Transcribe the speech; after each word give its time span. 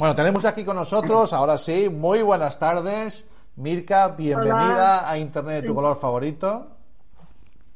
Bueno, 0.00 0.14
tenemos 0.14 0.46
aquí 0.46 0.64
con 0.64 0.76
nosotros, 0.76 1.30
ahora 1.34 1.58
sí, 1.58 1.90
muy 1.90 2.22
buenas 2.22 2.58
tardes. 2.58 3.28
Mirka, 3.56 4.08
bienvenida 4.08 5.10
a 5.10 5.18
Internet 5.18 5.60
de 5.60 5.68
tu 5.68 5.74
color 5.74 5.98
favorito. 5.98 6.68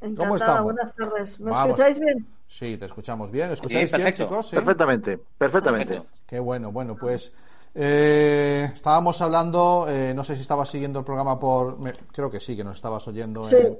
Encantada, 0.01 0.17
¿Cómo 0.17 0.35
estamos? 0.35 0.63
Buenas 0.63 0.95
tardes. 0.95 1.39
¿Me 1.39 1.51
escucháis 1.51 1.99
bien? 1.99 2.27
Sí, 2.47 2.77
te 2.77 2.85
escuchamos 2.85 3.29
bien. 3.29 3.51
¿Escucháis 3.51 3.91
bien, 3.91 4.11
chicos? 4.11 4.49
Perfectamente, 4.49 5.19
perfectamente. 5.37 6.01
Qué 6.25 6.39
bueno, 6.39 6.71
bueno, 6.71 6.95
pues 6.99 7.31
eh, 7.75 8.71
estábamos 8.73 9.21
hablando, 9.21 9.85
eh, 9.87 10.11
no 10.15 10.23
sé 10.23 10.33
si 10.33 10.41
estabas 10.41 10.67
siguiendo 10.67 10.97
el 10.97 11.05
programa 11.05 11.39
por, 11.39 11.77
creo 12.11 12.31
que 12.31 12.39
sí, 12.39 12.57
que 12.57 12.63
nos 12.63 12.77
estabas 12.77 13.07
oyendo 13.07 13.47
en, 13.51 13.77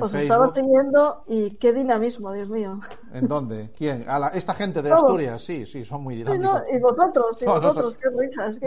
Os 0.00 0.14
estaba 0.14 0.52
siguiendo 0.52 1.24
y 1.26 1.50
qué 1.56 1.72
dinamismo, 1.72 2.32
Dios 2.32 2.48
mío. 2.48 2.78
¿En 3.12 3.26
dónde? 3.26 3.70
¿Quién? 3.76 4.04
A 4.08 4.28
esta 4.28 4.54
gente 4.54 4.80
de 4.80 4.92
Asturias, 4.92 5.42
sí, 5.42 5.66
sí, 5.66 5.84
son 5.84 6.04
muy 6.04 6.14
dinámicos. 6.14 6.62
y 6.72 6.78
vosotros, 6.78 7.42
y 7.42 7.44
vosotros, 7.46 7.96
qué 7.96 8.08
risas. 8.10 8.60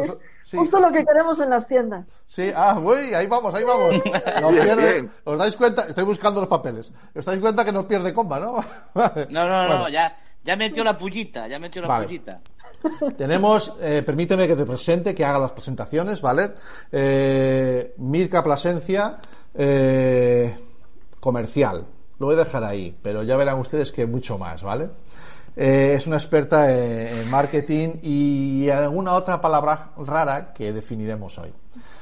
Justo 0.51 0.79
lo 0.79 0.91
que 0.91 1.05
queremos 1.05 1.39
en 1.39 1.49
las 1.49 1.67
tiendas. 1.67 2.11
Sí, 2.25 2.51
ah, 2.53 2.77
uy, 2.77 3.13
ahí 3.13 3.27
vamos, 3.27 3.53
ahí 3.53 3.63
vamos. 3.63 3.95
¿Os 5.23 5.37
dais 5.37 5.55
cuenta? 5.55 5.85
Estoy 5.87 6.03
buscando 6.03 6.41
los 6.41 6.49
papeles. 6.49 6.91
¿Os 7.15 7.23
dais 7.25 7.39
cuenta 7.39 7.63
que 7.63 7.71
no 7.71 7.87
pierde 7.87 8.13
comba, 8.13 8.39
no? 8.39 8.63
no, 9.29 9.47
no, 9.47 9.67
no, 9.67 9.89
ya, 9.89 10.15
ya 10.43 10.55
metió 10.55 10.83
la 10.83 10.97
pullita, 10.97 11.47
ya 11.47 11.59
metió 11.59 11.81
la 11.81 12.03
pullita. 12.03 12.41
Tenemos, 13.17 13.73
eh, 13.81 14.03
permíteme 14.05 14.47
que 14.47 14.55
te 14.55 14.65
presente, 14.65 15.15
que 15.15 15.25
haga 15.25 15.39
las 15.39 15.51
presentaciones, 15.51 16.21
¿vale? 16.21 16.51
Eh, 16.91 17.93
Mirka 17.97 18.43
Plasencia, 18.43 19.17
eh, 19.53 20.55
comercial. 21.25 21.85
Lo 22.19 22.27
voy 22.27 22.35
a 22.35 22.45
dejar 22.45 22.63
ahí, 22.63 22.95
pero 23.01 23.23
ya 23.23 23.35
verán 23.35 23.59
ustedes 23.59 23.91
que 23.91 24.05
mucho 24.05 24.37
más, 24.37 24.61
¿vale? 24.61 24.89
es 25.55 26.05
una 26.05 26.17
experta 26.17 26.69
en 26.69 27.29
marketing 27.29 27.99
y 28.03 28.67
alguna 28.69 29.13
otra 29.13 29.39
palabra 29.39 29.91
rara 29.97 30.53
que 30.53 30.73
definiremos 30.73 31.37
hoy. 31.37 31.53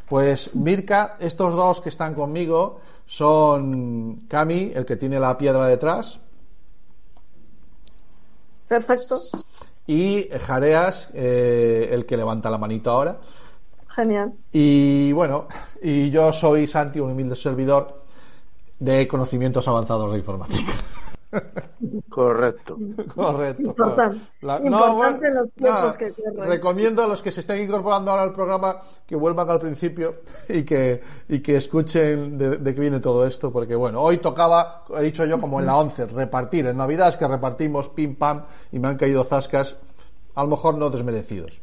Pues 0.10 0.56
Mirka, 0.56 1.18
estos 1.20 1.56
dos 1.56 1.80
que 1.80 1.90
están 1.90 2.16
conmigo 2.16 2.82
son 3.06 4.26
Cami, 4.28 4.72
el 4.74 4.88
que 4.88 4.96
tiene 4.96 5.20
la 5.20 5.38
piedra 5.38 5.68
detrás. 5.68 6.20
Perfecto 8.68 9.22
y 9.86 10.30
Jareas, 10.30 11.10
eh, 11.14 11.90
el 11.92 12.06
que 12.06 12.18
levanta 12.18 12.50
la 12.50 12.58
manito 12.58 12.92
ahora. 12.92 13.20
Genial. 13.88 14.34
Y 14.52 15.12
bueno, 15.12 15.48
y 15.82 16.10
yo 16.10 16.32
soy 16.32 16.68
Santi, 16.68 17.00
un 17.00 17.12
humilde 17.12 17.36
servidor 17.36 18.03
de 18.84 19.08
conocimientos 19.08 19.68
avanzados 19.68 20.12
de 20.12 20.20
informática. 20.20 20.74
Correcto. 22.10 22.78
Correcto. 23.16 23.62
Importante. 23.62 24.20
Importante 24.42 25.32
los 25.58 25.98
que 25.98 26.14
Recomiendo 26.38 27.04
a 27.04 27.08
los 27.08 27.22
que 27.22 27.32
se 27.32 27.40
estén 27.40 27.62
incorporando 27.62 28.12
ahora 28.12 28.24
al 28.24 28.34
programa 28.34 28.82
que 29.08 29.16
vuelvan 29.16 29.50
al 29.50 29.60
principio 29.60 30.22
y 30.48 30.64
que, 30.64 31.02
y 31.28 31.40
que 31.40 31.56
escuchen 31.56 32.38
de, 32.38 32.58
de 32.58 32.76
qué 32.76 32.82
viene 32.82 33.00
todo 33.00 33.26
esto, 33.26 33.52
porque 33.52 33.76
bueno, 33.76 34.02
hoy 34.02 34.18
tocaba, 34.18 34.84
he 34.96 35.04
dicho 35.04 35.26
yo 35.26 35.40
como 35.40 35.60
en 35.60 35.66
la 35.66 35.78
11, 35.78 36.08
repartir. 36.08 36.68
En 36.68 36.78
Navidad 36.78 37.10
es 37.10 37.18
que 37.18 37.28
repartimos 37.28 37.90
pim 37.90 38.16
pam 38.16 38.44
y 38.72 38.80
me 38.80 38.90
han 38.90 38.98
caído 38.98 39.24
zascas, 39.24 39.78
a 40.36 40.44
lo 40.44 40.50
mejor 40.50 40.78
no 40.78 40.90
desmerecidos. 40.90 41.62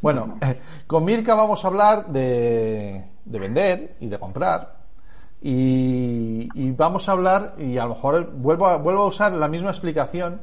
Bueno, 0.00 0.38
con 0.86 1.04
Mirka 1.04 1.34
vamos 1.34 1.64
a 1.64 1.68
hablar 1.68 2.06
de, 2.06 3.04
de 3.24 3.38
vender 3.38 3.96
y 4.00 4.08
de 4.08 4.18
comprar 4.18 4.79
y, 5.42 6.70
vamos 6.72 7.08
a 7.08 7.12
hablar, 7.12 7.54
y 7.58 7.78
a 7.78 7.84
lo 7.84 7.90
mejor 7.90 8.30
vuelvo 8.32 8.66
a, 8.66 8.76
vuelvo 8.76 9.02
a 9.02 9.06
usar 9.06 9.32
la 9.32 9.48
misma 9.48 9.70
explicación 9.70 10.40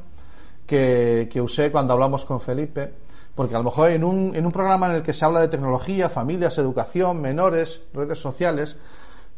que, 0.66 1.30
usé 1.42 1.72
cuando 1.72 1.94
hablamos 1.94 2.26
con 2.26 2.40
Felipe, 2.40 2.94
porque 3.36 3.56
a 3.56 3.60
lo 3.60 3.66
mejor 3.66 3.92
en 3.92 4.04
un, 4.04 4.36
en 4.36 4.46
un 4.46 4.52
programa 4.52 4.88
en 4.88 4.96
el 4.96 5.04
que 5.04 5.14
se 5.14 5.24
habla 5.24 5.40
de 5.40 5.48
tecnología, 5.48 6.10
familias, 6.10 6.58
educación, 6.58 7.22
menores, 7.22 7.84
redes 7.94 8.20
sociales, 8.20 8.76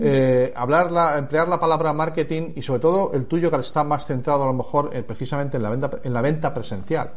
eh, 0.01 0.53
hablar 0.55 0.93
la, 0.93 1.17
emplear 1.17 1.49
la 1.49 1.59
palabra 1.59 1.91
marketing 1.91 2.53
y 2.55 2.61
sobre 2.61 2.79
todo 2.79 3.11
el 3.13 3.25
tuyo 3.25 3.51
que 3.51 3.57
está 3.57 3.83
más 3.83 4.05
centrado 4.05 4.43
a 4.43 4.45
lo 4.45 4.53
mejor 4.53 4.91
eh, 4.93 5.03
precisamente 5.03 5.57
en 5.57 5.63
la 5.63 5.69
venta, 5.71 5.91
en 6.01 6.13
la 6.13 6.21
venta 6.21 6.53
presencial. 6.53 7.11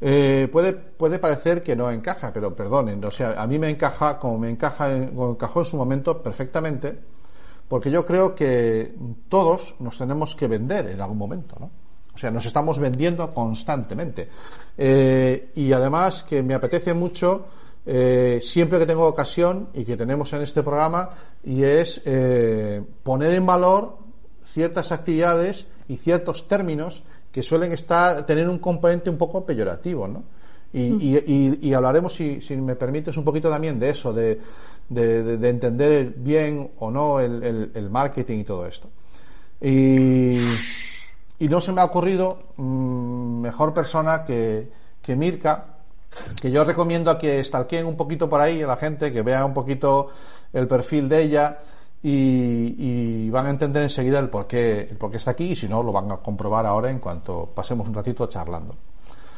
Eh, 0.00 0.48
puede, 0.52 0.74
puede 0.74 1.18
parecer 1.18 1.64
que 1.64 1.74
no 1.74 1.90
encaja, 1.90 2.32
pero 2.32 2.54
perdonen, 2.54 3.02
o 3.04 3.10
sea, 3.10 3.42
a 3.42 3.46
mí 3.46 3.58
me 3.58 3.70
encaja 3.70 4.18
como 4.18 4.38
me 4.38 4.50
encaja, 4.50 4.92
encajó 4.92 5.60
en 5.60 5.64
su 5.64 5.76
momento 5.76 6.22
perfectamente 6.22 7.15
porque 7.68 7.90
yo 7.90 8.04
creo 8.04 8.34
que 8.34 8.94
todos 9.28 9.74
nos 9.80 9.98
tenemos 9.98 10.34
que 10.34 10.48
vender 10.48 10.86
en 10.86 11.00
algún 11.00 11.18
momento, 11.18 11.56
¿no? 11.58 11.70
O 12.14 12.18
sea, 12.18 12.30
nos 12.30 12.46
estamos 12.46 12.78
vendiendo 12.78 13.32
constantemente. 13.34 14.30
Eh, 14.78 15.50
y 15.54 15.70
además 15.72 16.22
que 16.22 16.42
me 16.42 16.54
apetece 16.54 16.94
mucho, 16.94 17.46
eh, 17.84 18.40
siempre 18.42 18.78
que 18.78 18.86
tengo 18.86 19.06
ocasión 19.06 19.68
y 19.74 19.84
que 19.84 19.98
tenemos 19.98 20.32
en 20.32 20.40
este 20.40 20.62
programa, 20.62 21.10
y 21.44 21.62
es 21.62 22.00
eh, 22.06 22.82
poner 23.02 23.34
en 23.34 23.44
valor 23.44 23.98
ciertas 24.44 24.92
actividades 24.92 25.66
y 25.88 25.98
ciertos 25.98 26.48
términos 26.48 27.02
que 27.30 27.42
suelen 27.42 27.72
estar, 27.72 28.24
tener 28.24 28.48
un 28.48 28.60
componente 28.60 29.10
un 29.10 29.18
poco 29.18 29.44
peyorativo, 29.44 30.08
¿no? 30.08 30.24
Y, 30.72 31.72
hablaremos, 31.72 32.14
si, 32.14 32.40
me 32.56 32.76
permites, 32.76 33.16
un 33.16 33.24
poquito 33.24 33.48
también 33.48 33.78
de 33.78 33.90
eso, 33.90 34.12
de, 34.12 34.38
entender 34.90 36.14
bien 36.16 36.70
o 36.78 36.90
no 36.90 37.20
el, 37.20 37.88
marketing 37.90 38.38
y 38.38 38.44
todo 38.44 38.66
esto. 38.66 38.88
Y, 39.60 40.38
no 41.40 41.60
se 41.60 41.72
me 41.72 41.80
ha 41.80 41.84
ocurrido 41.84 42.38
mm, 42.56 43.40
mejor 43.40 43.74
persona 43.74 44.24
que, 44.24 44.68
que 45.02 45.16
Mirka, 45.16 45.76
que 46.40 46.50
yo 46.50 46.64
recomiendo 46.64 47.10
a 47.10 47.18
que 47.18 47.42
stalkeen 47.42 47.86
un 47.86 47.96
poquito 47.96 48.28
por 48.28 48.40
ahí 48.40 48.62
a 48.62 48.66
la 48.66 48.76
gente, 48.76 49.12
que 49.12 49.22
vea 49.22 49.44
un 49.44 49.54
poquito 49.54 50.08
el 50.52 50.66
perfil 50.66 51.08
de 51.08 51.22
ella 51.22 51.58
y, 52.02 53.30
van 53.30 53.46
a 53.46 53.50
entender 53.50 53.82
enseguida 53.82 54.18
el 54.18 54.28
por, 54.28 54.46
qué, 54.46 54.82
el 54.90 54.96
por 54.96 55.10
qué 55.10 55.16
está 55.16 55.32
aquí 55.32 55.52
y 55.52 55.56
si 55.56 55.68
no 55.68 55.82
lo 55.82 55.92
van 55.92 56.10
a 56.12 56.18
comprobar 56.18 56.64
ahora 56.64 56.90
en 56.90 57.00
cuanto 57.00 57.50
pasemos 57.54 57.88
un 57.88 57.94
ratito 57.94 58.26
charlando. 58.26 58.76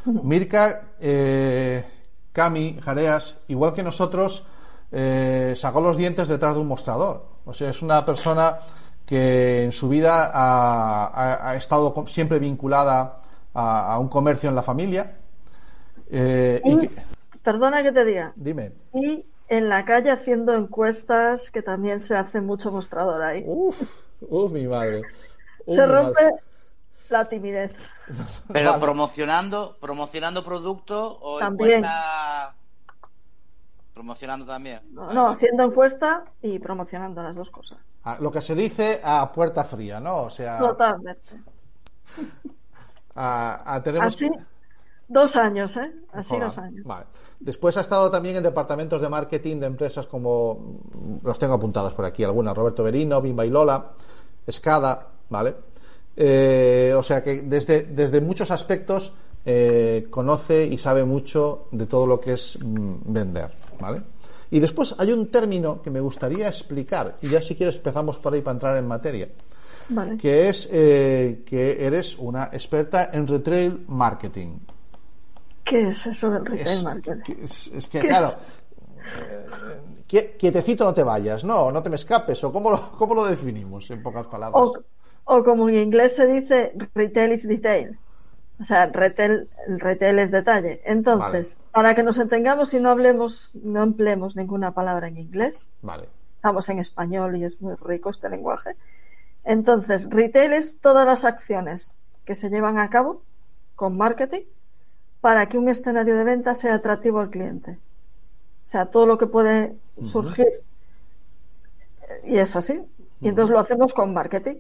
Mirka, 0.04 0.82
eh, 1.00 1.84
Cami, 2.32 2.78
Jareas, 2.81 3.38
igual 3.48 3.72
que 3.72 3.82
nosotros, 3.82 4.44
eh, 4.91 5.54
sacó 5.56 5.81
los 5.81 5.97
dientes 5.97 6.28
detrás 6.28 6.54
de 6.54 6.60
un 6.60 6.69
mostrador. 6.69 7.25
O 7.44 7.53
sea, 7.53 7.71
es 7.71 7.82
una 7.82 8.04
persona 8.04 8.59
que 9.04 9.62
en 9.65 9.72
su 9.72 9.88
vida 9.88 10.31
ha, 10.32 11.54
estado 11.56 11.94
siempre 12.06 12.38
vinculada 12.38 13.21
a, 13.54 13.99
un 13.99 14.09
comercio 14.09 14.49
en 14.49 14.54
la 14.54 14.62
familia. 14.62 15.16
Eh, 16.10 16.60
perdona 17.43 17.82
que 17.82 17.93
te 17.93 18.04
diga. 18.04 18.32
Dime. 18.37 18.72
Y 18.93 19.25
en 19.49 19.69
la 19.69 19.84
calle 19.84 20.10
haciendo 20.10 20.54
encuestas, 20.54 21.50
que 21.50 21.62
también 21.62 22.00
se 22.00 22.16
hace 22.16 22.41
mucho 22.41 22.70
mostrador 22.70 23.22
ahí. 23.22 23.44
Uf, 23.47 23.81
uf, 24.20 24.53
mi 24.53 24.66
madre. 24.66 25.03
se 25.66 25.87
rompe 25.87 26.31
la 27.09 27.28
timidez. 27.28 27.72
Pero 28.53 28.78
promocionando, 28.81 29.76
promocionando 29.81 30.44
producto 30.44 31.19
o 31.20 31.38
también. 31.38 31.84
Promocionando 33.98 34.47
también. 34.47 34.81
No, 34.92 35.31
haciendo 35.31 35.64
encuesta 35.64 36.25
y 36.41 36.60
promocionando 36.60 37.20
las 37.20 37.34
dos 37.34 37.50
cosas. 37.50 37.78
Ah, 38.04 38.16
lo 38.20 38.31
que 38.31 38.41
se 38.41 38.54
dice 38.54 39.00
a 39.03 39.32
puerta 39.32 39.64
fría, 39.64 39.98
¿no? 39.98 40.22
O 40.22 40.31
sea. 40.31 40.56
Totalmente. 40.59 41.20
tenemos 43.82 44.14
Así, 44.14 44.31
dos 45.08 45.34
años, 45.34 45.76
¿eh? 45.76 45.92
Así 46.12 46.38
dos 46.38 46.56
años. 46.58 46.84
Vale. 46.87 47.06
Después 47.41 47.76
ha 47.76 47.81
estado 47.81 48.08
también 48.08 48.37
en 48.37 48.44
departamentos 48.44 49.00
de 49.00 49.08
marketing 49.08 49.56
de 49.58 49.66
empresas 49.66 50.06
como, 50.06 50.78
los 51.25 51.37
tengo 51.37 51.54
apuntados 51.54 51.92
por 51.94 52.04
aquí, 52.04 52.22
algunas, 52.22 52.56
Roberto 52.56 52.84
Berino, 52.84 53.20
Bimba 53.20 53.44
y 53.44 53.50
Lola, 53.50 53.84
Escada, 54.47 55.08
¿vale? 55.28 55.56
Eh, 56.14 56.94
o 56.97 57.03
sea 57.03 57.20
que 57.22 57.42
desde, 57.42 57.82
desde 57.82 58.20
muchos 58.20 58.53
aspectos 58.53 59.12
eh, 59.44 60.06
conoce 60.10 60.66
y 60.66 60.78
sabe 60.78 61.04
mucho 61.04 61.69
de 61.70 61.87
todo 61.87 62.06
lo 62.06 62.20
que 62.20 62.34
es 62.34 62.58
mm, 62.62 62.97
vender, 63.06 63.57
¿vale? 63.80 64.02
Y 64.50 64.60
después 64.60 64.94
hay 64.98 65.12
un 65.12 65.30
término 65.30 65.82
que 65.82 65.90
me 65.90 66.00
gustaría 66.00 66.48
explicar, 66.48 67.16
y 67.22 67.28
ya 67.28 67.42
si 67.42 67.54
quieres 67.54 67.76
empezamos 67.76 68.19
por 68.19 68.32
ahí 68.32 68.40
para 68.40 68.54
entrar 68.54 68.76
en 68.76 68.86
materia, 68.86 69.28
que 70.20 70.48
es 70.48 70.69
eh, 70.72 71.42
que 71.44 71.84
eres 71.84 72.19
una 72.19 72.44
experta 72.52 73.10
en 73.12 73.26
retail 73.26 73.84
marketing. 73.88 74.58
¿Qué 75.64 75.90
es 75.90 76.06
eso 76.06 76.30
del 76.30 76.46
retail 76.46 76.84
marketing? 76.84 77.34
Es, 77.42 77.88
que, 77.88 78.00
claro, 78.00 78.34
quietecito 80.06 80.84
no 80.84 80.94
te 80.94 81.02
vayas, 81.02 81.44
no, 81.44 81.70
no 81.70 81.82
te 81.82 81.90
me 81.90 81.96
escapes, 81.96 82.42
o 82.44 82.52
cómo 82.52 82.70
lo, 82.70 82.92
cómo 82.92 83.14
lo 83.14 83.26
definimos 83.26 83.90
en 83.90 84.02
pocas 84.02 84.26
palabras. 84.26 84.72
O 85.31 85.44
como 85.44 85.69
en 85.69 85.76
inglés 85.76 86.16
se 86.16 86.26
dice, 86.26 86.72
retail 86.94 87.32
is 87.32 87.46
detail. 87.46 87.98
O 88.60 88.64
sea, 88.64 88.87
retail, 88.87 89.49
el 89.69 89.81
retail 89.81 90.19
es 90.19 90.31
detalle. 90.31 90.82
Entonces, 90.84 91.58
para 91.72 91.94
que 91.94 92.02
nos 92.02 92.19
entendamos 92.19 92.75
y 92.75 92.81
no 92.81 92.90
hablemos, 92.90 93.52
no 93.55 93.82
empleemos 93.82 94.34
ninguna 94.34 94.72
palabra 94.72 95.06
en 95.08 95.19
inglés. 95.19 95.70
Vale. 95.82 96.08
Estamos 96.37 96.69
en 96.69 96.78
español 96.81 97.37
y 97.37 97.44
es 97.44 97.60
muy 97.60 97.75
rico 97.76 98.10
este 98.10 98.28
lenguaje. 98.28 98.76
Entonces, 99.44 100.08
retail 100.10 100.52
es 100.52 100.78
todas 100.81 101.06
las 101.06 101.25
acciones 101.25 101.99
que 102.25 102.34
se 102.34 102.50
llevan 102.50 102.78
a 102.78 102.90
cabo 102.90 103.22
con 103.76 103.96
marketing 103.96 104.43
para 105.20 105.49
que 105.49 105.58
un 105.58 105.69
escenario 105.69 106.16
de 106.16 106.25
venta 106.25 106.55
sea 106.55 106.75
atractivo 106.75 107.20
al 107.20 107.31
cliente. 107.31 107.78
O 108.64 108.69
sea, 108.69 108.87
todo 108.87 109.06
lo 109.06 109.19
que 109.19 109.26
puede 109.26 109.76
surgir. 110.02 110.49
Y 112.25 112.38
es 112.38 112.56
así. 112.56 112.81
Y 113.20 113.28
entonces 113.28 113.52
lo 113.52 113.60
hacemos 113.60 113.94
con 113.94 114.12
marketing. 114.12 114.56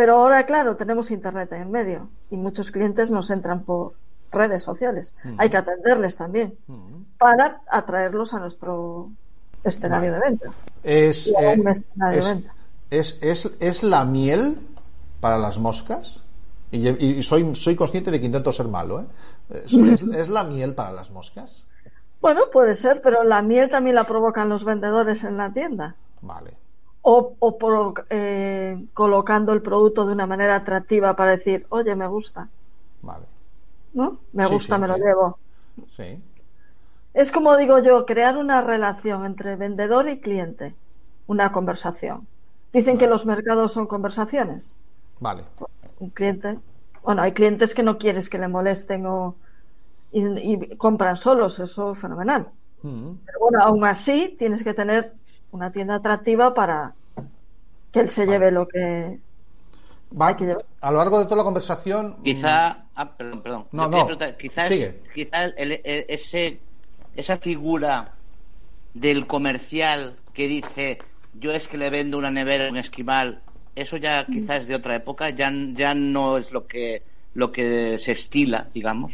Pero 0.00 0.16
ahora, 0.16 0.46
claro, 0.46 0.76
tenemos 0.76 1.10
Internet 1.10 1.52
en 1.52 1.70
medio 1.70 2.08
y 2.30 2.36
muchos 2.36 2.70
clientes 2.70 3.10
nos 3.10 3.28
entran 3.28 3.64
por 3.64 3.92
redes 4.32 4.62
sociales. 4.62 5.12
Hay 5.36 5.50
que 5.50 5.58
atenderles 5.58 6.16
también 6.16 6.54
para 7.18 7.60
atraerlos 7.68 8.32
a 8.32 8.38
nuestro 8.38 9.10
escenario 9.62 10.10
de 10.14 10.18
venta. 10.20 10.50
Es, 10.82 11.26
eh, 11.26 11.52
escenario 11.52 12.12
de 12.12 12.18
es, 12.18 12.24
venta. 12.34 12.54
es, 12.90 13.18
es- 13.20 13.56
es 13.60 13.82
la 13.82 14.06
miel 14.06 14.56
para 15.20 15.36
las 15.36 15.58
moscas. 15.58 16.24
Y, 16.70 16.88
y 16.88 17.22
soy, 17.22 17.54
soy 17.54 17.76
consciente 17.76 18.10
de 18.10 18.20
que 18.20 18.24
intento 18.26 18.52
ser 18.52 18.68
malo. 18.68 19.02
¿eh? 19.02 19.64
Es 20.14 20.30
la 20.30 20.44
miel 20.44 20.74
para 20.74 20.92
las 20.92 21.10
moscas. 21.10 21.66
Bueno, 22.22 22.44
puede 22.50 22.74
ser, 22.74 23.02
pero 23.02 23.22
la 23.22 23.42
miel 23.42 23.68
también 23.68 23.96
la 23.96 24.04
provocan 24.04 24.48
los 24.48 24.64
vendedores 24.64 25.24
en 25.24 25.36
la 25.36 25.52
tienda. 25.52 25.94
Vale. 26.22 26.54
O, 27.02 27.36
o 27.38 27.58
por, 27.58 28.06
eh, 28.10 28.86
colocando 28.94 29.52
el 29.52 29.62
producto 29.62 30.06
de 30.06 30.12
una 30.12 30.26
manera 30.26 30.56
atractiva 30.56 31.16
para 31.16 31.32
decir, 31.32 31.66
oye, 31.70 31.94
me 31.96 32.06
gusta, 32.08 32.50
Vale. 33.02 33.26
¿no? 33.92 34.24
Me 34.32 34.46
Sí, 34.46 34.48
gusta, 34.48 34.78
sí, 34.78 34.78
me 34.78 34.88
lo 34.88 34.96
sí. 34.96 35.00
llevo. 35.04 35.38
Sí. 35.88 36.22
Es 37.14 37.30
como 37.30 37.56
digo 37.56 37.78
yo, 37.78 38.04
crear 38.04 38.36
una 38.36 38.62
relación 38.62 39.24
entre 39.24 39.54
vendedor 39.54 40.08
y 40.08 40.20
cliente, 40.20 40.76
una 41.26 41.52
conversación. 41.52 42.26
Dicen 42.72 42.98
que 42.98 43.06
los 43.06 43.26
mercados 43.26 43.72
son 43.72 43.86
conversaciones. 43.86 44.76
Vale. 45.20 45.44
Un 45.98 46.10
cliente, 46.10 46.58
bueno, 47.02 47.22
hay 47.22 47.32
clientes 47.32 47.74
que 47.74 47.82
no 47.82 47.98
quieres 47.98 48.28
que 48.30 48.38
le 48.38 48.48
molesten 48.48 49.06
o 49.06 49.40
y, 50.12 50.54
y 50.54 50.76
compran 50.78 51.16
solos, 51.18 51.60
eso 51.60 51.92
es 51.94 52.00
fenomenal. 52.00 52.52
Mm. 52.82 53.18
Pero 53.26 53.40
bueno, 53.40 53.60
aún 53.62 53.84
así 53.86 54.36
tienes 54.38 54.64
que 54.64 54.74
tener 54.74 55.19
una 55.52 55.70
tienda 55.72 55.96
atractiva 55.96 56.54
para 56.54 56.94
que 57.92 58.00
él 58.00 58.08
se 58.08 58.26
lleve 58.26 58.50
lo 58.50 58.68
que 58.68 59.18
Va, 60.20 60.28
Hay 60.28 60.34
que 60.34 60.44
llevar. 60.44 60.64
a 60.80 60.90
lo 60.90 60.98
largo 60.98 61.18
de 61.20 61.24
toda 61.24 61.36
la 61.36 61.44
conversación. 61.44 62.16
mm, 62.18 62.22
Quizá, 62.24 62.84
ah, 62.96 63.10
perdón, 63.16 63.42
perdón. 63.42 63.64
No, 63.72 63.88
no. 63.88 64.08
Quizás, 64.36 64.68
quizá 65.14 65.44
ese, 65.56 66.58
esa 67.14 67.36
figura 67.38 68.12
del 68.94 69.26
comercial 69.28 70.16
que 70.32 70.48
dice 70.48 70.98
yo 71.34 71.52
es 71.52 71.68
que 71.68 71.78
le 71.78 71.90
vendo 71.90 72.18
una 72.18 72.30
nevera 72.30 72.66
a 72.66 72.70
un 72.70 72.76
esquimal, 72.76 73.40
eso 73.76 73.96
ya 73.96 74.26
quizás 74.26 74.62
es 74.62 74.66
de 74.66 74.74
otra 74.74 74.96
época, 74.96 75.30
ya, 75.30 75.48
ya 75.74 75.94
no 75.94 76.36
es 76.38 76.50
lo 76.50 76.66
que, 76.66 77.04
lo 77.34 77.52
que 77.52 77.96
se 77.98 78.10
estila, 78.12 78.66
digamos. 78.74 79.12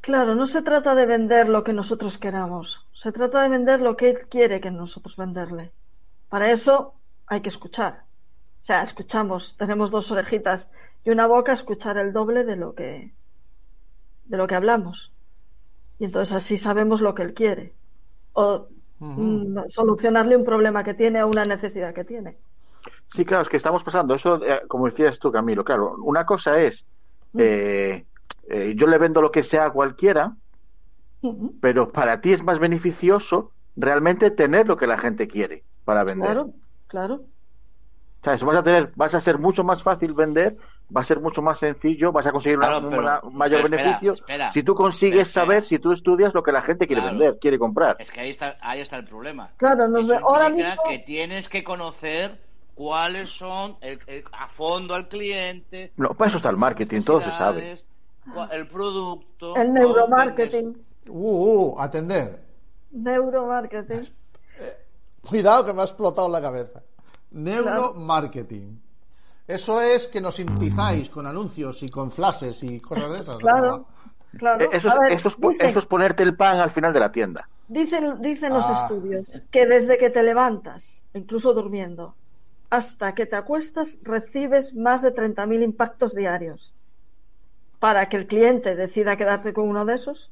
Claro, 0.00 0.34
no 0.34 0.46
se 0.46 0.62
trata 0.62 0.94
de 0.94 1.04
vender 1.04 1.48
lo 1.50 1.62
que 1.62 1.74
nosotros 1.74 2.16
queramos, 2.16 2.86
se 3.00 3.12
trata 3.12 3.42
de 3.42 3.48
vender 3.48 3.80
lo 3.80 3.96
que 3.96 4.10
él 4.10 4.18
quiere 4.28 4.60
que 4.60 4.70
nosotros 4.70 5.16
venderle. 5.16 5.70
Para 6.28 6.50
eso 6.50 6.94
hay 7.26 7.40
que 7.40 7.48
escuchar. 7.48 8.02
O 8.62 8.64
sea, 8.64 8.82
escuchamos, 8.82 9.54
tenemos 9.56 9.90
dos 9.90 10.10
orejitas 10.10 10.68
y 11.04 11.10
una 11.10 11.26
boca, 11.26 11.52
escuchar 11.52 11.96
el 11.96 12.12
doble 12.12 12.44
de 12.44 12.56
lo 12.56 12.74
que 12.74 13.12
de 14.24 14.36
lo 14.36 14.46
que 14.46 14.56
hablamos. 14.56 15.12
Y 15.98 16.04
entonces 16.04 16.34
así 16.34 16.58
sabemos 16.58 17.00
lo 17.00 17.14
que 17.14 17.22
él 17.22 17.34
quiere. 17.34 17.72
O 18.32 18.66
mm, 18.98 19.68
solucionarle 19.68 20.36
un 20.36 20.44
problema 20.44 20.82
que 20.84 20.94
tiene 20.94 21.22
o 21.22 21.28
una 21.28 21.44
necesidad 21.44 21.94
que 21.94 22.04
tiene. 22.04 22.36
Sí, 23.14 23.24
claro, 23.24 23.42
es 23.42 23.48
que 23.48 23.56
estamos 23.56 23.82
pasando 23.84 24.14
eso, 24.14 24.44
eh, 24.44 24.62
como 24.68 24.86
decías 24.86 25.18
tú, 25.18 25.32
Camilo, 25.32 25.64
claro, 25.64 25.96
una 26.02 26.26
cosa 26.26 26.60
es, 26.60 26.84
eh, 27.36 28.04
eh, 28.48 28.74
yo 28.76 28.86
le 28.86 28.98
vendo 28.98 29.22
lo 29.22 29.30
que 29.30 29.42
sea 29.42 29.66
a 29.66 29.72
cualquiera, 29.72 30.36
Pero 31.60 31.90
para 31.92 32.20
ti 32.20 32.32
es 32.32 32.42
más 32.42 32.58
beneficioso 32.58 33.52
realmente 33.76 34.30
tener 34.30 34.68
lo 34.68 34.76
que 34.76 34.86
la 34.86 34.98
gente 34.98 35.26
quiere 35.28 35.64
para 35.84 36.04
vender. 36.04 36.26
Claro, 36.32 36.50
claro. 36.86 37.20
¿Sabes? 38.22 38.42
Vas 38.42 38.56
a 38.56 38.62
tener, 38.64 38.92
vas 38.96 39.14
a 39.14 39.20
ser 39.20 39.38
mucho 39.38 39.62
más 39.62 39.82
fácil 39.82 40.12
vender, 40.12 40.56
va 40.94 41.02
a 41.02 41.04
ser 41.04 41.20
mucho 41.20 41.40
más 41.40 41.60
sencillo, 41.60 42.10
vas 42.10 42.26
a 42.26 42.32
conseguir 42.32 42.58
una- 42.58 42.66
Claro, 42.66 42.88
pero- 42.90 43.02
una- 43.02 43.20
un 43.22 43.36
mayor 43.36 43.62
pero 43.62 43.66
espera, 43.76 43.82
beneficio 43.84 44.12
espera, 44.14 44.52
si 44.52 44.62
tú 44.64 44.74
consigues 44.74 45.28
espera. 45.28 45.44
saber, 45.46 45.62
si 45.62 45.78
tú 45.78 45.92
estudias 45.92 46.34
lo 46.34 46.42
que 46.42 46.50
la 46.50 46.62
gente 46.62 46.86
quiere 46.88 47.02
Claro. 47.02 47.16
vender, 47.16 47.38
quiere 47.40 47.58
comprar. 47.60 47.96
Es 48.00 48.10
que 48.10 48.20
ahí 48.20 48.30
está, 48.30 48.56
ahí 48.60 48.80
está 48.80 48.96
el 48.96 49.04
problema. 49.04 49.50
Claro, 49.56 49.86
nos 49.86 50.04
Eso 50.06 50.18
ahora 50.28 50.48
mismo- 50.50 50.82
que 50.88 50.98
tienes 51.00 51.48
que 51.48 51.62
conocer 51.62 52.40
cuáles 52.74 53.30
son 53.30 53.76
el- 53.80 54.00
el- 54.08 54.24
a 54.32 54.48
fondo 54.48 54.94
al 54.96 55.06
cliente. 55.08 55.92
No, 55.96 56.08
para 56.14 56.28
eso 56.28 56.38
está 56.38 56.50
el 56.50 56.56
marketing, 56.56 57.02
todo 57.02 57.20
se 57.20 57.30
sabe. 57.30 57.76
El 58.50 58.66
producto. 58.66 59.54
El 59.56 59.72
neuromarketing. 59.72 60.76
Uh, 61.08 61.74
uh, 61.74 61.80
atender. 61.80 62.40
Neuromarketing. 62.92 64.08
Cuidado 65.28 65.64
que 65.66 65.72
me 65.72 65.80
ha 65.82 65.84
explotado 65.84 66.28
la 66.28 66.40
cabeza. 66.40 66.82
Neuromarketing. 67.30 68.80
Eso 69.46 69.80
es 69.80 70.06
que 70.08 70.20
nos 70.20 70.38
impizáis 70.40 71.08
con 71.08 71.26
anuncios 71.26 71.82
y 71.82 71.88
con 71.88 72.10
flashes 72.10 72.62
y 72.62 72.80
cosas 72.80 73.12
de 73.12 73.18
esas. 73.20 73.38
Claro, 73.38 73.86
claro. 74.36 74.64
Eh, 74.64 74.68
Eso 74.72 74.88
es, 74.88 74.94
A 74.94 74.98
ver, 75.00 75.12
eso 75.12 75.28
es 75.28 75.36
po- 75.36 75.50
dicen, 75.50 75.66
eso 75.68 75.78
es 75.78 75.86
ponerte 75.86 76.22
el 76.22 76.36
pan 76.36 76.56
al 76.56 76.70
final 76.70 76.92
de 76.92 77.00
la 77.00 77.10
tienda. 77.12 77.48
dicen, 77.68 78.20
dicen 78.20 78.52
los 78.52 78.64
Ah. 78.68 78.82
estudios 78.88 79.26
que 79.50 79.66
desde 79.66 79.96
que 79.98 80.10
te 80.10 80.22
levantas, 80.22 81.02
incluso 81.14 81.52
durmiendo, 81.54 82.14
hasta 82.70 83.14
que 83.14 83.24
te 83.26 83.36
acuestas, 83.36 83.98
recibes 84.02 84.74
más 84.74 85.00
de 85.02 85.12
30.000 85.14 85.62
impactos 85.62 86.14
diarios. 86.14 86.72
Para 87.78 88.08
que 88.08 88.16
el 88.18 88.26
cliente 88.26 88.74
decida 88.74 89.16
quedarse 89.16 89.52
con 89.54 89.68
uno 89.68 89.84
de 89.86 89.94
esos, 89.94 90.30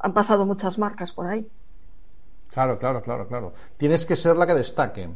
han 0.00 0.12
pasado 0.12 0.46
muchas 0.46 0.78
marcas 0.78 1.12
por 1.12 1.26
ahí. 1.26 1.48
Claro, 2.52 2.78
claro, 2.78 3.00
claro, 3.02 3.28
claro. 3.28 3.52
Tienes 3.76 4.04
que 4.04 4.16
ser 4.16 4.36
la 4.36 4.46
que 4.46 4.54
destaque. 4.54 5.08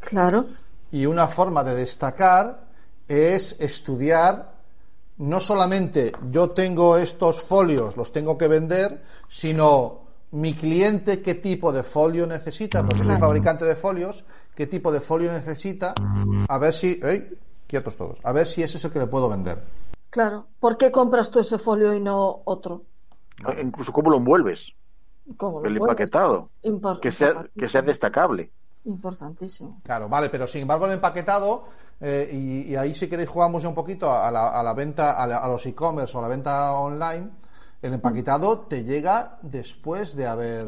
Claro, 0.00 0.46
Y 0.90 1.06
una 1.06 1.26
forma 1.26 1.64
de 1.64 1.74
destacar 1.74 2.60
es 3.08 3.56
estudiar 3.60 4.58
no 5.18 5.40
solamente 5.40 6.12
yo 6.30 6.50
tengo 6.50 6.96
estos 6.96 7.42
folios, 7.42 7.96
los 7.96 8.12
tengo 8.12 8.38
que 8.38 8.46
vender, 8.48 9.02
sino 9.28 10.02
mi 10.30 10.54
cliente 10.54 11.20
qué 11.22 11.34
tipo 11.34 11.72
de 11.72 11.82
folio 11.82 12.26
necesita, 12.26 12.84
porque 12.84 13.02
soy 13.04 13.16
fabricante 13.16 13.64
de 13.64 13.74
folios, 13.74 14.24
qué 14.54 14.66
tipo 14.66 14.92
de 14.92 15.00
folio 15.00 15.32
necesita, 15.32 15.94
a 16.48 16.58
ver 16.58 16.72
si, 16.72 17.00
¡ey! 17.02 17.36
quietos 17.66 17.96
todos, 17.96 18.18
a 18.22 18.32
ver 18.32 18.46
si 18.46 18.62
ese 18.62 18.78
es 18.78 18.84
el 18.84 18.92
que 18.92 19.00
le 19.00 19.06
puedo 19.06 19.28
vender. 19.28 19.62
claro. 20.10 20.46
¿Por 20.60 20.76
qué 20.76 20.90
compras 20.92 21.30
tú 21.30 21.40
ese 21.40 21.58
folio 21.58 21.94
y 21.94 22.00
no 22.00 22.42
otro? 22.44 22.82
Eh, 23.46 23.60
Incluso 23.62 23.92
cómo 23.92 24.10
lo 24.10 24.16
envuelves, 24.16 24.72
¿Cómo 25.36 25.60
lo 25.60 25.66
el 25.68 25.76
empaquetado, 25.76 26.50
que 27.00 27.12
sea, 27.12 27.46
que 27.56 27.68
sea 27.68 27.82
destacable. 27.82 28.50
Importantísimo. 28.84 29.80
Claro, 29.84 30.08
vale, 30.08 30.30
pero 30.30 30.46
sin 30.46 30.62
embargo 30.62 30.86
el 30.86 30.92
empaquetado, 30.92 31.66
eh, 32.00 32.28
y, 32.32 32.72
y 32.72 32.76
ahí 32.76 32.94
si 32.94 33.08
queréis 33.08 33.28
jugamos 33.28 33.62
ya 33.62 33.68
un 33.68 33.74
poquito 33.74 34.10
a 34.10 34.30
la, 34.30 34.48
a 34.48 34.62
la 34.62 34.72
venta, 34.72 35.12
a, 35.12 35.26
la- 35.26 35.38
a 35.38 35.48
los 35.48 35.64
e-commerce 35.66 36.16
o 36.16 36.20
a 36.20 36.22
la 36.22 36.28
venta 36.28 36.72
online, 36.72 37.28
el 37.82 37.94
empaquetado 37.94 38.60
te 38.60 38.84
llega 38.84 39.38
después 39.42 40.16
de 40.16 40.26
haber... 40.26 40.64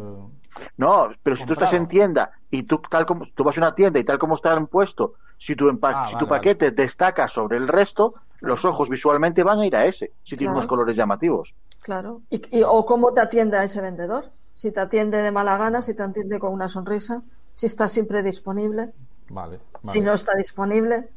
No, 0.76 1.09
pero 1.23 1.37
si 1.37 1.44
tú 1.47 1.52
estás 1.54 1.71
Comprado. 1.71 1.76
en 1.76 1.88
tienda 1.88 2.30
y 2.50 2.64
tú 2.64 2.80
tal 2.90 3.06
como 3.06 3.25
tú 3.35 3.42
vas 3.44 3.56
a 3.56 3.61
una 3.61 3.75
tienda 3.75 3.99
y 3.99 4.04
tal 4.04 4.18
como 4.18 4.35
está 4.35 4.54
puesto, 4.66 5.14
si 5.38 5.56
tu 5.56 5.68
empa- 5.71 5.92
Ah, 5.94 6.06
si 6.09 6.14
vale, 6.14 6.25
tu 6.25 6.28
paquete 6.28 6.71
destaca 6.73 7.26
sobre 7.28 7.56
el 7.56 7.68
resto, 7.68 8.14
los 8.40 8.64
ojos 8.64 8.88
visualmente 8.88 9.42
van 9.42 9.61
a 9.61 9.66
ir 9.66 9.76
a 9.76 9.87
ese, 9.87 10.12
si 10.25 10.37
tiene 10.37 10.47
Claro. 10.52 10.59
unos 10.59 10.66
colores 10.66 10.97
llamativos. 10.97 11.54
Claro. 11.80 12.22
¿Y, 12.30 12.58
y- 12.58 12.62
o 12.64 12.84
cómo 12.87 13.12
te 13.14 13.20
atiende 13.20 13.56
a 13.58 13.64
ese 13.64 13.80
vendedor? 13.80 14.32
Si 14.54 14.70
te 14.72 14.80
atiende 14.80 15.18
de 15.18 15.30
mala 15.32 15.56
gana, 15.58 15.82
si 15.82 15.94
te 15.94 16.02
atiende 16.02 16.38
con 16.38 16.52
una 16.52 16.68
sonrisa, 16.68 17.22
si 17.54 17.66
está 17.66 17.88
siempre 17.88 18.22
disponible, 18.22 18.92
Vale, 19.30 19.60
si 19.84 20.00
no 20.00 20.14
está 20.14 20.34
disponible, 20.37 21.10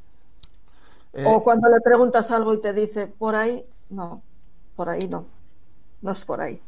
Eh, 1.13 1.25
o 1.25 1.43
cuando 1.43 1.69
le 1.69 1.81
preguntas 1.81 2.31
algo 2.31 2.53
y 2.53 2.61
te 2.61 2.73
dice 2.73 3.07
por 3.07 3.35
ahí, 3.35 3.65
no, 3.89 4.23
por 4.75 4.89
ahí 4.89 5.07
no, 5.07 5.33
no 6.01 6.11
es 6.13 6.25
por 6.25 6.41
ahí. 6.41 6.61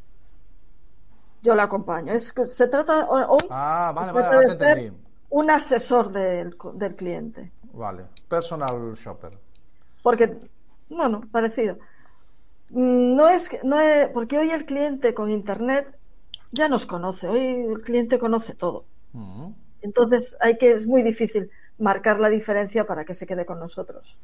Yo 1.42 1.56
la 1.56 1.64
acompaño. 1.64 2.12
Es 2.14 2.32
que 2.34 2.48
se 2.48 2.68
trata 2.68 3.08
hoy 3.10 3.24
Ah, 3.50 3.92
vale, 3.96 4.12
se 4.12 4.14
vale, 4.14 4.28
trata 4.28 4.36
ahora 4.36 4.54
de 4.54 4.58
ser 4.58 4.86
un 5.30 5.50
asesor 5.52 6.12
del, 6.12 6.56
del 6.76 6.96
cliente. 6.96 7.54
Vale, 7.74 8.08
personal 8.28 8.96
shopper. 8.96 9.38
Porque, 10.02 10.26
bueno, 10.90 11.22
parecido. 11.32 11.78
Mm, 12.70 13.16
No 13.16 13.30
es, 13.30 13.50
que- 13.50 13.60
no 13.64 13.80
es, 13.80 14.10
porque 14.10 14.38
hoy 14.38 14.50
el 14.52 14.66
cliente 14.66 15.14
con 15.14 15.30
internet 15.32 15.88
ya 16.52 16.68
nos 16.70 16.86
conoce, 16.86 17.28
hoy 17.28 17.40
el 17.72 17.82
cliente 17.82 18.20
conoce 18.20 18.54
todo. 18.54 18.86
Mm. 19.14 19.52
Entonces 19.82 20.36
hay 20.40 20.58
que, 20.58 20.72
es 20.72 20.88
muy 20.88 21.02
difícil 21.04 21.50
marcar 21.78 22.20
la 22.20 22.30
diferencia 22.30 22.86
para 22.88 23.06
que 23.06 23.14
se 23.14 23.26
quede 23.28 23.46
con 23.46 23.60
nosotros. 23.60 24.18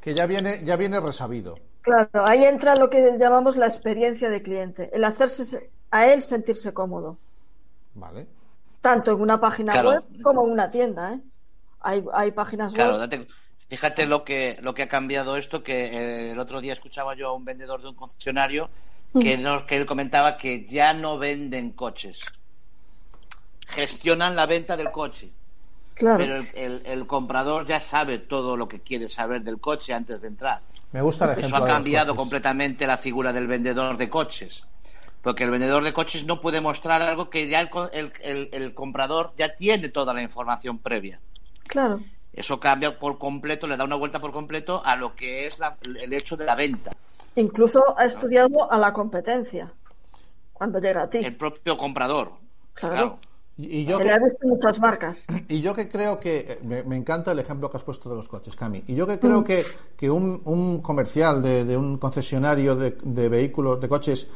Que 0.00 0.14
ya 0.14 0.26
viene, 0.26 0.62
ya 0.64 0.76
viene 0.76 1.00
resabido. 1.00 1.58
Claro, 1.82 2.10
ahí 2.26 2.44
entra 2.44 2.74
lo 2.76 2.90
que 2.90 3.16
llamamos 3.18 3.56
la 3.56 3.66
experiencia 3.66 4.28
de 4.28 4.42
cliente, 4.42 4.90
el 4.92 5.04
hacerse 5.04 5.44
se- 5.44 5.70
a 5.90 6.06
él 6.08 6.22
sentirse 6.22 6.72
cómodo, 6.74 7.16
Vale. 7.94 8.26
tanto 8.80 9.12
en 9.12 9.20
una 9.20 9.40
página 9.40 9.72
Claro. 9.72 9.90
web 9.90 10.04
como 10.22 10.44
en 10.46 10.52
una 10.52 10.70
tienda. 10.70 11.14
¿eh? 11.14 11.20
Hay, 11.80 12.04
hay 12.12 12.30
páginas 12.32 12.72
Claro, 12.74 12.92
web. 12.92 13.00
date- 13.00 13.26
fíjate 13.70 14.04
lo 14.06 14.24
que, 14.24 14.58
lo 14.60 14.74
que 14.74 14.82
ha 14.82 14.88
cambiado 14.88 15.36
esto, 15.36 15.62
que 15.62 15.84
eh, 15.86 16.32
el 16.32 16.38
otro 16.38 16.60
día 16.60 16.72
escuchaba 16.74 17.14
yo 17.14 17.28
a 17.28 17.32
un 17.32 17.44
vendedor 17.44 17.80
de 17.80 17.88
un 17.88 17.94
concesionario 17.94 18.68
que, 19.14 19.38
nos, 19.38 19.64
que 19.64 19.76
él 19.76 19.86
comentaba 19.86 20.36
que 20.36 20.66
ya 20.66 20.92
no 20.92 21.16
venden 21.18 21.70
coches. 21.70 22.20
Gestionan 23.68 24.34
la 24.36 24.46
venta 24.46 24.76
del 24.76 24.90
coche. 24.90 25.30
Claro. 25.94 26.18
Pero 26.18 26.36
el, 26.36 26.48
el- 26.54 26.82
el 26.84 27.06
comprador 27.06 27.66
ya 27.66 27.78
sabe 27.80 28.18
todo 28.18 28.56
lo 28.56 28.66
que 28.68 28.80
quiere 28.80 29.08
saber 29.08 29.42
del 29.42 29.60
coche 29.60 29.92
antes 29.92 30.20
de 30.22 30.28
entrar. 30.28 30.60
Me 30.92 31.02
gusta 31.02 31.32
el 31.34 31.44
Eso 31.44 31.56
ha 31.56 31.66
cambiado 31.66 32.16
completamente 32.16 32.86
la 32.86 32.98
figura 32.98 33.32
del 33.32 33.46
vendedor 33.46 33.96
de 33.96 34.08
coches. 34.08 34.62
Porque 35.22 35.44
el 35.44 35.50
vendedor 35.50 35.84
de 35.84 35.92
coches 35.92 36.24
no 36.24 36.40
puede 36.40 36.60
mostrar 36.60 37.02
algo 37.02 37.28
que 37.30 37.48
ya 37.48 37.60
el, 37.60 37.68
co- 37.68 37.90
el- 37.92 38.12
el- 38.22 38.48
el 38.52 38.74
comprador 38.74 39.32
ya 39.36 39.54
tiene 39.54 39.90
toda 39.90 40.14
la 40.14 40.22
información 40.22 40.78
previa. 40.78 41.20
Claro. 41.68 42.00
Eso 42.32 42.60
cambia 42.60 42.98
por 42.98 43.18
completo, 43.18 43.66
le 43.66 43.76
da 43.76 43.84
una 43.84 43.96
vuelta 43.96 44.20
por 44.20 44.32
completo 44.32 44.82
a 44.84 44.96
lo 44.96 45.14
que 45.16 45.46
es 45.46 45.58
la- 45.58 45.76
el 46.00 46.12
hecho 46.12 46.36
de 46.36 46.44
la 46.44 46.54
venta. 46.54 46.92
Incluso 47.36 47.82
ha 47.96 48.04
estudiado 48.04 48.70
a 48.70 48.78
la 48.78 48.92
competencia 48.92 49.72
cuando 50.52 50.78
llega 50.78 51.02
a 51.02 51.10
ti. 51.10 51.18
El 51.18 51.36
propio 51.36 51.76
comprador. 51.76 52.32
Claro. 52.74 53.18
Y, 53.56 53.80
y 53.80 53.84
yo 53.84 53.98
Que 53.98 54.04
que, 54.04 54.08
le 54.10 54.14
ha 54.14 54.18
visto 54.18 54.46
muchas 54.46 54.78
marcas. 54.78 55.26
y 55.48 55.60
yo 55.60 55.74
que 55.74 55.88
creo 55.88 56.18
que 56.20 56.38
eh, 56.38 56.58
me, 56.62 56.82
me 56.84 56.96
encanta 56.96 57.32
el 57.32 57.38
ejemplo 57.40 57.68
que 57.70 57.76
has 57.76 57.82
puesto 57.82 58.08
de 58.08 58.16
los 58.16 58.28
coches, 58.28 58.54
Cami. 58.56 58.84
Y 58.86 58.94
yo 58.94 59.06
que 59.06 59.18
creo 59.18 59.44
que, 59.44 59.64
que 59.96 60.10
un, 60.10 60.40
un 60.44 60.80
comercial 60.80 61.42
de, 61.42 61.64
de 61.64 61.76
un 61.76 61.98
concesionario 61.98 62.74
de, 62.76 62.96
de 63.02 63.28
vehículos, 63.28 63.80
de 63.80 63.88
coches, 63.88 64.28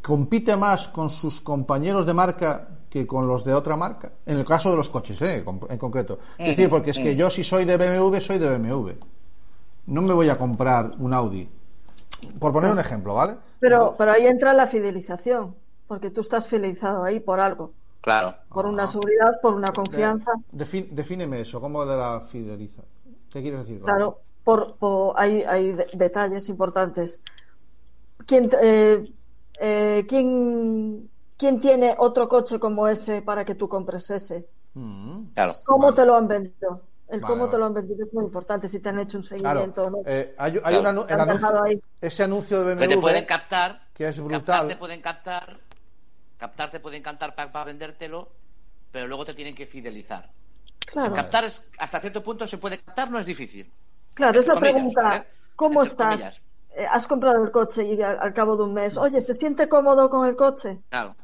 compite 0.00 0.56
más 0.56 0.88
con 0.88 1.10
sus 1.10 1.40
compañeros 1.40 2.06
de 2.06 2.14
marca 2.14 2.68
que 2.92 3.06
con 3.06 3.26
los 3.26 3.42
de 3.42 3.54
otra 3.54 3.74
marca. 3.74 4.12
En 4.26 4.36
el 4.36 4.44
caso 4.44 4.70
de 4.70 4.76
los 4.76 4.90
coches, 4.90 5.20
¿eh? 5.22 5.42
en 5.70 5.78
concreto. 5.78 6.18
Es 6.36 6.48
decir, 6.48 6.68
porque 6.68 6.90
es 6.90 6.98
que 6.98 7.16
yo 7.16 7.30
si 7.30 7.42
soy 7.42 7.64
de 7.64 7.78
BMW, 7.78 8.18
soy 8.20 8.38
de 8.38 8.58
BMW. 8.58 8.90
No 9.86 10.02
me 10.02 10.12
voy 10.12 10.28
a 10.28 10.36
comprar 10.36 10.92
un 10.98 11.14
Audi. 11.14 11.48
Por 12.38 12.52
poner 12.52 12.70
un 12.70 12.78
ejemplo, 12.78 13.14
¿vale? 13.14 13.36
Pero, 13.60 13.94
pero 13.96 14.12
ahí 14.12 14.26
entra 14.26 14.52
la 14.52 14.66
fidelización, 14.66 15.54
porque 15.88 16.10
tú 16.10 16.20
estás 16.20 16.46
fidelizado 16.48 17.02
ahí 17.02 17.18
por 17.18 17.40
algo, 17.40 17.72
Claro. 18.02 18.34
por 18.50 18.66
una 18.66 18.86
seguridad, 18.86 19.40
por 19.40 19.54
una 19.54 19.72
confianza. 19.72 20.32
Defi- 20.52 20.88
defíneme 20.90 21.40
eso, 21.40 21.62
¿cómo 21.62 21.86
de 21.86 21.96
la 21.96 22.20
fideliza? 22.20 22.82
¿Qué 23.32 23.40
quieres 23.40 23.60
decir? 23.60 23.80
con 23.80 23.86
Claro, 23.88 24.18
por, 24.44 24.76
por- 24.76 25.14
hay, 25.16 25.44
hay 25.44 25.72
de- 25.72 25.86
detalles 25.94 26.46
importantes. 26.50 27.22
¿Quién, 28.26 28.50
eh, 28.60 29.10
eh, 29.58 30.04
¿quién, 30.06 31.08
quién 31.42 31.60
tiene 31.60 31.94
otro 31.98 32.28
coche 32.28 32.60
como 32.60 32.86
ese 32.86 33.20
para 33.20 33.44
que 33.44 33.56
tú 33.56 33.68
compres 33.68 34.08
ese? 34.10 34.46
Mm. 34.74 35.24
Claro. 35.34 35.54
¿Cómo 35.64 35.86
Vale. 35.86 35.96
te 35.96 36.06
lo 36.06 36.14
han 36.16 36.28
vendido? 36.28 36.82
El 37.08 37.20
Vale, 37.20 37.32
cómo 37.32 37.42
vale. 37.42 37.50
te 37.50 37.58
lo 37.58 37.64
han 37.66 37.74
vendido 37.74 38.06
es 38.06 38.14
muy 38.14 38.24
importante, 38.24 38.68
si 38.68 38.78
te 38.80 38.88
han 38.90 39.00
hecho 39.00 39.18
un 39.18 39.24
Claro, 39.24 39.60
seguimiento 39.60 39.84
o 39.86 39.90
no. 39.90 39.98
eh, 40.06 40.34
hay, 40.38 40.52
hay 40.52 40.60
Claro. 40.60 40.80
un 40.80 40.86
anuncio, 40.86 41.62
ahí. 41.64 41.82
ese 42.00 42.22
anuncio 42.22 42.62
de 42.64 42.76
Que 42.76 42.86
BMW 42.86 42.94
te 42.94 43.00
pueden 43.00 43.26
captar. 43.26 43.82
que 43.92 44.06
es 44.08 44.16
Captar 44.20 44.24
brutal. 44.38 44.68
te 44.68 44.76
pueden 44.76 45.02
captar. 45.02 45.58
Captar 46.38 46.70
te 46.70 46.80
pueden 46.80 47.02
captar 47.02 47.34
para 47.34 47.64
vendértelo, 47.64 48.28
pero 48.92 49.06
luego 49.08 49.24
te 49.24 49.34
tienen 49.34 49.54
que 49.56 49.66
fidelizar. 49.66 50.30
Claro, 50.86 51.14
Captar 51.14 51.44
es, 51.44 51.62
hasta 51.78 52.00
cierto 52.00 52.22
punto 52.22 52.46
se 52.46 52.58
puede 52.58 52.78
captar, 52.80 53.10
no 53.10 53.18
es 53.18 53.26
difícil. 53.26 53.70
claro, 54.14 54.40
es 54.40 54.46
la 54.46 54.54
comillas, 54.54 54.72
pregunta. 54.74 55.02
¿vale? 55.02 55.24
¿Cómo 55.56 55.80
Entre 55.82 55.90
estás? 55.92 56.08
comillas. 56.20 56.40
Eh, 56.74 56.86
has 56.90 57.06
comprado 57.06 57.44
el 57.44 57.50
coche 57.50 57.84
y 57.84 58.00
al, 58.00 58.18
al 58.18 58.32
cabo 58.32 58.56
de 58.56 58.62
un 58.62 58.72
mes, 58.72 58.96
oye, 58.96 59.20
¿se 59.20 59.34
siente 59.34 59.68
cómodo 59.68 60.08
con 60.08 60.26
el 60.26 60.34
coche? 60.36 60.78
Claro. 60.88 61.14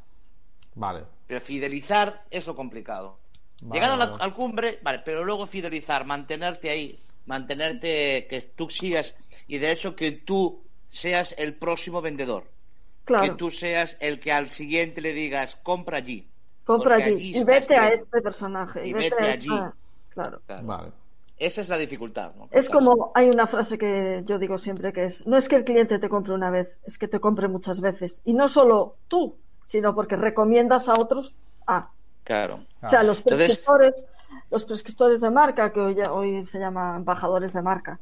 Vale. 0.79 1.03
Pero 1.27 1.41
fidelizar 1.41 2.23
es 2.31 2.47
lo 2.47 2.55
complicado. 2.55 3.19
Vale, 3.63 3.75
Llegar 3.75 3.91
a 3.93 3.97
la, 3.97 4.17
al 4.17 4.35
cumbre, 4.35 4.79
vale, 4.83 5.01
pero 5.05 5.25
luego 5.25 5.47
fidelizar, 5.47 6.05
mantenerte 6.07 6.71
ahí, 6.71 6.99
mantenerte, 7.27 8.27
que 8.31 8.41
tú 8.57 8.71
sigas, 8.71 9.15
y 9.49 9.59
de 9.59 9.73
hecho 9.73 9.97
que 9.97 10.13
tú 10.13 10.63
seas 10.89 11.35
el 11.37 11.55
próximo 11.55 12.01
vendedor. 12.01 12.45
Que 12.45 12.55
Claro, 13.05 13.37
tú 13.37 13.51
seas 13.51 13.97
el 14.01 14.21
que 14.21 14.31
al 14.33 14.51
siguiente 14.51 15.01
le 15.01 15.13
digas, 15.13 15.57
compra 15.57 15.99
allí. 15.99 16.29
compra 16.65 16.97
allí 16.97 17.11
allí 17.15 17.37
y 17.39 17.45
vete 17.45 17.77
a 17.77 17.89
este 17.89 18.21
personaje. 18.21 18.87
Y 18.87 18.91
Y, 18.91 18.93
vete, 18.93 19.17
vete 19.17 19.25
a 19.25 19.33
allí. 19.33 19.49
ah, 19.51 19.73
claro. 20.11 20.41
Claro. 20.47 20.67
Vale. 20.67 20.93
Esa 21.39 21.61
es 21.61 21.69
la 21.69 21.79
dificultad. 21.79 22.35
¿no? 22.37 22.49
Es 22.51 22.69
como 22.69 23.13
hay 23.15 23.29
una 23.29 23.47
frase 23.47 23.79
que 23.79 24.23
yo 24.27 24.39
digo 24.39 24.59
siempre 24.59 24.93
que 24.93 25.05
es, 25.05 25.27
no 25.27 25.37
es 25.37 25.49
que 25.49 25.57
el 25.57 25.65
cliente 25.65 25.99
te 25.99 26.09
compre 26.09 26.35
una 26.35 26.51
vez, 26.51 26.69
es 26.85 26.99
que 26.99 27.09
te 27.09 27.21
compre 27.21 27.49
muchas 27.49 27.81
veces. 27.81 28.21
Y 28.25 28.33
no 28.35 28.49
solo 28.49 28.97
tú, 29.09 29.37
sino 29.69 29.95
porque 29.95 30.17
recomiendas 30.17 30.89
a 30.89 30.99
otros 30.99 31.35
a. 31.67 31.89
Claro. 32.25 32.59
O 32.83 32.89
sea, 32.91 33.03
los 33.05 33.19
Entonces- 33.19 33.47
prescriptores, 33.59 34.05
los 34.51 34.65
prescriptores 34.65 35.21
de 35.21 35.31
marca, 35.31 35.73
que 35.73 35.81
hoy, 35.81 35.95
ya- 35.95 36.13
hoy 36.13 36.45
se 36.47 36.59
llaman 36.59 36.97
embajadores 36.97 37.53
de 37.53 37.63
marca, 37.63 37.99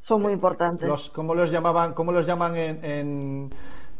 son 0.00 0.22
muy 0.22 0.32
importantes. 0.32 0.88
Los, 0.88 1.08
¿Cómo 1.10 1.34
los 1.34 1.50
llamaban? 1.50 1.94
¿Cómo 1.94 2.12
los 2.12 2.26
llaman 2.26 2.56
en 2.56 2.84
en 2.84 3.50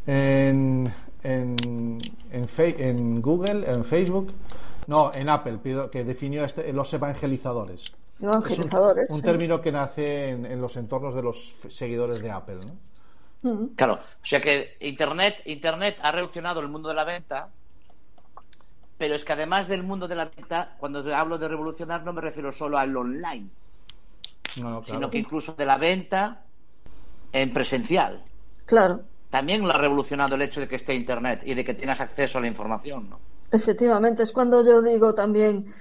en, 0.05 0.93
en, 1.23 1.97
en, 2.31 2.47
Fe- 2.47 2.87
en 2.89 3.21
Google, 3.21 3.69
en 3.69 3.83
Facebook? 3.83 4.31
No, 4.87 5.11
en 5.13 5.27
Apple, 5.27 5.59
que 5.91 6.05
definió 6.05 6.45
este, 6.45 6.71
los 6.71 6.93
evangelizadores. 6.93 7.91
Evangelizadores. 8.21 9.03
Es 9.05 9.09
un, 9.09 9.17
un 9.17 9.21
sí. 9.21 9.25
término 9.27 9.59
que 9.59 9.71
nace 9.73 10.29
en, 10.29 10.45
en 10.45 10.61
los 10.61 10.77
entornos 10.77 11.13
de 11.13 11.23
los 11.23 11.55
seguidores 11.67 12.21
de 12.21 12.31
Apple, 12.31 12.59
¿no? 12.65 12.71
Claro, 13.75 13.93
o 13.95 14.25
sea 14.25 14.41
que 14.41 14.77
Internet, 14.81 15.41
Internet 15.45 15.97
ha 16.01 16.11
revolucionado 16.11 16.59
el 16.59 16.67
mundo 16.69 16.89
de 16.89 16.95
la 16.95 17.03
venta, 17.05 17.49
pero 18.97 19.15
es 19.15 19.23
que 19.25 19.33
además 19.33 19.67
del 19.67 19.83
mundo 19.83 20.07
de 20.07 20.15
la 20.15 20.25
venta, 20.25 20.75
cuando 20.79 20.99
hablo 21.15 21.37
de 21.37 21.47
revolucionar 21.47 22.03
no 22.03 22.13
me 22.13 22.21
refiero 22.21 22.51
solo 22.51 22.77
al 22.77 22.95
online, 22.95 23.49
No, 24.55 24.69
no, 24.71 24.83
claro. 24.83 24.99
sino 24.99 25.09
que 25.09 25.19
incluso 25.19 25.53
de 25.53 25.65
la 25.65 25.77
venta 25.77 26.45
en 27.31 27.53
presencial. 27.53 28.23
Claro, 28.65 29.07
También 29.29 29.61
lo 29.65 29.73
ha 29.73 29.77
revolucionado 29.77 30.35
el 30.35 30.41
hecho 30.41 30.59
de 30.59 30.67
que 30.67 30.75
esté 30.75 30.93
Internet 30.93 31.41
y 31.45 31.53
de 31.53 31.63
que 31.63 31.73
tengas 31.73 32.01
acceso 32.01 32.37
a 32.37 32.41
la 32.41 32.47
información, 32.47 33.09
¿no? 33.09 33.21
efectivamente. 33.51 34.23
Es 34.23 34.31
cuando 34.31 34.63
yo 34.65 34.81
digo 34.81 35.13
también 35.15 35.73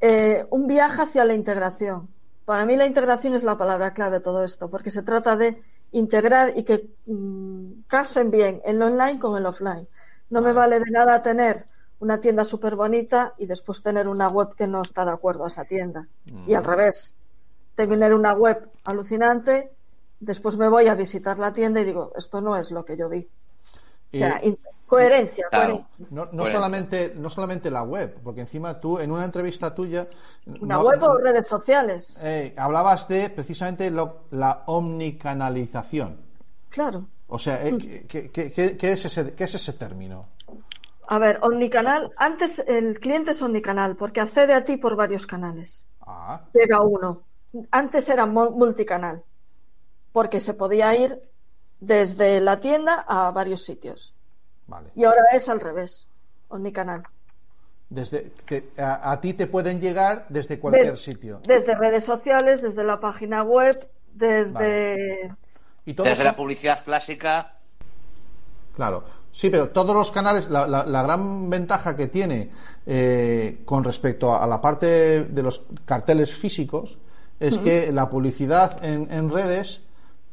eh, 0.00 0.46
un 0.50 0.66
viaje 0.66 1.02
hacia 1.02 1.24
la 1.24 1.34
integración. 1.34 2.14
Para 2.44 2.66
mí 2.66 2.76
la 2.76 2.86
integración 2.86 3.34
es 3.34 3.44
la 3.44 3.56
palabra 3.58 3.92
clave 3.94 4.18
de 4.18 4.22
todo 4.24 4.44
esto, 4.44 4.70
porque 4.70 4.90
se 4.90 5.02
trata 5.02 5.36
de 5.36 5.62
integrar 5.92 6.52
y 6.56 6.64
que 6.64 6.90
mm, 7.06 7.82
casen 7.86 8.30
bien 8.30 8.60
el 8.64 8.82
online 8.82 9.18
con 9.18 9.36
el 9.36 9.46
offline. 9.46 9.86
No 10.30 10.40
me 10.40 10.52
vale 10.52 10.80
de 10.80 10.90
nada 10.90 11.22
tener 11.22 11.66
una 12.00 12.20
tienda 12.20 12.44
súper 12.44 12.74
bonita 12.74 13.34
y 13.38 13.46
después 13.46 13.82
tener 13.82 14.08
una 14.08 14.28
web 14.28 14.54
que 14.56 14.66
no 14.66 14.82
está 14.82 15.04
de 15.04 15.12
acuerdo 15.12 15.44
a 15.44 15.48
esa 15.48 15.64
tienda. 15.64 16.08
Y 16.46 16.54
al 16.54 16.64
revés. 16.64 17.14
Tener 17.76 18.12
una 18.12 18.34
web 18.34 18.68
alucinante, 18.84 19.70
después 20.18 20.56
me 20.56 20.68
voy 20.68 20.88
a 20.88 20.94
visitar 20.94 21.38
la 21.38 21.52
tienda 21.52 21.80
y 21.80 21.84
digo, 21.84 22.12
esto 22.16 22.40
no 22.40 22.56
es 22.56 22.70
lo 22.70 22.84
que 22.84 22.96
yo 22.96 23.08
vi. 23.08 23.28
O 24.12 24.18
sea, 24.18 24.40
coherencia, 24.96 25.46
Claro. 25.50 25.68
coherencia. 25.74 26.06
no, 26.10 26.24
no 26.24 26.30
Coherencia. 26.30 26.54
solamente 26.54 27.12
no 27.16 27.30
solamente 27.30 27.70
la 27.70 27.82
web, 27.82 28.18
porque 28.22 28.40
encima 28.42 28.80
tú 28.80 28.98
en 28.98 29.10
una 29.10 29.24
entrevista 29.24 29.74
tuya 29.74 30.06
Una 30.46 30.76
no- 30.76 30.82
web 30.82 31.02
o 31.02 31.18
redes 31.18 31.46
sociales. 31.48 32.16
eh, 32.22 32.54
hablabas 32.56 33.08
de 33.08 33.30
precisamente 33.30 33.90
lo- 33.90 34.24
la 34.30 34.62
omnicanalización. 34.66 36.18
Claro. 36.68 37.06
O 37.28 37.38
sea, 37.38 37.66
eh, 37.66 37.78
¿qué, 38.08 38.30
qué- 38.30 38.50
qué- 38.52 38.76
qué 38.76 38.92
es 38.92 39.04
ese, 39.04 39.34
qué 39.34 39.44
es 39.44 39.54
ese 39.54 39.72
término? 39.72 40.26
A 41.08 41.18
ver, 41.18 41.38
omnicanal. 41.42 42.12
Antes 42.16 42.58
el 42.66 42.98
cliente 43.00 43.32
es 43.32 43.42
omnicanal 43.42 43.96
porque 43.96 44.20
accede 44.20 44.54
a 44.54 44.64
ti 44.64 44.76
por 44.76 44.96
varios 44.96 45.26
canales. 45.26 45.84
Ah, 46.00 46.42
Llega 46.54 46.80
uno. 46.82 47.22
Antes 47.70 48.08
era 48.08 48.24
mu- 48.26 48.50
multicanal 48.52 49.22
porque 50.12 50.40
se 50.40 50.54
podía 50.54 50.94
ir 50.94 51.20
desde 51.80 52.40
la 52.40 52.60
tienda 52.60 53.04
a 53.06 53.30
varios 53.30 53.64
sitios. 53.64 54.14
Vale. 54.66 54.90
Y 54.94 55.04
ahora 55.04 55.22
es 55.32 55.48
al 55.48 55.60
revés. 55.60 56.08
Omnicanal. 56.48 57.02
Desde 57.88 58.32
que 58.46 58.70
a, 58.78 59.10
a 59.12 59.20
ti 59.20 59.34
te 59.34 59.46
pueden 59.46 59.80
llegar 59.80 60.26
desde 60.28 60.58
cualquier 60.58 60.92
De- 60.92 60.96
sitio. 60.96 61.40
Desde 61.46 61.74
redes 61.74 62.04
sociales, 62.04 62.62
desde 62.62 62.84
la 62.84 63.00
página 63.00 63.42
web, 63.42 63.88
desde. 64.14 65.34
Y 65.84 65.92
Desde 65.94 66.24
la 66.24 66.36
publicidad 66.36 66.84
clásica, 66.84 67.54
Claro, 68.74 69.04
sí, 69.32 69.50
pero 69.50 69.68
todos 69.68 69.94
los 69.94 70.10
canales, 70.10 70.48
la, 70.48 70.66
la- 70.66 70.86
la 70.86 71.02
gran 71.02 71.50
ventaja 71.50 71.94
que 71.94 72.06
tiene 72.06 72.50
eh, 72.86 73.60
con 73.66 73.84
respecto 73.84 74.32
a, 74.32 74.42
a 74.42 74.46
la 74.46 74.60
parte 74.62 75.24
de 75.24 75.42
los 75.42 75.66
carteles 75.84 76.32
físicos 76.34 76.96
es 77.38 77.58
que 77.58 77.92
la 77.92 78.08
publicidad 78.08 78.82
en, 78.84 79.12
en 79.12 79.28
redes 79.28 79.82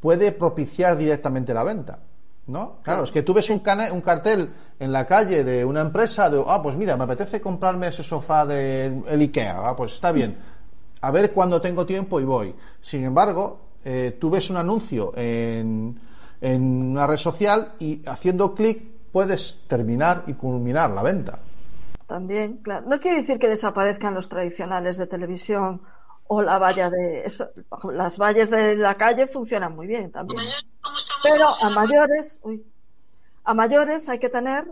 puede 0.00 0.32
propiciar 0.32 0.96
directamente 0.96 1.52
la 1.52 1.64
venta. 1.64 1.98
¿No? 2.50 2.78
Claro, 2.82 3.04
es 3.04 3.12
que 3.12 3.22
tú 3.22 3.32
ves 3.32 3.48
un, 3.48 3.62
un 3.92 4.00
cartel 4.00 4.50
en 4.80 4.90
la 4.90 5.06
calle 5.06 5.44
de 5.44 5.64
una 5.64 5.82
empresa 5.82 6.28
de, 6.28 6.42
ah, 6.44 6.60
pues 6.60 6.76
mira, 6.76 6.96
me 6.96 7.04
apetece 7.04 7.40
comprarme 7.40 7.86
ese 7.86 8.02
sofá 8.02 8.44
de 8.44 8.86
el 9.06 9.20
IKEA, 9.20 9.68
ah, 9.68 9.76
pues 9.76 9.92
está 9.92 10.10
bien. 10.10 10.36
A 11.00 11.12
ver 11.12 11.32
cuándo 11.32 11.60
tengo 11.60 11.86
tiempo 11.86 12.20
y 12.20 12.24
voy. 12.24 12.54
Sin 12.80 13.04
embargo, 13.04 13.60
eh, 13.84 14.16
tú 14.20 14.30
ves 14.30 14.50
un 14.50 14.56
anuncio 14.56 15.12
en, 15.16 16.00
en 16.40 16.90
una 16.90 17.06
red 17.06 17.18
social 17.18 17.74
y 17.78 18.02
haciendo 18.04 18.52
clic 18.52 18.82
puedes 19.12 19.60
terminar 19.68 20.24
y 20.26 20.34
culminar 20.34 20.90
la 20.90 21.04
venta. 21.04 21.38
También, 22.08 22.56
claro. 22.56 22.86
No 22.88 22.98
quiere 22.98 23.20
decir 23.20 23.38
que 23.38 23.48
desaparezcan 23.48 24.14
los 24.14 24.28
tradicionales 24.28 24.96
de 24.96 25.06
televisión 25.06 25.82
o 26.32 26.42
la 26.42 26.58
valla 26.58 26.90
de. 26.90 27.26
eso- 27.26 27.50
las 27.92 28.16
vallas 28.16 28.50
de 28.50 28.76
la 28.76 28.94
calle 28.94 29.26
funcionan 29.26 29.74
muy 29.74 29.88
bien 29.88 30.12
también. 30.12 30.40
Pero 31.24 31.44
a 31.60 31.70
mayores, 31.70 32.38
uy, 32.42 32.64
a 33.42 33.52
mayores 33.52 34.08
hay 34.08 34.20
que 34.20 34.28
tener 34.28 34.64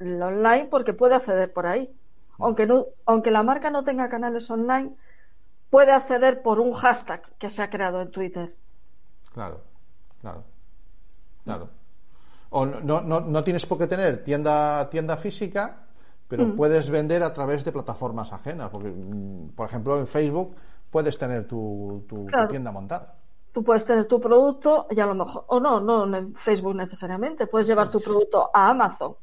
el 0.00 0.20
online 0.20 0.66
porque 0.68 0.94
puede 0.94 1.14
acceder 1.14 1.52
por 1.52 1.66
ahí. 1.66 1.88
Aunque, 2.40 2.66
no, 2.66 2.86
aunque 3.06 3.30
la 3.30 3.44
marca 3.44 3.70
no 3.70 3.84
tenga 3.84 4.08
canales 4.08 4.50
online, 4.50 4.96
puede 5.70 5.92
acceder 5.92 6.42
por 6.42 6.58
un 6.58 6.72
hashtag 6.72 7.22
que 7.38 7.48
se 7.48 7.62
ha 7.62 7.70
creado 7.70 8.02
en 8.02 8.10
Twitter. 8.10 8.56
Claro, 9.32 9.62
claro, 10.20 10.42
claro. 11.44 11.70
O 12.50 12.66
no, 12.66 13.00
no, 13.00 13.20
no 13.20 13.44
tienes 13.44 13.64
por 13.64 13.78
qué 13.78 13.86
tener 13.86 14.24
tienda, 14.24 14.90
tienda 14.90 15.16
física, 15.16 15.87
pero 16.28 16.44
Mm. 16.46 16.56
puedes 16.56 16.90
vender 16.90 17.22
a 17.22 17.32
través 17.32 17.64
de 17.64 17.72
plataformas 17.72 18.32
ajenas. 18.32 18.70
Porque, 18.70 18.90
mm, 18.90 19.48
por 19.56 19.66
ejemplo, 19.66 19.98
en 19.98 20.06
Facebook 20.06 20.54
puedes 20.90 21.18
tener 21.18 21.46
tu, 21.48 22.04
tu- 22.08 22.24
tu 22.24 22.26
Claro. 22.26 22.48
tienda 22.48 22.70
montada. 22.70 23.14
Tú 23.52 23.64
puedes 23.64 23.84
tener 23.86 24.06
tu 24.06 24.20
producto 24.20 24.86
y 24.90 25.00
a 25.00 25.06
lo 25.06 25.14
mejor, 25.14 25.44
o 25.48 25.58
no, 25.58 25.80
no 25.80 26.14
en 26.16 26.34
Facebook 26.34 26.74
necesariamente, 26.76 27.46
puedes 27.46 27.66
llevar 27.66 27.88
tu 27.90 28.00
producto 28.00 28.50
a 28.52 28.70
Amazon. 28.70 29.16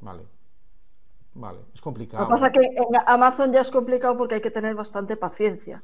Vale. 0.00 0.24
Vale, 1.34 1.60
es 1.72 1.80
Lo 1.80 1.84
complicado. 1.84 2.26
que 2.26 2.30
pasa 2.30 2.46
es 2.48 2.52
que 2.52 2.66
en 2.66 2.86
Amazon 3.06 3.52
ya 3.52 3.60
es 3.60 3.70
complicado 3.70 4.16
porque 4.18 4.34
hay 4.36 4.40
que 4.40 4.50
tener 4.50 4.74
bastante 4.74 5.16
paciencia. 5.16 5.82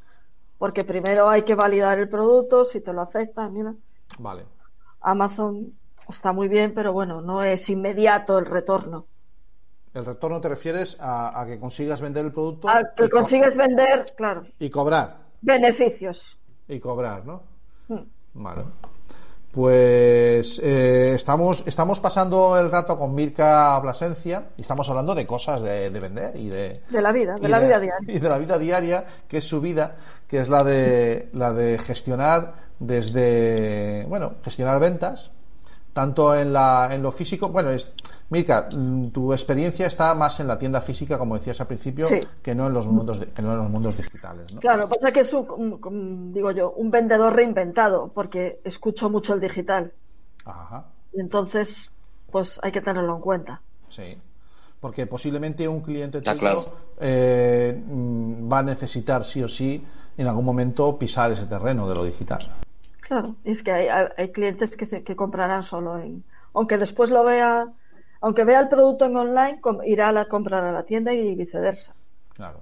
Porque 0.58 0.84
primero 0.84 1.28
hay 1.28 1.42
que 1.42 1.54
validar 1.54 1.98
el 1.98 2.08
producto, 2.08 2.64
si 2.64 2.80
te 2.80 2.92
lo 2.92 3.02
aceptan, 3.02 3.52
mira. 3.52 3.74
Vale. 4.18 4.44
Amazon 5.00 5.72
está 6.08 6.32
muy 6.32 6.48
bien, 6.48 6.74
pero 6.74 6.92
bueno, 6.92 7.20
no 7.20 7.42
es 7.44 7.68
inmediato 7.70 8.38
el 8.38 8.46
retorno. 8.46 9.06
El 9.96 10.04
retorno 10.04 10.42
te 10.42 10.48
refieres 10.50 10.98
a, 11.00 11.40
a 11.40 11.46
que 11.46 11.58
consigas 11.58 12.02
vender 12.02 12.26
el 12.26 12.32
producto 12.32 12.68
Al 12.68 12.92
que 12.94 13.06
y, 13.06 13.08
co- 13.08 13.16
consigues 13.18 13.56
vender, 13.56 14.04
claro, 14.14 14.42
y 14.58 14.68
cobrar. 14.68 15.16
beneficios. 15.40 16.36
Y 16.68 16.78
cobrar, 16.80 17.24
¿no? 17.24 17.42
Mm. 17.88 18.00
Vale. 18.34 18.64
Pues 19.52 20.60
eh, 20.62 21.14
estamos, 21.14 21.66
estamos 21.66 21.98
pasando 22.00 22.58
el 22.60 22.70
rato 22.70 22.98
con 22.98 23.14
Mirka 23.14 23.78
Blasencia 23.80 24.48
y 24.58 24.60
estamos 24.60 24.86
hablando 24.90 25.14
de 25.14 25.26
cosas 25.26 25.62
de, 25.62 25.88
de 25.88 25.98
vender 26.00 26.36
y 26.36 26.48
de, 26.50 26.82
De 26.90 27.00
la 27.00 27.10
vida, 27.10 27.36
de 27.36 27.48
la 27.48 27.58
vida 27.58 27.78
diaria. 27.78 27.94
y 28.14 28.18
de 28.18 28.28
la 28.28 28.36
vida 28.36 28.58
diaria, 28.58 29.06
que 29.26 29.38
es 29.38 29.44
su 29.44 29.62
vida, 29.62 29.96
que 30.28 30.40
es 30.40 30.50
la 30.50 30.62
de 30.62 31.30
la 31.32 31.54
de 31.54 31.78
gestionar 31.78 32.52
desde 32.78 34.04
bueno, 34.10 34.34
gestionar 34.44 34.78
ventas, 34.78 35.30
tanto 35.94 36.34
en 36.36 36.52
la 36.52 36.90
en 36.92 37.02
lo 37.02 37.10
físico, 37.10 37.48
bueno, 37.48 37.70
es 37.70 37.94
Mirka, 38.28 38.68
mm, 38.72 39.08
tu 39.10 39.32
experiencia 39.32 39.86
está 39.86 40.12
más 40.14 40.40
en 40.40 40.48
la 40.48 40.58
tienda 40.58 40.80
física, 40.80 41.16
como 41.18 41.36
decías 41.36 41.60
al 41.60 41.68
principio, 41.68 42.08
Sí. 42.08 42.20
que 42.42 42.54
no 42.54 42.66
en 42.66 42.72
los 42.72 42.88
mundos 42.88 43.20
de- 43.20 43.26
que 43.26 43.40
no 43.42 43.52
en 43.52 43.58
los 43.58 43.70
mundos 43.70 43.96
digitales, 43.96 44.52
¿no? 44.52 44.60
Claro, 44.60 44.88
pasa 44.88 45.12
que 45.12 45.20
es 45.20 45.32
un, 45.32 46.32
digo 46.32 46.50
yo, 46.50 46.72
un 46.72 46.90
vendedor 46.90 47.34
reinventado, 47.34 48.08
porque 48.12 48.60
escucho 48.64 49.08
mucho 49.08 49.34
el 49.34 49.40
digital. 49.40 49.92
Ajá. 50.44 50.86
Y 51.12 51.20
entonces, 51.20 51.90
pues 52.32 52.58
hay 52.62 52.72
que 52.72 52.80
tenerlo 52.80 53.14
en 53.16 53.22
cuenta. 53.22 53.60
Sí. 53.88 54.18
Porque 54.80 55.06
posiblemente 55.06 55.66
un 55.68 55.80
cliente 55.80 56.20
tuyo 56.20 56.38
claro. 56.38 56.64
eh, 57.00 57.80
mm, 57.86 58.52
va 58.52 58.58
a 58.58 58.62
necesitar 58.62 59.24
sí 59.24 59.42
o 59.42 59.48
sí 59.48 59.84
en 60.18 60.26
algún 60.26 60.44
momento 60.44 60.98
pisar 60.98 61.30
ese 61.32 61.46
terreno 61.46 61.88
de 61.88 61.94
lo 61.94 62.04
digital. 62.04 62.40
Claro, 63.00 63.36
y 63.44 63.52
es 63.52 63.62
que 63.62 63.70
hay 63.70 64.32
clientes 64.32 64.76
que, 64.76 64.84
se, 64.84 65.02
que 65.04 65.14
comprarán 65.14 65.62
solo 65.62 65.96
en. 65.98 66.24
Aunque 66.54 66.76
después 66.76 67.10
lo 67.10 67.22
vea, 67.24 67.68
aunque 68.26 68.42
vea 68.42 68.58
el 68.58 68.68
producto 68.68 69.04
en 69.04 69.16
online, 69.16 69.60
irá 69.84 70.08
a 70.08 70.12
la, 70.12 70.24
comprar 70.24 70.64
a 70.64 70.72
la 70.72 70.82
tienda 70.82 71.12
y 71.12 71.36
viceversa. 71.36 71.94
Claro. 72.34 72.58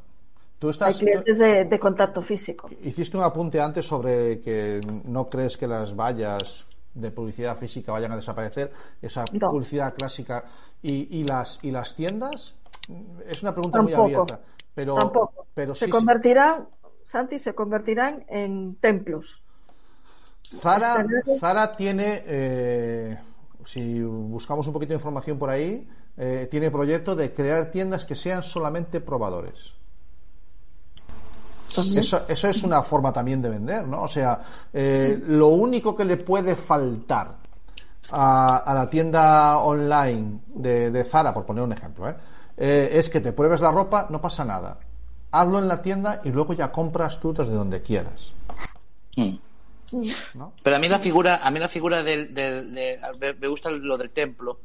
Tú 0.59 0.66
Hay 0.66 0.71
estás, 0.73 0.99
clientes 0.99 1.38
de, 1.38 1.64
de 1.64 1.78
contacto 1.78 2.21
físico. 2.21 2.68
hiciste 2.83 3.16
un 3.16 3.23
apunte 3.23 3.59
antes 3.62 3.87
sobre 3.87 4.40
que 4.40 4.80
no 5.04 5.26
crees 5.30 5.56
que 5.56 5.66
las 5.66 5.97
vallas 5.97 6.64
de 6.92 7.11
publicidad 7.11 7.56
física 7.56 7.92
vayan 7.92 8.12
a 8.12 8.16
desaparecer, 8.16 8.71
esa 9.00 9.25
No. 9.33 9.49
publicidad 9.50 9.94
clásica 9.94 10.44
y, 10.83 11.18
y 11.18 11.25
las 11.25 11.59
y 11.62 11.71
las 11.71 11.94
tiendas 11.94 12.54
es 13.26 13.42
una 13.42 13.52
pregunta 13.54 13.80
muy 13.80 13.94
abierta, 13.94 14.40
pero 14.75 14.94
Tampoco. 14.97 15.46
pero 15.55 15.74
se 15.74 15.87
sí, 15.87 15.90
convertirán, 15.90 16.68
Santi, 17.07 17.38
se 17.38 17.55
convertirán 17.55 18.24
en 18.29 18.77
templos. 18.77 19.40
Zara 21.40 21.72
tiene, 21.74 22.22
eh, 22.27 23.18
si 23.64 24.03
buscamos 24.03 24.66
un 24.66 24.72
poquito 24.72 24.90
de 24.90 24.96
información 24.96 25.38
por 25.38 25.50
ahí, 25.50 25.88
eh, 26.16 26.48
tiene 26.50 26.70
proyecto 26.70 27.16
de 27.16 27.33
crear 27.33 27.70
tiendas 27.70 28.05
que 28.05 28.14
sean 28.14 28.42
solamente 28.42 29.00
probadores. 29.00 29.72
Eso, 31.96 32.22
eso 32.29 32.48
es 32.48 32.62
una 32.62 32.83
forma 32.83 33.12
también 33.12 33.42
de 33.42 33.48
vender, 33.48 33.87
¿no? 33.88 34.03
O 34.03 34.09
sea, 34.09 34.40
eh, 34.72 35.20
lo 35.27 35.48
único 35.48 35.96
que 35.96 36.05
le 36.05 36.18
puede 36.18 36.55
faltar 36.55 37.37
a, 38.11 38.59
a 38.59 38.74
la 38.74 38.88
tienda 38.88 39.59
online 39.59 40.40
de, 40.55 40.90
de 40.90 41.05
Zara, 41.05 41.35
por 41.35 41.44
poner 41.44 41.64
un 41.64 41.72
ejemplo, 41.72 42.09
¿eh? 42.09 42.14
Eh, 42.57 42.90
es 42.92 43.11
que 43.11 43.20
te 43.20 43.33
pruebes 43.33 43.61
la 43.61 43.72
ropa, 43.72 44.07
no 44.11 44.20
pasa 44.20 44.44
nada. 44.44 44.79
Hazlo 45.33 45.59
en 45.59 45.66
la 45.66 45.83
tienda 45.83 46.20
y 46.22 46.31
luego 46.31 46.53
ya 46.53 46.70
compras 46.70 47.18
tú 47.18 47.33
desde 47.33 47.55
donde 47.55 47.83
quieras. 47.83 48.33
¿No? 50.35 50.52
Pero 50.62 50.76
a 50.76 50.78
mí 50.78 50.88
la 50.88 50.98
figura, 50.98 51.40
a 51.42 51.50
mí 51.50 51.59
la 51.61 51.68
figura 51.68 52.02
del, 52.02 52.35
del- 52.35 52.74
de- 52.74 53.35
me- 53.38 53.48
gusta 53.48 53.70
lo 53.70 53.96
del 53.96 54.11
templo, 54.11 54.61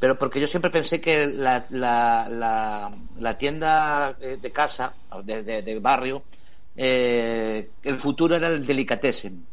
pero 0.00 0.18
porque 0.18 0.40
yo 0.40 0.46
siempre 0.46 0.70
pensé 0.70 1.00
que 1.00 1.26
la, 1.26 1.66
la, 1.70 2.28
la, 2.28 2.90
la 3.18 3.38
tienda 3.38 4.16
eh, 4.20 4.38
de 4.40 4.50
casa, 4.50 4.94
de, 5.24 5.42
de- 5.42 5.62
del 5.62 5.80
barrio, 5.80 6.22
eh, 6.76 7.70
el 7.82 7.98
futuro 7.98 8.34
era 8.36 8.48
el 8.48 8.66
delicatessen. 8.66 9.46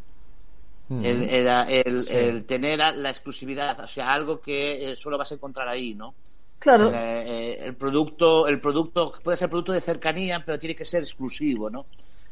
El, 0.89 1.23
era 1.23 1.63
el, 1.69 2.05
Sí. 2.05 2.13
el 2.13 2.45
tener 2.45 2.79
la 2.79 3.09
exclusividad, 3.09 3.79
o 3.79 3.87
sea, 3.87 4.11
algo 4.13 4.41
que 4.41 4.91
eh, 4.91 4.95
solo 4.97 5.17
vas 5.17 5.31
a 5.31 5.35
encontrar 5.35 5.67
ahí, 5.69 5.93
¿no? 5.93 6.13
Claro, 6.59 6.91
el 6.93 7.75
producto, 7.75 8.47
el 8.47 8.59
producto 8.59 9.13
puede 9.23 9.37
ser 9.37 9.49
producto 9.49 9.71
de 9.71 9.81
cercanía, 9.81 10.43
pero 10.45 10.59
tiene 10.59 10.75
que 10.75 10.85
ser 10.85 11.01
exclusivo, 11.03 11.69
¿no? 11.69 11.85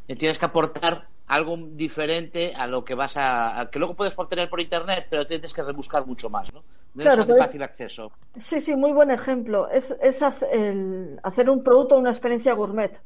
Eh, 0.09 0.15
tienes 0.15 0.39
que 0.39 0.45
aportar 0.45 1.07
algo 1.27 1.55
diferente 1.55 2.55
a 2.55 2.65
lo 2.65 2.83
que 2.83 2.95
vas 2.95 3.15
a, 3.15 3.59
a- 3.61 3.69
que 3.69 3.77
luego 3.77 3.93
puedes 3.95 4.17
obtener 4.17 4.49
por 4.49 4.59
internet, 4.59 5.05
pero 5.07 5.23
tienes 5.27 5.53
que 5.53 5.61
rebuscar 5.61 6.05
mucho 6.07 6.31
más, 6.31 6.51
¿no? 6.51 6.63
No 6.95 7.03
Claro, 7.03 7.21
es 7.21 7.27
de 7.27 7.33
pero- 7.35 7.45
fácil 7.45 7.61
acceso. 7.63 8.11
sí, 8.41 8.59
sí, 8.59 8.75
muy 8.75 8.91
buen 8.91 9.11
ejemplo. 9.11 9.69
Es, 9.69 9.95
es 10.01 10.19
el- 10.51 11.19
hacer 11.21 11.47
un 11.51 11.63
producto 11.63 11.95
una 11.97 12.09
experiencia 12.09 12.53
gourmet. 12.53 12.99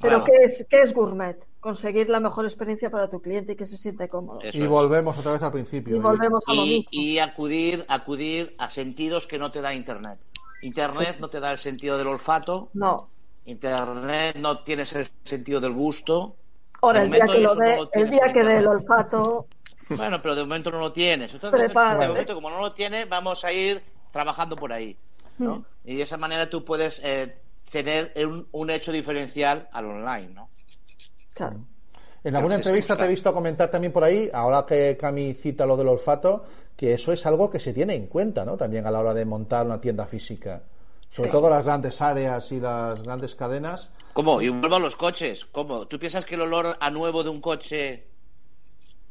Pero 0.00 0.22
Claro. 0.22 0.24
¿qué, 0.24 0.44
es, 0.46 0.66
¿qué 0.68 0.80
es 0.80 0.94
gourmet? 0.94 1.36
Conseguir 1.60 2.08
la 2.08 2.18
mejor 2.20 2.46
experiencia 2.46 2.88
para 2.88 3.08
tu 3.10 3.20
cliente 3.20 3.52
y 3.52 3.56
que 3.56 3.66
se 3.66 3.76
siente 3.76 4.08
cómodo. 4.08 4.40
Eso 4.40 4.56
Y 4.58 4.62
es. 4.62 4.68
volvemos 4.68 5.16
otra 5.18 5.32
vez 5.32 5.42
al 5.42 5.52
principio. 5.52 5.96
Y 5.96 6.00
volvemos 6.00 6.42
a 6.48 6.54
lo 6.54 6.62
mismo. 6.62 6.88
y 6.90 7.18
acudir, 7.18 7.84
acudir 7.88 8.54
a 8.58 8.70
sentidos 8.70 9.26
que 9.26 9.38
no 9.38 9.52
te 9.52 9.60
da 9.60 9.74
internet. 9.74 10.18
Internet 10.62 11.18
no 11.20 11.28
te 11.28 11.40
da 11.40 11.48
el 11.52 11.58
sentido 11.58 11.98
del 11.98 12.06
olfato, 12.06 12.70
No. 12.72 13.10
Internet 13.46 14.36
no 14.36 14.62
tienes 14.64 14.92
el 14.94 15.10
sentido 15.24 15.60
del 15.60 15.72
gusto. 15.72 16.36
Ahora, 16.82 17.00
De 17.00 17.06
el 17.06 17.12
día 17.12 17.26
que 17.26 17.40
lo 17.40 17.54
no 17.54 17.90
el 17.92 18.10
día 18.10 18.32
que 18.32 18.44
dé 18.44 18.58
el 18.58 18.64
internet. 18.64 18.66
olfato, 18.66 19.46
Bueno, 19.88 20.20
pero 20.22 20.34
de 20.34 20.42
momento 20.42 20.70
no 20.70 20.80
lo 20.80 20.92
tienes. 20.92 21.32
Entonces, 21.32 21.60
Prepárate. 21.60 22.02
de 22.02 22.08
momento, 22.08 22.34
como 22.34 22.50
no 22.50 22.60
lo 22.60 22.72
tienes, 22.72 23.08
vamos 23.08 23.44
a 23.44 23.52
ir 23.52 23.82
trabajando 24.12 24.56
por 24.56 24.72
ahí. 24.72 24.96
¿no? 25.38 25.56
Mm. 25.56 25.64
Y 25.84 25.96
de 25.96 26.02
esa 26.02 26.16
manera 26.16 26.48
tú 26.48 26.64
puedes 26.64 27.00
eh, 27.04 27.36
tener 27.70 28.12
un, 28.26 28.46
un 28.52 28.70
hecho 28.70 28.92
diferencial 28.92 29.68
al 29.72 29.86
online, 29.86 30.28
¿no? 30.34 30.48
claro. 31.34 31.58
En 32.22 32.34
alguna 32.34 32.54
entrevista 32.54 32.96
te 32.96 33.04
he 33.04 33.08
visto 33.08 33.34
comentar 33.34 33.70
también 33.70 33.92
por 33.92 34.02
ahí, 34.02 34.30
ahora 34.32 34.64
que 34.66 34.96
Cami 34.96 35.34
cita 35.34 35.66
lo 35.66 35.76
del 35.76 35.88
olfato, 35.88 36.42
que 36.74 36.94
eso 36.94 37.12
es 37.12 37.26
algo 37.26 37.50
que 37.50 37.60
se 37.60 37.74
tiene 37.74 37.94
en 37.96 38.06
cuenta, 38.06 38.46
¿no? 38.46 38.56
También 38.56 38.86
a 38.86 38.90
la 38.90 39.00
hora 39.00 39.12
de 39.12 39.26
montar 39.26 39.66
una 39.66 39.78
tienda 39.78 40.06
física. 40.06 40.62
Sobre 41.14 41.28
Sí. 41.28 41.32
todo 41.32 41.48
las 41.48 41.64
grandes 41.64 42.02
áreas 42.02 42.50
y 42.50 42.58
las 42.58 43.00
grandes 43.04 43.36
cadenas. 43.36 43.88
¿Cómo? 44.14 44.42
Y 44.42 44.48
vuelvo 44.48 44.74
a 44.74 44.80
los 44.80 44.96
coches. 44.96 45.44
¿Cómo? 45.52 45.86
¿Tú 45.86 45.96
piensas 45.96 46.24
que 46.24 46.34
el 46.34 46.40
olor 46.40 46.76
a 46.80 46.90
nuevo 46.90 47.22
de 47.22 47.30
un 47.30 47.40
coche 47.40 48.08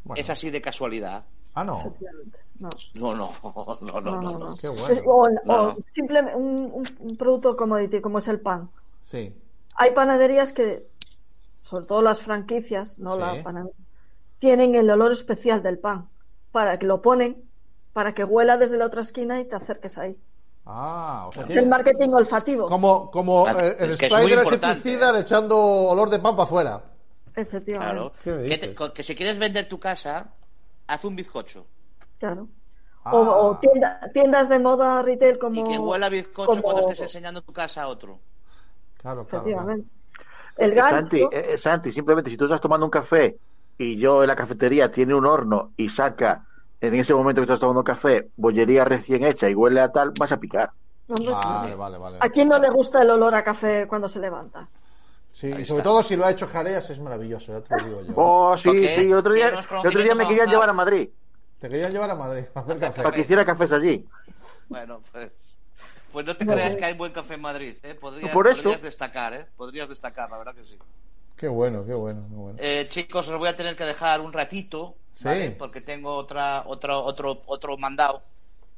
Bueno. 0.04 0.20
es 0.22 0.30
así 0.30 0.50
de 0.50 0.62
casualidad? 0.62 1.24
Ah, 1.54 1.64
no. 1.64 1.96
No. 2.60 2.70
No, 2.96 3.16
no, 3.16 3.32
no, 3.42 3.78
no, 3.82 4.02
no. 4.02 4.02
No, 4.02 4.22
no, 4.22 4.22
no. 4.22 4.40
no. 4.50 4.56
Qué 4.58 4.68
bueno. 4.68 5.02
O, 5.06 5.30
No, 5.30 5.38
o 5.62 5.68
no. 5.68 5.78
simplemente 5.94 6.36
un, 6.36 6.72
un- 7.00 7.16
producto 7.16 7.56
commodity 7.56 8.02
como 8.02 8.20
es 8.20 8.28
el 8.28 8.42
pan. 8.42 8.70
Sí. 9.04 9.34
Hay 9.76 9.92
panaderías 9.92 10.52
que, 10.52 10.86
sobre 11.62 11.86
todo 11.86 12.02
las 12.02 12.20
franquicias, 12.22 13.00
no 13.00 13.14
Sí. 13.16 13.20
la 13.22 13.42
panadería, 13.44 13.78
tienen 14.40 14.76
el 14.76 14.90
olor 14.90 15.14
especial 15.14 15.64
del 15.64 15.80
pan 15.80 16.10
para 16.52 16.78
que 16.80 16.86
lo 16.86 17.02
ponen, 17.02 17.42
para 17.94 18.14
que 18.14 18.26
huela 18.26 18.58
desde 18.58 18.78
la 18.78 18.88
otra 18.88 19.04
esquina 19.04 19.40
y 19.40 19.46
te 19.46 19.56
acerques 19.56 19.98
ahí. 19.98 20.18
Ah, 20.66 21.26
o 21.28 21.34
sea, 21.34 21.44
Es 21.50 21.58
el 21.58 21.68
marketing 21.68 22.10
olfativo. 22.10 22.68
como, 22.68 23.12
como 23.12 23.46
Ah, 23.46 23.56
eh, 23.60 23.76
el 23.80 23.92
es 23.92 23.98
spray 23.98 24.30
del 24.30 24.40
insecticida 24.44 25.18
¿eh? 25.18 25.22
echando 25.22 25.58
olor 25.58 26.10
de 26.10 26.20
pan 26.20 26.36
para 26.36 26.44
afuera. 26.44 26.82
Efectivamente. 27.36 27.94
Claro. 27.94 28.14
¿Qué 28.24 28.32
me 28.32 28.48
Que, 28.48 28.58
te- 28.94 29.04
si 29.04 29.16
quieres 29.16 29.38
vender 29.40 29.68
tu 29.68 29.80
casa, 29.80 30.28
haz 30.88 31.04
un 31.04 31.16
bizcocho. 31.16 31.66
Claro. 32.20 32.48
Ah. 33.04 33.14
O, 33.16 33.48
o 33.50 33.58
tienda- 33.58 34.00
tiendas 34.14 34.48
de 34.48 34.60
moda 34.60 35.02
retail 35.02 35.38
como. 35.38 35.60
Y 35.60 35.64
que 35.70 35.78
huela 35.78 36.08
bizcocho 36.08 36.48
como- 36.52 36.62
cuando 36.62 36.82
estés 36.84 37.02
enseñando 37.02 37.42
tu 37.42 37.52
casa 37.52 37.82
a 37.84 37.88
otro. 37.90 38.20
Claro, 39.02 39.26
claro. 39.26 39.44
claro. 39.44 39.60
Efectivamente. 39.60 39.90
El 40.56 40.74
gancho. 40.76 40.96
Santi, 40.96 41.28
eh, 41.32 41.58
Santi, 41.58 41.92
simplemente 41.92 42.30
si 42.30 42.38
tú 42.38 42.46
estás 42.46 42.62
tomando 42.62 42.86
un 42.86 42.92
café 42.92 43.38
y 43.78 43.98
yo 43.98 44.22
en 44.24 44.28
la 44.28 44.36
cafetería 44.36 44.92
tiene 44.92 45.14
un 45.16 45.26
horno 45.26 45.72
y 45.76 45.90
saca 45.90 46.46
en 46.88 46.96
ese 46.96 47.14
momento 47.14 47.40
que 47.40 47.46
estás 47.46 47.62
tomando 47.62 47.84
café, 47.84 48.28
bollería 48.36 48.84
recién 48.84 49.24
hecha 49.24 49.50
y 49.50 49.56
huele 49.56 49.80
a 49.80 49.90
tal, 49.90 50.12
vas 50.20 50.34
a 50.34 50.38
picar. 50.38 50.72
Vale, 51.08 51.76
vale, 51.76 51.98
vale. 51.98 52.18
¿A 52.20 52.30
quién 52.30 52.50
no 52.50 52.60
le 52.60 52.70
gusta 52.70 53.02
el 53.02 53.10
olor 53.10 53.34
a 53.36 53.44
café 53.44 53.88
cuando 53.88 54.10
se 54.10 54.20
levanta? 54.20 54.68
Sí, 55.32 55.48
y 55.48 55.66
sobre 55.66 55.82
todo 55.84 56.04
si 56.04 56.18
lo 56.18 56.26
ha 56.26 56.32
hecho 56.32 56.46
Jareas 56.46 56.90
es 56.90 57.00
maravilloso, 57.00 57.54
ya 57.54 57.62
te 57.62 57.82
lo 57.82 57.88
digo 57.88 58.02
yo. 58.04 58.14
Oh, 58.18 58.58
sí, 58.58 58.70
sí, 58.70 59.06
el 59.06 59.16
otro 59.16 59.34
día, 59.34 59.48
el 59.50 59.88
otro 59.88 60.02
día 60.02 60.14
me 60.14 60.28
querían 60.28 60.50
llevar 60.50 60.70
a. 60.70 60.74
Madrid 60.74 61.10
Te 61.60 61.70
querían 61.70 61.94
llevar 61.94 62.12
a 62.12 62.16
Madrid 62.16 62.44
a 62.54 62.60
hacer 62.60 62.80
café. 62.80 63.02
para 63.02 63.16
que 63.16 63.22
hiciera 63.22 63.46
cafés 63.46 63.72
allí. 63.72 64.06
Bueno, 64.68 65.02
pues. 65.12 65.32
Pues 66.12 66.26
no 66.26 66.34
te 66.36 66.46
creas 66.46 66.76
que 66.76 66.86
hay 66.86 66.96
buen 66.96 67.12
café 67.12 67.36
en 67.36 67.42
Madrid, 67.42 67.76
¿eh? 67.82 67.96
Podrías, 67.96 68.32
Por 68.32 68.48
eso. 68.48 68.62
podrías 68.62 68.82
destacar, 68.84 69.34
¿eh? 69.34 69.48
Podrías 69.58 69.90
destacar, 69.90 70.30
la 70.30 70.38
verdad 70.38 70.54
que 70.54 70.64
sí. 70.64 70.78
Qué 71.36 71.48
bueno, 71.48 71.84
qué 71.86 71.94
bueno, 71.94 72.24
qué 72.30 72.36
bueno. 72.36 72.60
Eh, 72.62 72.86
chicos, 72.90 73.28
os 73.28 73.40
voy 73.40 73.48
a 73.48 73.56
tener 73.56 73.76
que 73.76 73.84
dejar 73.84 74.22
un 74.22 74.32
ratito, 74.32 74.96
Sí. 75.16 75.26
¿vale? 75.26 75.52
Porque 75.52 75.82
tengo 75.82 76.16
otra, 76.16 76.64
otro, 76.68 77.04
otro, 77.04 77.42
otro 77.46 77.78
mandado. 77.78 78.22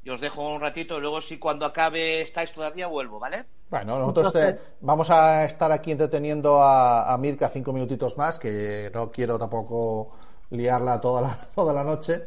Y 0.04 0.10
os 0.12 0.22
dejo 0.22 0.48
un 0.54 0.62
ratito 0.62 0.98
y 0.98 1.02
luego 1.02 1.20
si 1.22 1.40
cuando 1.40 1.66
acabe 1.66 2.22
estáis 2.22 2.52
todavía 2.52 2.88
vuelvo, 2.88 3.20
¿vale? 3.20 3.46
Bueno, 3.70 3.98
nosotros 3.98 4.32
te- 4.34 4.60
vamos 4.82 5.10
a 5.10 5.46
estar 5.46 5.72
aquí 5.72 5.92
entreteniendo 5.92 6.62
a, 6.62 7.12
a 7.12 7.18
Mirka 7.18 7.50
cinco 7.50 7.74
minutitos 7.74 8.16
más, 8.16 8.38
que 8.38 8.92
no 8.94 9.10
quiero 9.12 9.40
tampoco 9.40 10.16
liarla 10.52 11.02
toda 11.02 11.22
la, 11.22 11.38
toda 11.56 11.74
la 11.74 11.84
noche. 11.84 12.26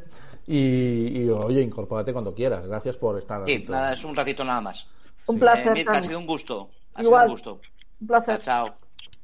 Y, 0.49 1.21
y, 1.23 1.29
oye, 1.29 1.61
incorpórate 1.61 2.13
cuando 2.13 2.35
quieras. 2.35 2.67
Gracias 2.67 2.97
por 2.97 3.17
estar 3.19 3.45
Sí, 3.47 3.55
aquí. 3.55 3.67
nada, 3.69 3.93
es 3.93 4.03
un 4.05 4.17
ratito 4.17 4.43
nada 4.43 4.61
más. 4.61 4.87
Un 5.27 5.37
Sí. 5.37 5.41
placer. 5.41 5.69
Eh, 5.69 5.73
Mirka, 5.75 5.99
ha 5.99 6.03
sido 6.03 6.19
un 6.19 6.27
gusto. 6.27 6.71
Ha 6.95 7.03
Igual. 7.03 7.21
sido 7.23 7.27
un 7.27 7.31
gusto. 7.31 7.61
Un 8.01 8.07
placer. 8.09 8.41
Chao, 8.41 8.67
chao. 8.67 8.75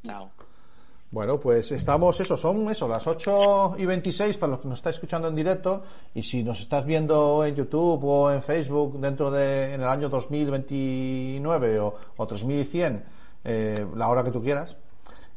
Chao. 0.07 0.31
Bueno, 1.14 1.38
pues 1.38 1.70
estamos, 1.70 2.18
eso, 2.18 2.37
son 2.37 2.68
eso, 2.70 2.88
las 2.88 3.07
8 3.07 3.77
y 3.79 3.87
26 3.87 4.37
para 4.37 4.50
los 4.50 4.61
que 4.61 4.66
nos 4.66 4.81
estáis 4.81 4.96
escuchando 4.96 5.29
en 5.29 5.37
directo. 5.37 5.85
Y 6.12 6.24
si 6.24 6.42
nos 6.42 6.59
estás 6.59 6.85
viendo 6.85 7.44
en 7.44 7.55
YouTube 7.55 8.03
o 8.03 8.33
en 8.33 8.42
Facebook 8.42 8.98
dentro 8.98 9.31
de, 9.31 9.74
en 9.74 9.81
el 9.81 9.87
año 9.87 10.09
2029 10.09 11.79
o, 11.79 11.94
o 12.16 12.27
3100, 12.27 13.05
eh, 13.44 13.87
la 13.94 14.09
hora 14.09 14.24
que 14.24 14.33
tú 14.33 14.42
quieras. 14.42 14.77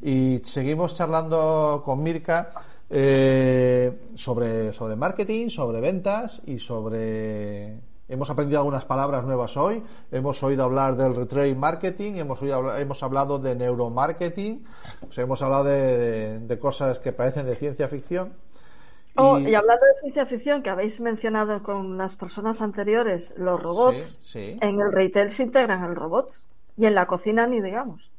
Y 0.01 0.41
seguimos 0.43 0.95
charlando 0.97 1.83
con 1.85 2.01
Mirka 2.01 2.49
eh, 2.89 4.09
sobre, 4.15 4.73
sobre 4.73 4.95
marketing, 4.95 5.49
sobre 5.49 5.79
ventas 5.79 6.41
y 6.47 6.57
sobre. 6.57 7.75
Hemos 8.09 8.29
aprendido 8.29 8.59
algunas 8.59 8.85
palabras 8.85 9.25
nuevas 9.25 9.57
hoy. 9.57 9.83
Hemos 10.11 10.41
oído 10.41 10.63
hablar 10.63 10.95
del 10.95 11.13
retail 11.15 11.55
marketing, 11.57 12.13
hemos, 12.15 12.41
oído 12.41 12.75
hemos 12.77 13.03
hablado 13.03 13.37
de 13.37 13.53
neuromarketing, 13.55 14.63
hemos 15.17 15.41
hablado 15.41 15.65
de, 15.65 15.97
de- 15.97 16.39
de 16.39 16.59
cosas 16.59 16.99
que 16.99 17.11
parecen 17.11 17.45
de 17.45 17.55
ciencia 17.57 17.87
ficción. 17.89 18.33
Oh, 19.17 19.37
Y- 19.39 19.49
y 19.49 19.55
hablando 19.55 19.85
de 19.85 19.99
ciencia 20.01 20.25
ficción, 20.25 20.63
que 20.63 20.69
habéis 20.69 21.01
mencionado 21.01 21.61
con 21.63 21.97
las 21.97 22.15
personas 22.15 22.61
anteriores, 22.61 23.33
los 23.35 23.61
robots, 23.61 24.19
Sí, 24.21 24.53
sí. 24.53 24.57
en 24.61 24.79
el 24.79 24.91
retail 24.93 25.31
se 25.31 25.43
integran 25.43 25.83
el 25.83 25.95
robot. 25.95 26.31
Y 26.77 26.85
en 26.85 26.95
la 26.95 27.07
cocina 27.07 27.45
ni 27.47 27.59
digamos. 27.59 28.09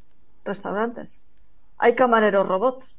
Restaurantes. 0.45 1.21
Hay 1.79 1.95
camareros 1.95 2.47
robots. 2.47 2.98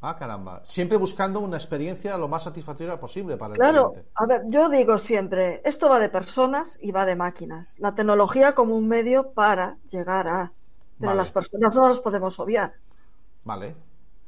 Ah, 0.00 0.16
caramba. 0.16 0.62
Siempre 0.64 0.96
buscando 0.96 1.40
una 1.40 1.56
experiencia 1.56 2.16
lo 2.16 2.28
más 2.28 2.44
satisfactoria 2.44 3.00
posible 3.00 3.36
para 3.36 3.54
el 3.54 3.58
Claro, 3.58 3.90
cliente. 3.92 4.10
a 4.14 4.26
ver, 4.26 4.42
yo 4.46 4.68
digo 4.68 4.98
siempre, 4.98 5.60
esto 5.64 5.88
va 5.88 5.98
de 5.98 6.08
personas 6.08 6.78
y 6.80 6.92
va 6.92 7.04
de 7.04 7.16
máquinas. 7.16 7.74
La 7.78 7.94
tecnología 7.94 8.54
como 8.54 8.76
un 8.76 8.86
medio 8.86 9.32
para 9.32 9.76
llegar 9.90 10.28
a... 10.28 10.52
Pero 10.98 11.10
Vale. 11.10 11.18
las 11.18 11.32
personas 11.32 11.74
no 11.74 11.88
las 11.88 11.98
podemos 12.00 12.38
obviar. 12.38 12.74
Vale. 13.44 13.74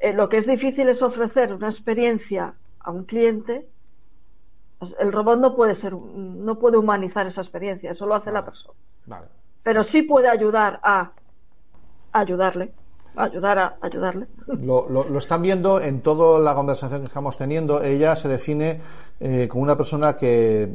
Eh, 0.00 0.12
lo 0.12 0.28
que 0.28 0.38
es 0.38 0.46
difícil 0.46 0.88
es 0.88 1.02
ofrecer 1.02 1.52
una 1.52 1.68
experiencia 1.68 2.54
a 2.80 2.90
un 2.90 3.04
cliente. 3.04 3.68
Pues 4.78 4.94
el 4.98 5.12
robot 5.12 5.38
no 5.38 5.54
puede 5.54 5.74
ser, 5.74 5.92
no 5.94 6.58
puede 6.58 6.78
humanizar 6.78 7.26
esa 7.26 7.42
experiencia, 7.42 7.92
eso 7.92 8.06
lo 8.06 8.14
hace 8.14 8.32
la 8.32 8.44
persona. 8.44 8.74
Vale. 9.06 9.26
Pero 9.62 9.84
sí 9.84 10.02
puede 10.02 10.28
ayudar 10.28 10.80
a 10.82 11.12
ayudarle, 12.12 12.72
ayudar 13.24 13.58
a 13.58 13.76
ayudarle. 13.80 14.26
Lo, 14.46 14.88
lo- 14.88 15.18
están 15.18 15.42
viendo 15.42 15.80
en 15.80 16.00
toda 16.00 16.38
la 16.40 16.54
conversación 16.54 17.00
que 17.00 17.06
estamos 17.08 17.36
teniendo. 17.38 17.82
Ella 17.82 18.16
se 18.16 18.28
define 18.28 18.80
eh, 19.20 19.46
como 19.48 19.62
una 19.62 19.76
persona 19.76 20.16
que, 20.16 20.72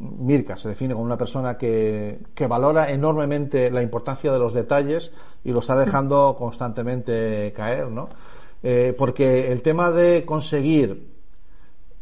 Mirka 0.00 0.56
se 0.56 0.68
define 0.68 0.94
como 0.94 1.04
una 1.04 1.16
persona 1.18 1.56
que, 1.58 2.20
que 2.34 2.46
valora 2.46 2.90
enormemente 2.90 3.70
la 3.70 3.82
importancia 3.82 4.30
de 4.32 4.38
los 4.38 4.52
detalles 4.52 5.10
y 5.42 5.50
lo 5.50 5.58
está 5.58 5.76
dejando 5.76 6.36
constantemente 6.38 7.52
caer, 7.54 7.88
¿no? 7.88 8.08
Eh, 8.62 8.94
porque 8.96 9.50
el 9.52 9.62
tema 9.62 9.90
de 9.90 10.24
conseguir 10.24 11.16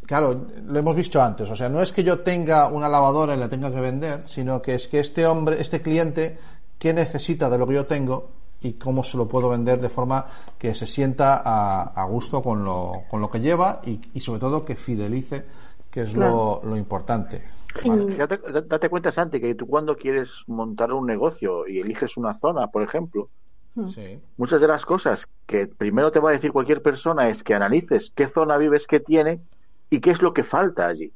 Claro, 0.07 0.47
lo 0.67 0.79
hemos 0.79 0.95
visto 0.95 1.21
antes. 1.21 1.51
O 1.51 1.57
sea, 1.57 1.69
no 1.69 1.83
es 1.83 1.93
que 1.93 2.05
yo 2.05 2.21
tenga 2.21 2.69
una 2.69 2.89
lavadora 2.89 3.35
y 3.35 3.39
la 3.39 3.49
tenga 3.49 3.73
que 3.73 3.81
vender, 3.81 4.23
sino 4.27 4.63
que 4.63 4.77
es 4.77 4.87
que 4.87 5.01
este 5.01 5.27
hombre, 5.27 5.61
este 5.61 5.83
cliente, 5.83 6.39
¿qué 6.79 6.95
necesita 6.95 7.51
de 7.51 7.59
lo 7.59 7.67
que 7.67 7.75
yo 7.75 7.87
tengo 7.87 8.31
y 8.67 8.73
cómo 8.75 9.03
se 9.03 9.17
lo 9.17 9.29
puedo 9.29 9.49
vender 9.49 9.81
de 9.81 9.89
forma 9.89 10.27
que 10.59 10.75
se 10.75 10.87
sienta 10.87 11.43
a, 11.45 11.83
a 11.95 12.05
gusto 12.07 12.43
con 12.43 12.65
lo, 12.65 13.03
con 13.11 13.21
lo 13.21 13.31
que 13.31 13.41
lleva 13.41 13.81
y, 13.85 14.01
y 14.15 14.21
sobre 14.21 14.41
todo 14.41 14.65
que 14.65 14.75
fidelice, 14.77 15.45
que 15.91 16.03
es 16.03 16.15
lo, 16.15 16.61
lo 16.65 16.77
importante. 16.77 17.43
Date, 18.17 18.41
date 18.65 18.89
cuenta, 18.89 19.13
Santi, 19.13 19.41
que 19.41 19.55
tú 19.55 19.67
cuando 19.67 19.97
quieres 19.97 20.31
montar 20.47 20.93
un 20.93 21.07
negocio 21.07 21.67
y 21.69 21.81
eliges 21.81 22.17
una 22.17 22.35
zona, 22.39 22.69
por 22.69 22.83
ejemplo, 22.83 23.29
Sí. 23.89 24.19
muchas 24.39 24.61
de 24.63 24.69
las 24.69 24.87
cosas 24.87 25.29
que 25.47 25.67
primero 25.67 26.11
te 26.11 26.19
va 26.19 26.31
a 26.31 26.33
decir 26.33 26.51
cualquier 26.51 26.81
persona 26.81 27.29
es 27.29 27.43
que 27.43 27.53
analices 27.55 28.11
qué 28.17 28.27
zona 28.27 28.57
vives 28.57 28.87
que 28.87 29.01
tiene 29.01 29.43
y 29.91 30.01
qué 30.01 30.13
es 30.13 30.23
lo 30.23 30.33
que 30.33 30.45
falta 30.45 30.87
allí. 30.89 31.13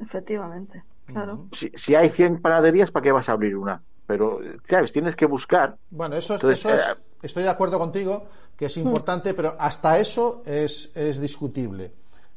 Efectivamente, 0.00 0.82
claro. 1.04 1.46
Si, 1.52 1.70
si 1.74 1.94
hay 1.94 2.08
100 2.08 2.40
panaderías, 2.40 2.90
¿para 2.90 3.04
qué 3.04 3.12
vas 3.12 3.28
a 3.28 3.32
abrir 3.32 3.54
una? 3.54 3.82
Pero, 4.10 4.40
¿sabes? 4.68 4.90
Tienes 4.92 5.14
que 5.14 5.24
buscar. 5.24 5.76
Bueno, 5.88 6.16
eso, 6.16 6.34
es, 6.34 6.40
Entonces, 6.42 6.58
eso 6.64 6.74
es- 6.74 6.96
eh, 6.96 7.00
estoy 7.22 7.44
de 7.44 7.48
acuerdo 7.48 7.78
contigo, 7.78 8.24
que 8.56 8.66
es 8.66 8.76
importante, 8.76 9.34
pero 9.34 9.54
hasta 9.56 10.00
eso 10.00 10.42
es, 10.44 10.90
es 10.96 11.20
discutible. 11.20 11.92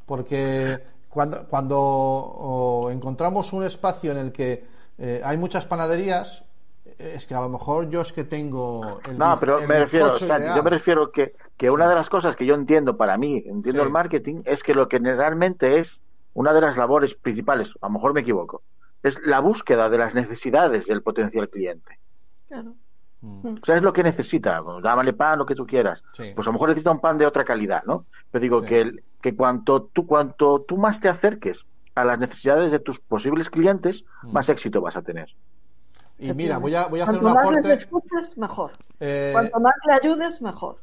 Porque 0.06 0.84
cuando, 1.10 1.48
cuando 1.48 1.80
o, 1.80 2.92
encontramos 2.92 3.54
un 3.54 3.64
espacio 3.64 4.12
en 4.12 4.18
el 4.20 4.32
que 4.32 4.64
eh, 5.00 5.20
hay 5.26 5.36
muchas 5.38 5.66
panaderías, 5.66 6.44
es 7.00 7.26
que 7.26 7.34
a 7.34 7.42
lo 7.42 7.50
mejor 7.50 7.90
yo 7.90 8.02
es 8.02 8.14
que 8.14 8.24
tengo 8.24 9.00
el 9.10 9.18
No, 9.18 9.36
pero 9.40 9.58
el 9.58 9.68
me 9.68 9.80
refiero, 9.80 10.16
ideal. 10.16 10.56
yo 10.56 10.62
me 10.62 10.70
refiero 10.70 11.12
que, 11.12 11.34
que 11.58 11.72
una 11.72 11.90
de 11.90 11.96
las 11.96 12.08
cosas 12.08 12.36
que 12.36 12.46
yo 12.46 12.54
entiendo 12.54 12.96
para 12.98 13.18
mí, 13.18 13.38
entiendo 13.48 13.82
Sí. 13.82 13.88
el 13.88 13.90
marketing, 13.92 14.42
es 14.46 14.62
que 14.62 14.76
lo 14.76 14.88
que 14.88 15.00
realmente 15.00 15.80
es 15.80 16.02
una 16.36 16.54
de 16.54 16.62
las 16.62 16.78
labores 16.78 17.16
principales, 17.16 17.70
a 17.82 17.88
lo 17.88 17.94
mejor 17.94 18.14
me 18.14 18.22
equivoco, 18.22 18.62
es 19.04 19.20
la 19.26 19.40
búsqueda 19.40 19.90
de 19.90 19.98
las 19.98 20.14
necesidades 20.16 20.86
del 20.88 21.02
potencial 21.04 21.50
cliente. 21.50 22.00
claro. 22.48 22.74
Mm. 23.22 23.48
O 23.62 23.66
sea, 23.66 23.78
es 23.78 23.84
lo 23.84 23.94
que 23.94 24.04
necesita. 24.04 24.62
Pues, 24.62 24.84
Dámale 24.84 25.14
pan, 25.14 25.40
lo 25.40 25.46
que 25.46 25.56
tú 25.56 25.66
quieras. 25.66 26.04
Sí. 26.12 26.34
Pues 26.36 26.46
a 26.46 26.50
lo 26.50 26.54
mejor 26.54 26.68
necesita 26.70 26.92
un 26.92 27.00
pan 27.00 27.18
de 27.18 27.26
otra 27.26 27.46
calidad, 27.46 27.82
¿no? 27.86 28.06
Pero 28.30 28.42
digo 28.42 28.60
Sí. 28.62 28.66
que, 28.68 28.82
el- 28.82 29.04
que 29.22 29.34
cuanto, 29.34 29.84
tú, 29.84 30.06
cuanto 30.06 30.60
tú 30.68 30.76
más 30.76 31.00
te 31.00 31.08
acerques 31.08 31.66
a 31.96 32.04
las 32.04 32.20
necesidades 32.20 32.70
de 32.72 32.80
tus 32.80 33.00
posibles 33.00 33.50
clientes, 33.50 34.04
Mm. 34.24 34.34
más 34.34 34.50
éxito 34.50 34.82
vas 34.82 34.98
a 34.98 35.04
tener. 35.04 35.30
Y 36.20 36.34
mira, 36.34 36.58
voy 36.58 36.76
a, 36.76 36.88
voy 36.88 37.00
a 37.00 37.04
hacer 37.04 37.22
Cuanto 37.22 37.28
un 37.30 37.34
más 37.34 37.46
les 37.46 37.60
aporte. 37.60 37.74
escuches, 37.74 38.38
mejor. 38.38 38.72
Eh, 39.00 39.30
Cuanto 39.32 39.60
más 39.62 39.76
le 39.88 39.94
ayudes, 39.94 40.42
mejor. 40.42 40.78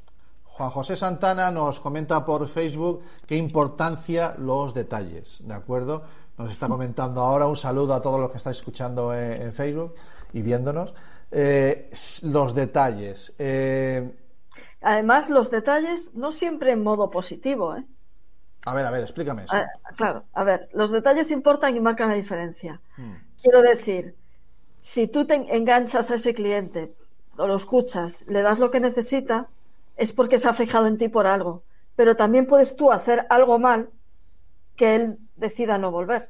Juan 0.44 0.70
José 0.70 0.96
Santana 0.96 1.50
nos 1.50 1.78
comenta 1.78 2.24
por 2.24 2.46
Facebook 2.48 3.02
qué 3.26 3.37
importancia 3.37 4.35
los 4.38 4.72
detalles, 4.74 5.42
¿de 5.46 5.54
acuerdo? 5.54 6.04
Nos 6.40 6.53
está 6.53 6.68
comentando 6.68 7.20
ahora 7.20 7.46
un 7.46 7.57
saludo 7.57 7.94
a 7.94 8.00
todos 8.00 8.18
los 8.20 8.31
que 8.31 8.38
estáis 8.38 8.57
escuchando 8.59 9.12
en, 9.14 9.42
en 9.42 9.53
Facebook 9.53 9.94
y 10.33 10.42
viéndonos. 10.42 10.94
Eh, 11.31 11.90
los 12.24 12.55
detalles. 12.55 13.33
eh, 13.38 14.11
Además, 14.83 15.29
los 15.31 15.50
detalles 15.50 16.11
no 16.14 16.33
siempre 16.33 16.72
en 16.72 16.83
modo 16.83 17.11
positivo, 17.11 17.76
¿eh? 17.76 17.85
a 18.66 18.74
ver, 18.74 18.87
a 18.87 18.90
ver, 18.90 19.03
explícame 19.03 19.44
eso. 19.44 19.57
Ah, 19.57 19.66
claro, 19.96 20.24
a 20.33 20.44
ver, 20.44 20.68
los 20.72 20.90
detalles 20.90 21.31
importan 21.31 21.76
y 21.76 21.81
marcan 21.81 22.09
la 22.09 22.14
diferencia. 22.14 22.81
Mm, 22.96 23.14
Quiero 23.42 23.62
decir, 23.62 24.14
si 24.81 25.07
tú 25.09 25.26
te 25.26 25.35
enganchas 25.35 26.11
a 26.11 26.16
ese 26.16 26.35
cliente 26.35 26.94
o 27.37 27.46
lo 27.46 27.57
escuchas, 27.57 28.24
le 28.26 28.42
das 28.42 28.59
lo 28.59 28.70
que 28.70 28.81
necesita, 28.81 29.48
es 29.96 30.12
porque 30.12 30.38
se 30.38 30.48
ha 30.48 30.55
fijado 30.55 30.87
en 30.87 30.98
ti 30.98 31.09
por 31.09 31.26
algo. 31.26 31.62
Pero 31.96 32.16
también 32.16 32.46
puedes 32.46 32.76
tú 32.76 32.92
hacer 32.92 33.26
algo 33.31 33.59
mal 33.59 33.90
que 34.80 34.94
él 34.96 35.04
decida 35.36 35.78
no 35.78 35.90
volver. 35.98 36.22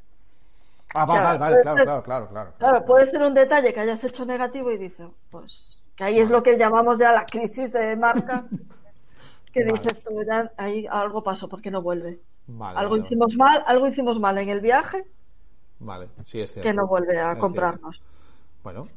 Ah, 0.94 1.04
vale, 1.06 1.20
claro, 1.22 1.38
vale, 1.38 1.62
claro, 1.62 1.76
ser- 1.78 1.84
claro, 1.84 2.02
claro, 2.02 2.28
claro. 2.28 2.50
Claro, 2.58 2.84
puede 2.84 3.06
ser 3.06 3.22
un 3.22 3.34
detalle 3.34 3.72
que 3.72 3.80
hayas 3.80 4.02
hecho 4.04 4.24
negativo 4.24 4.70
y 4.72 4.78
dice, 4.78 5.04
pues, 5.30 5.50
que 5.96 6.04
ahí 6.04 6.18
es 6.20 6.28
lo 6.30 6.42
que 6.42 6.58
llamamos 6.58 6.98
ya 6.98 7.12
la 7.12 7.24
crisis 7.26 7.72
de 7.72 7.96
marca, 7.96 8.36
que 9.52 9.64
Vale. 9.64 9.72
dices 9.78 10.02
tú, 10.04 10.10
ya 10.24 10.52
ahí 10.56 10.86
algo 10.90 11.22
pasó 11.22 11.48
porque 11.48 11.70
no 11.70 11.82
vuelve. 11.82 12.12
Vale, 12.46 12.78
algo 12.80 12.96
vale, 12.96 13.04
hicimos 13.06 13.36
mal, 13.36 13.62
algo 13.66 13.86
hicimos 13.86 14.18
mal 14.20 14.36
en 14.38 14.48
el 14.48 14.60
viaje 14.60 15.04
Vale, 15.78 16.08
sí, 16.24 16.40
es 16.40 16.52
cierto. 16.52 16.68
que 16.68 16.74
no 16.74 16.86
vuelve 16.86 17.18
a 17.18 17.32
Es 17.32 17.38
comprarnos. 17.40 18.02
Bueno, 18.62 18.88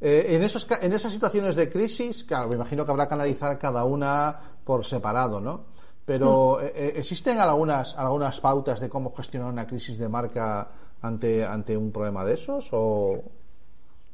eh, 0.00 0.26
en, 0.30 0.42
esos, 0.42 0.66
en 0.82 0.92
esas 0.92 1.12
situaciones 1.12 1.54
de 1.56 1.70
crisis, 1.70 2.24
claro, 2.24 2.48
me 2.48 2.56
imagino 2.56 2.84
que 2.84 2.90
habrá 2.90 3.06
que 3.08 3.14
analizar 3.14 3.58
cada 3.58 3.84
una 3.84 4.40
por 4.64 4.84
separado, 4.84 5.40
¿no? 5.40 5.66
Pero 6.04 6.58
Mm. 6.60 6.64
eh, 6.64 6.72
eh, 6.74 6.92
existen 6.96 7.38
algunas, 7.38 7.96
algunas 7.96 8.40
pautas 8.40 8.80
de 8.80 8.88
cómo 8.88 9.14
gestionar 9.14 9.52
una 9.52 9.66
crisis 9.66 9.98
de 9.98 10.08
marca 10.08 10.68
ante, 11.00 11.44
ante 11.44 11.76
un 11.76 11.92
problema 11.92 12.24
de 12.24 12.34
esos? 12.34 12.68
O... 12.72 13.22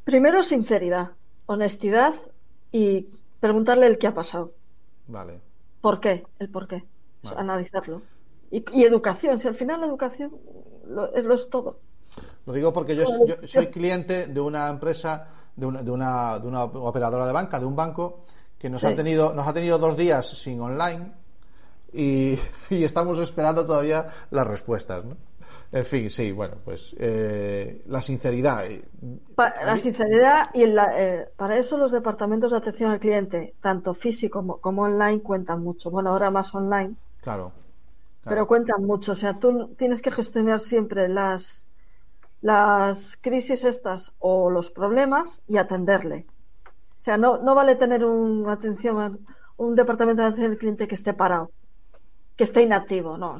Primero, 0.04 0.42
sinceridad, 0.42 1.10
honestidad 1.46 2.14
y 2.72 3.06
preguntarle 3.40 3.86
el 3.86 3.98
qué 3.98 4.06
ha 4.06 4.14
pasado. 4.14 4.52
Vale. 5.06 5.40
¿Por 5.80 6.00
qué? 6.00 6.24
El 6.38 6.50
por 6.50 6.66
qué. 6.66 6.84
Analizarlo. 7.36 8.02
Y, 8.50 8.84
educación, 8.84 9.38
si 9.38 9.48
al 9.48 9.54
final 9.54 9.80
la 9.80 9.86
educación 9.86 10.32
lo, 10.88 11.14
es, 11.14 11.24
lo 11.24 11.34
es 11.34 11.50
todo. 11.50 11.78
Lo 12.46 12.52
digo 12.54 12.72
porque 12.72 12.96
yo, 12.96 13.04
soy 13.46 13.66
cliente 13.66 14.26
de 14.26 14.40
una 14.40 14.68
empresa, 14.68 15.28
de 15.54 15.66
una, 15.66 15.82
de, 15.82 15.90
una, 15.90 16.38
de 16.38 16.48
una 16.48 16.64
operadora 16.64 17.26
de 17.26 17.32
banca, 17.32 17.60
de 17.60 17.66
un 17.66 17.76
banco, 17.76 18.20
que 18.58 18.70
nos, 18.70 18.82
ha 18.84 18.94
tenido, 18.94 19.34
nos 19.34 19.46
ha 19.46 19.52
tenido 19.52 19.78
dos 19.78 19.96
días 19.96 20.26
sin 20.26 20.60
online 20.60 21.12
y, 21.92 22.38
estamos 22.70 23.18
esperando 23.18 23.66
todavía 23.66 24.06
las 24.30 24.46
respuestas. 24.46 25.04
¿no? 25.04 25.16
En 25.70 25.84
fin, 25.84 26.08
sí, 26.08 26.32
bueno, 26.32 26.56
pues 26.64 26.96
eh, 26.98 27.82
la 27.86 28.00
sinceridad. 28.00 28.66
Eh, 28.66 28.84
la 29.36 29.76
sinceridad 29.76 30.48
y 30.54 30.62
eh, 30.64 31.28
para 31.36 31.58
eso 31.58 31.76
los 31.76 31.92
departamentos 31.92 32.52
de 32.52 32.56
atención 32.56 32.90
al 32.90 33.00
cliente, 33.00 33.54
tanto 33.60 33.92
físico 33.94 34.38
como, 34.38 34.56
como 34.58 34.82
online, 34.82 35.20
cuentan 35.20 35.62
mucho. 35.62 35.90
Bueno, 35.90 36.10
ahora 36.10 36.30
más 36.30 36.54
online. 36.54 36.94
Claro. 37.20 37.52
Pero 38.24 38.46
cuentan 38.46 38.84
mucho. 38.84 39.12
O 39.12 39.16
sea, 39.16 39.38
tú 39.38 39.74
tienes 39.76 40.02
que 40.02 40.10
gestionar 40.10 40.60
siempre 40.60 41.08
las, 41.08 41.66
las 42.40 43.16
crisis 43.20 43.64
estas 43.64 44.12
o 44.18 44.50
los 44.50 44.70
problemas 44.70 45.42
y 45.48 45.56
atenderle. 45.56 46.26
O 46.98 47.00
sea, 47.00 47.16
no, 47.16 47.38
no 47.38 47.54
vale 47.54 47.76
tener 47.76 48.04
un, 48.04 48.48
atención, 48.48 49.20
un 49.56 49.74
departamento 49.74 50.22
de 50.22 50.28
atención 50.28 50.52
al 50.52 50.58
cliente 50.58 50.88
que 50.88 50.94
esté 50.94 51.14
parado, 51.14 51.50
que 52.38 52.44
esté 52.44 52.62
inactivo. 52.62 53.18
No, 53.18 53.36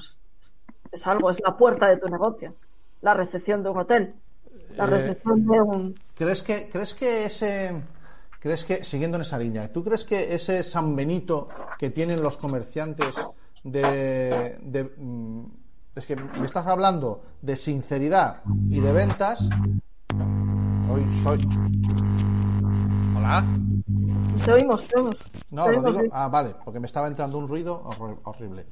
es, 0.92 1.06
algo, 1.06 1.30
es 1.30 1.40
la 1.40 1.56
puerta 1.56 1.86
de 1.86 1.96
tu 1.96 2.08
negocio. 2.08 2.54
La 3.00 3.14
recepción 3.14 3.62
de 3.62 3.70
un 3.70 3.78
hotel. 3.78 4.14
La 4.76 4.84
eh, 4.84 4.88
recepción 4.88 5.46
de 5.46 5.60
un. 5.60 6.00
¿Crees 6.14 6.42
que, 6.42 6.68
crees 6.68 6.92
que 6.92 7.24
ese. 7.24 7.80
¿Crees 8.40 8.64
que, 8.64 8.84
siguiendo 8.84 9.16
en 9.16 9.22
esa 9.22 9.38
línea, 9.38 9.72
¿tú 9.72 9.82
crees 9.82 10.04
que 10.04 10.34
ese 10.34 10.62
San 10.62 10.94
Benito 10.94 11.48
que 11.76 11.90
tienen 11.90 12.22
los 12.22 12.36
comerciantes 12.36 13.16
de, 13.64 14.92
mm, 14.96 15.44
es 15.96 16.06
que 16.06 16.14
me 16.14 16.46
estás 16.46 16.66
hablando 16.68 17.22
de 17.42 17.56
sinceridad 17.56 18.42
y 18.70 18.78
de 18.78 18.92
ventas. 18.92 19.48
Hoy 20.88 21.04
soy. 21.22 21.48
Hola. 23.16 23.44
Te 24.44 24.52
oímos, 24.52 24.86
te 24.86 24.96
oímos. 24.96 25.16
No, 25.50 25.72
lo 25.72 25.82
digo. 25.82 26.00
Ah, 26.12 26.28
vale, 26.28 26.54
porque 26.64 26.78
me 26.78 26.86
estaba 26.86 27.08
entrando 27.08 27.38
un 27.38 27.48
ruido 27.48 27.82
horrible. 28.24 28.66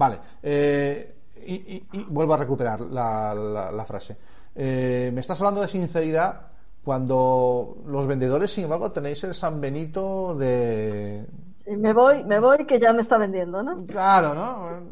Vale. 0.00 0.18
Eh, 0.42 1.14
y, 1.46 1.84
vuelvo 2.08 2.32
a 2.32 2.38
recuperar 2.38 2.80
la, 2.80 3.84
frase. 3.86 4.16
Eh, 4.54 5.10
me 5.12 5.20
estás 5.20 5.38
hablando 5.42 5.60
de 5.60 5.68
sinceridad 5.68 6.48
cuando 6.82 7.82
los 7.84 8.06
vendedores, 8.06 8.50
sin 8.50 8.64
embargo, 8.64 8.92
tenéis 8.92 9.22
el 9.24 9.34
San 9.34 9.60
Benito 9.60 10.34
de, 10.34 11.26
y 11.66 11.76
me 11.76 11.92
voy, 11.92 12.24
me 12.24 12.40
voy 12.40 12.64
que 12.64 12.80
ya 12.80 12.94
me 12.94 13.02
está 13.02 13.18
vendiendo, 13.18 13.62
¿no? 13.62 13.84
Claro, 13.84 14.34
¿no? 14.34 14.88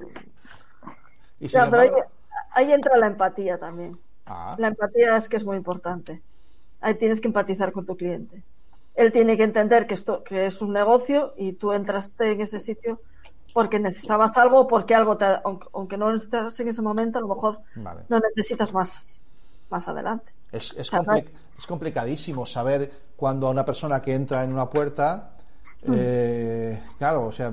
Y 1.40 1.48
pero 1.48 2.04
ahí, 2.50 2.70
entra 2.70 2.98
la 2.98 3.06
empatía 3.06 3.58
también. 3.58 3.98
Ah. 4.26 4.56
La 4.58 4.68
empatía 4.68 5.16
es 5.16 5.30
que 5.30 5.38
es 5.38 5.44
muy 5.44 5.56
importante. 5.56 6.20
Ahí 6.82 6.94
tienes 6.96 7.22
que 7.22 7.28
empatizar 7.28 7.72
con 7.72 7.86
tu 7.86 7.96
cliente. 7.96 8.42
Él 8.94 9.10
tiene 9.10 9.38
que 9.38 9.44
entender 9.44 9.86
que 9.86 9.94
esto 9.94 10.22
que 10.22 10.46
es 10.46 10.60
un 10.60 10.74
negocio 10.74 11.32
y 11.38 11.54
tú 11.54 11.72
entraste 11.72 12.32
en 12.32 12.42
ese 12.42 12.60
sitio 12.60 13.00
porque 13.52 13.78
necesitabas 13.78 14.36
algo, 14.36 14.66
porque 14.66 14.94
algo 14.94 15.16
te, 15.16 15.26
aunque 15.72 15.96
no 15.96 16.12
necesitas 16.12 16.58
en 16.60 16.68
ese 16.68 16.82
momento, 16.82 17.18
a 17.18 17.22
lo 17.22 17.28
mejor 17.28 17.60
no 17.74 18.20
necesitas 18.20 18.72
más 18.72 19.22
más 19.70 19.86
adelante. 19.86 20.32
Es, 20.50 20.72
es, 20.78 20.90
es 21.58 21.66
complicadísimo 21.66 22.46
saber 22.46 22.90
cuando 23.16 23.48
a 23.48 23.50
una 23.50 23.64
persona 23.64 24.00
que 24.00 24.14
entra 24.14 24.42
en 24.44 24.52
una 24.52 24.70
puerta 24.70 25.32
eh, 25.82 26.82
claro, 26.98 27.26
o 27.26 27.32
sea, 27.32 27.52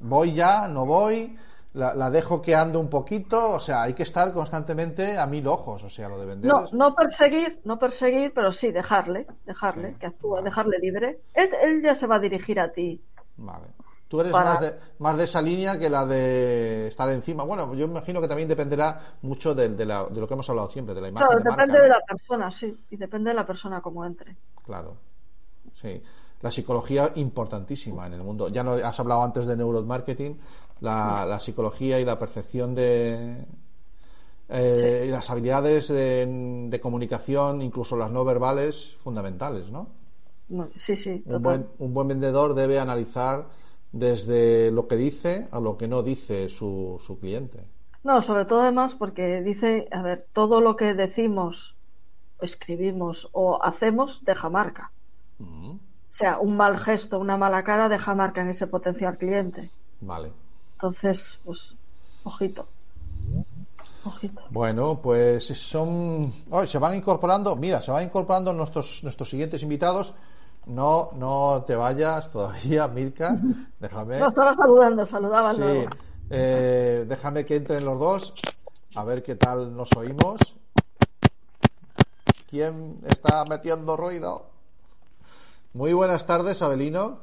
voy 0.00 0.32
ya, 0.32 0.68
no 0.68 0.84
voy, 0.84 1.36
la, 1.74 2.10
dejo 2.10 2.42
que 2.42 2.54
ande 2.54 2.78
un 2.78 2.88
poquito, 2.88 3.50
o 3.50 3.60
sea, 3.60 3.82
hay 3.82 3.94
que 3.94 4.02
estar 4.02 4.32
constantemente 4.32 5.18
a 5.18 5.26
mil 5.26 5.46
ojos, 5.46 5.82
o 5.84 5.90
sea, 5.90 6.08
lo 6.08 6.18
de 6.18 6.26
vender. 6.26 6.50
No, 6.50 6.64
no 6.72 6.94
perseguir, 6.94 7.60
no 7.64 7.78
perseguir, 7.78 8.32
pero 8.34 8.52
sí 8.52 8.70
dejarle, 8.70 9.26
dejarle 9.46 9.94
que 9.98 10.06
actúe, 10.06 10.42
dejarle 10.42 10.78
libre. 10.78 11.20
Él, 11.34 11.82
ya 11.82 11.94
se 11.94 12.06
va 12.06 12.16
a 12.16 12.20
dirigir 12.20 12.60
a 12.60 12.70
ti. 12.70 13.00
Vale. 13.36 13.66
Tú 14.10 14.20
eres 14.20 14.32
más, 14.32 14.60
de, 14.60 14.74
más 14.98 15.16
de 15.16 15.22
esa 15.22 15.40
línea 15.40 15.78
que 15.78 15.88
la 15.88 16.04
de 16.04 16.88
estar 16.88 17.08
encima. 17.10 17.44
Bueno, 17.44 17.72
yo 17.74 17.84
imagino 17.84 18.20
que 18.20 18.26
también 18.26 18.48
dependerá 18.48 19.00
mucho 19.22 19.54
de, 19.54 19.68
de, 19.68 19.86
lo 19.86 20.26
que 20.26 20.34
hemos 20.34 20.50
hablado 20.50 20.68
siempre, 20.68 20.96
de 20.96 21.00
la 21.00 21.08
imagen. 21.08 21.28
Claro, 21.28 21.42
depende 21.44 21.80
de 21.80 21.88
la 21.88 22.00
persona, 22.00 22.50
sí, 22.50 22.76
y 22.90 22.96
depende 22.96 23.30
de 23.30 23.36
la 23.36 23.46
persona 23.46 23.80
como 23.80 24.04
entre. 24.04 24.36
Claro, 24.64 24.96
sí 25.74 26.02
la 26.42 26.50
psicología 26.50 27.12
importantísima 27.16 28.06
en 28.06 28.14
el 28.14 28.22
mundo. 28.22 28.48
Ya 28.48 28.64
no 28.64 28.72
has 28.72 28.98
hablado 28.98 29.22
antes 29.22 29.44
de 29.44 29.56
neuromarketing, 29.56 30.38
la, 30.80 31.26
la 31.26 31.38
psicología 31.38 32.00
y 32.00 32.04
la 32.06 32.18
percepción 32.18 32.74
de 32.74 33.44
eh, 34.52 35.06
las 35.10 35.30
habilidades 35.30 35.88
de, 35.88 36.80
comunicación, 36.82 37.62
incluso 37.62 37.96
las 37.96 38.10
no 38.10 38.24
verbales, 38.24 38.96
fundamentales, 38.98 39.70
¿no? 39.70 39.88
Sí, 40.74 40.96
sí. 40.96 41.22
Un 41.26 41.42
buen, 41.42 41.68
un 41.78 41.94
buen 41.94 42.08
vendedor 42.08 42.54
debe 42.54 42.80
analizar 42.80 43.46
desde 43.92 44.70
lo 44.70 44.86
que 44.86 44.96
dice 44.96 45.48
a 45.50 45.60
lo 45.60 45.76
que 45.76 45.88
no 45.88 46.02
dice 46.02 46.48
su, 46.48 47.00
su 47.04 47.18
cliente. 47.18 47.64
No, 48.02 48.22
sobre 48.22 48.44
todo 48.44 48.62
además 48.62 48.94
porque 48.94 49.42
dice, 49.42 49.88
a 49.90 50.02
ver, 50.02 50.26
todo 50.32 50.60
lo 50.60 50.76
que 50.76 50.94
decimos, 50.94 51.76
escribimos 52.40 53.28
o 53.32 53.62
hacemos 53.62 54.24
deja 54.24 54.48
marca. 54.48 54.90
O 55.40 55.78
sea, 56.12 56.38
un 56.38 56.56
mal 56.56 56.78
gesto, 56.78 57.18
una 57.18 57.36
mala 57.36 57.64
cara 57.64 57.88
deja 57.88 58.14
marca 58.14 58.42
en 58.42 58.50
ese 58.50 58.66
potencial 58.66 59.16
cliente. 59.16 59.70
Vale. 60.00 60.32
Entonces, 60.74 61.38
pues, 61.44 61.74
ojito. 62.24 62.68
Ojito. 64.04 64.42
Bueno, 64.50 65.00
pues 65.02 65.46
son. 65.46 66.32
se 66.66 66.78
van 66.78 66.94
incorporando. 66.94 67.54
Mira, 67.56 67.80
se 67.80 67.90
van 67.90 68.04
incorporando 68.04 68.52
nuestros, 68.52 69.02
nuestros 69.02 69.28
siguientes 69.28 69.62
invitados. 69.62 70.14
No, 70.66 71.10
no 71.14 71.64
te 71.66 71.74
vayas 71.74 72.30
todavía, 72.30 72.86
Mirka. 72.88 73.40
Déjame. 73.80 74.20
No, 74.20 74.28
estaba 74.28 74.54
saludando, 74.54 75.06
saludaban 75.06 75.56
sí. 75.56 75.86
Eh, 76.30 77.04
déjame 77.08 77.44
que 77.44 77.56
entren 77.56 77.84
los 77.84 77.98
dos. 77.98 78.34
A 78.94 79.04
ver 79.04 79.22
qué 79.22 79.34
tal 79.36 79.74
nos 79.76 79.96
oímos. 79.96 80.56
¿Quién 82.48 83.00
está 83.04 83.44
metiendo 83.44 83.96
ruido? 83.96 84.50
Muy 85.72 85.92
buenas 85.92 86.26
tardes, 86.26 86.62
Abelino. 86.62 87.20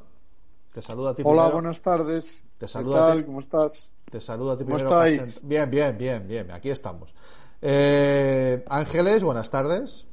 Te 0.72 0.82
saluda 0.82 1.10
a 1.10 1.14
ti 1.14 1.22
Hola, 1.24 1.48
buenas 1.50 1.80
tardes. 1.82 2.44
Te 2.58 2.66
saluda 2.68 3.00
¿Qué 3.00 3.12
tal? 3.12 3.26
¿Cómo 3.26 3.40
estás? 3.40 3.94
Te 4.10 4.20
saluda 4.20 4.54
a 4.54 4.56
ti 4.56 4.64
¿Cómo 4.64 4.76
estáis? 4.78 5.40
Bien, 5.44 5.70
bien, 5.70 5.96
bien, 5.98 6.26
bien. 6.26 6.50
Aquí 6.50 6.70
estamos. 6.70 7.14
Eh, 7.60 8.64
Ángeles, 8.68 9.22
buenas 9.22 9.50
tardes. 9.50 10.06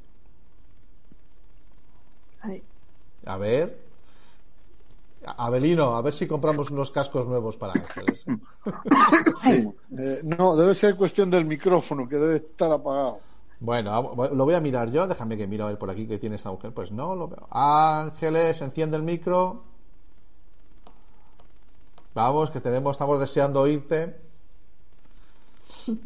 A 3.26 3.36
ver. 3.36 3.86
Abelino, 5.26 5.96
a 5.96 6.02
ver 6.02 6.14
si 6.14 6.26
compramos 6.26 6.70
unos 6.70 6.92
cascos 6.92 7.26
nuevos 7.26 7.56
para 7.56 7.72
Ángeles. 7.72 8.24
Sí. 9.42 9.68
Eh, 9.96 10.20
no, 10.24 10.56
debe 10.56 10.74
ser 10.74 10.96
cuestión 10.96 11.30
del 11.30 11.44
micrófono, 11.44 12.08
que 12.08 12.16
debe 12.16 12.36
estar 12.36 12.72
apagado. 12.72 13.20
Bueno, 13.60 14.14
lo 14.34 14.44
voy 14.44 14.54
a 14.54 14.60
mirar 14.60 14.90
yo. 14.90 15.06
Déjame 15.06 15.36
que 15.36 15.46
mire 15.46 15.62
a 15.62 15.66
ver 15.66 15.78
por 15.78 15.90
aquí 15.90 16.06
que 16.06 16.18
tiene 16.18 16.36
esta 16.36 16.50
mujer. 16.50 16.72
Pues 16.72 16.90
no, 16.90 17.14
lo 17.14 17.28
veo. 17.28 17.46
Ángeles, 17.50 18.60
enciende 18.60 18.96
el 18.96 19.02
micro. 19.02 19.62
Vamos, 22.14 22.50
que 22.50 22.60
tenemos, 22.60 22.92
estamos 22.92 23.20
deseando 23.20 23.60
oírte. 23.60 24.16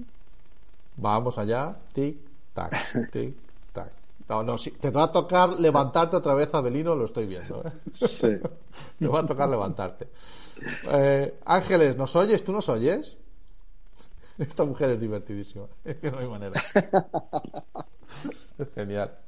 Vamos 0.96 1.38
allá. 1.38 1.76
Tic, 1.92 2.18
tac, 2.52 3.11
tic. 3.11 3.35
No, 4.31 4.45
no, 4.45 4.57
sí. 4.57 4.71
Te 4.71 4.90
va 4.93 5.05
a 5.05 5.11
tocar 5.11 5.59
levantarte 5.59 6.16
otra 6.16 6.35
vez, 6.35 6.55
Abelino, 6.55 6.95
lo 6.95 7.07
estoy 7.07 7.27
viendo. 7.27 7.64
¿eh? 7.64 7.73
Sí. 8.07 8.38
Te 9.01 9.09
va 9.09 9.21
a 9.21 9.27
tocar 9.27 9.49
levantarte. 9.49 10.07
Eh, 10.88 11.35
Ángeles, 11.47 11.97
¿nos 11.97 12.14
oyes? 12.14 12.45
¿Tú 12.45 12.53
nos 12.53 12.69
oyes? 12.69 13.19
Esta 14.38 14.64
mujer 14.64 14.90
es 14.90 15.01
divertidísima. 15.01 15.66
Es 15.85 15.97
que 15.97 16.12
no 16.12 16.21
hay 16.21 16.29
manera. 16.29 16.62
Es 18.57 18.69
genial. 18.73 19.19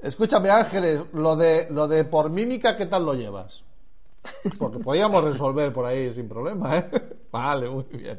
Escúchame, 0.00 0.48
Ángeles, 0.48 1.02
lo 1.12 1.36
de, 1.36 1.68
lo 1.70 1.86
de 1.86 2.04
por 2.06 2.30
mímica, 2.30 2.74
¿qué 2.74 2.86
tal 2.86 3.04
lo 3.04 3.12
llevas? 3.12 3.64
Porque 4.58 4.78
podíamos 4.78 5.22
resolver 5.24 5.74
por 5.74 5.84
ahí 5.84 6.14
sin 6.14 6.26
problema, 6.26 6.78
¿eh? 6.78 6.90
Vale, 7.30 7.68
muy 7.68 7.84
bien. 7.84 8.18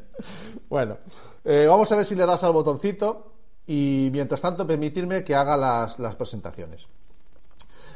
Bueno, 0.68 0.96
eh, 1.44 1.66
vamos 1.68 1.90
a 1.90 1.96
ver 1.96 2.04
si 2.04 2.14
le 2.14 2.24
das 2.24 2.44
al 2.44 2.52
botoncito 2.52 3.33
y 3.66 4.08
mientras 4.12 4.40
tanto 4.40 4.66
permitirme 4.66 5.24
que 5.24 5.34
haga 5.34 5.56
las, 5.56 6.14
presentaciones. 6.16 6.86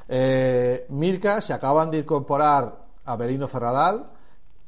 Eh, 0.09 0.87
Mirka 0.88 1.42
se 1.42 1.52
acaban 1.52 1.90
de 1.90 1.98
incorporar 1.98 2.87
a 3.04 3.16
Ferradal, 3.48 4.11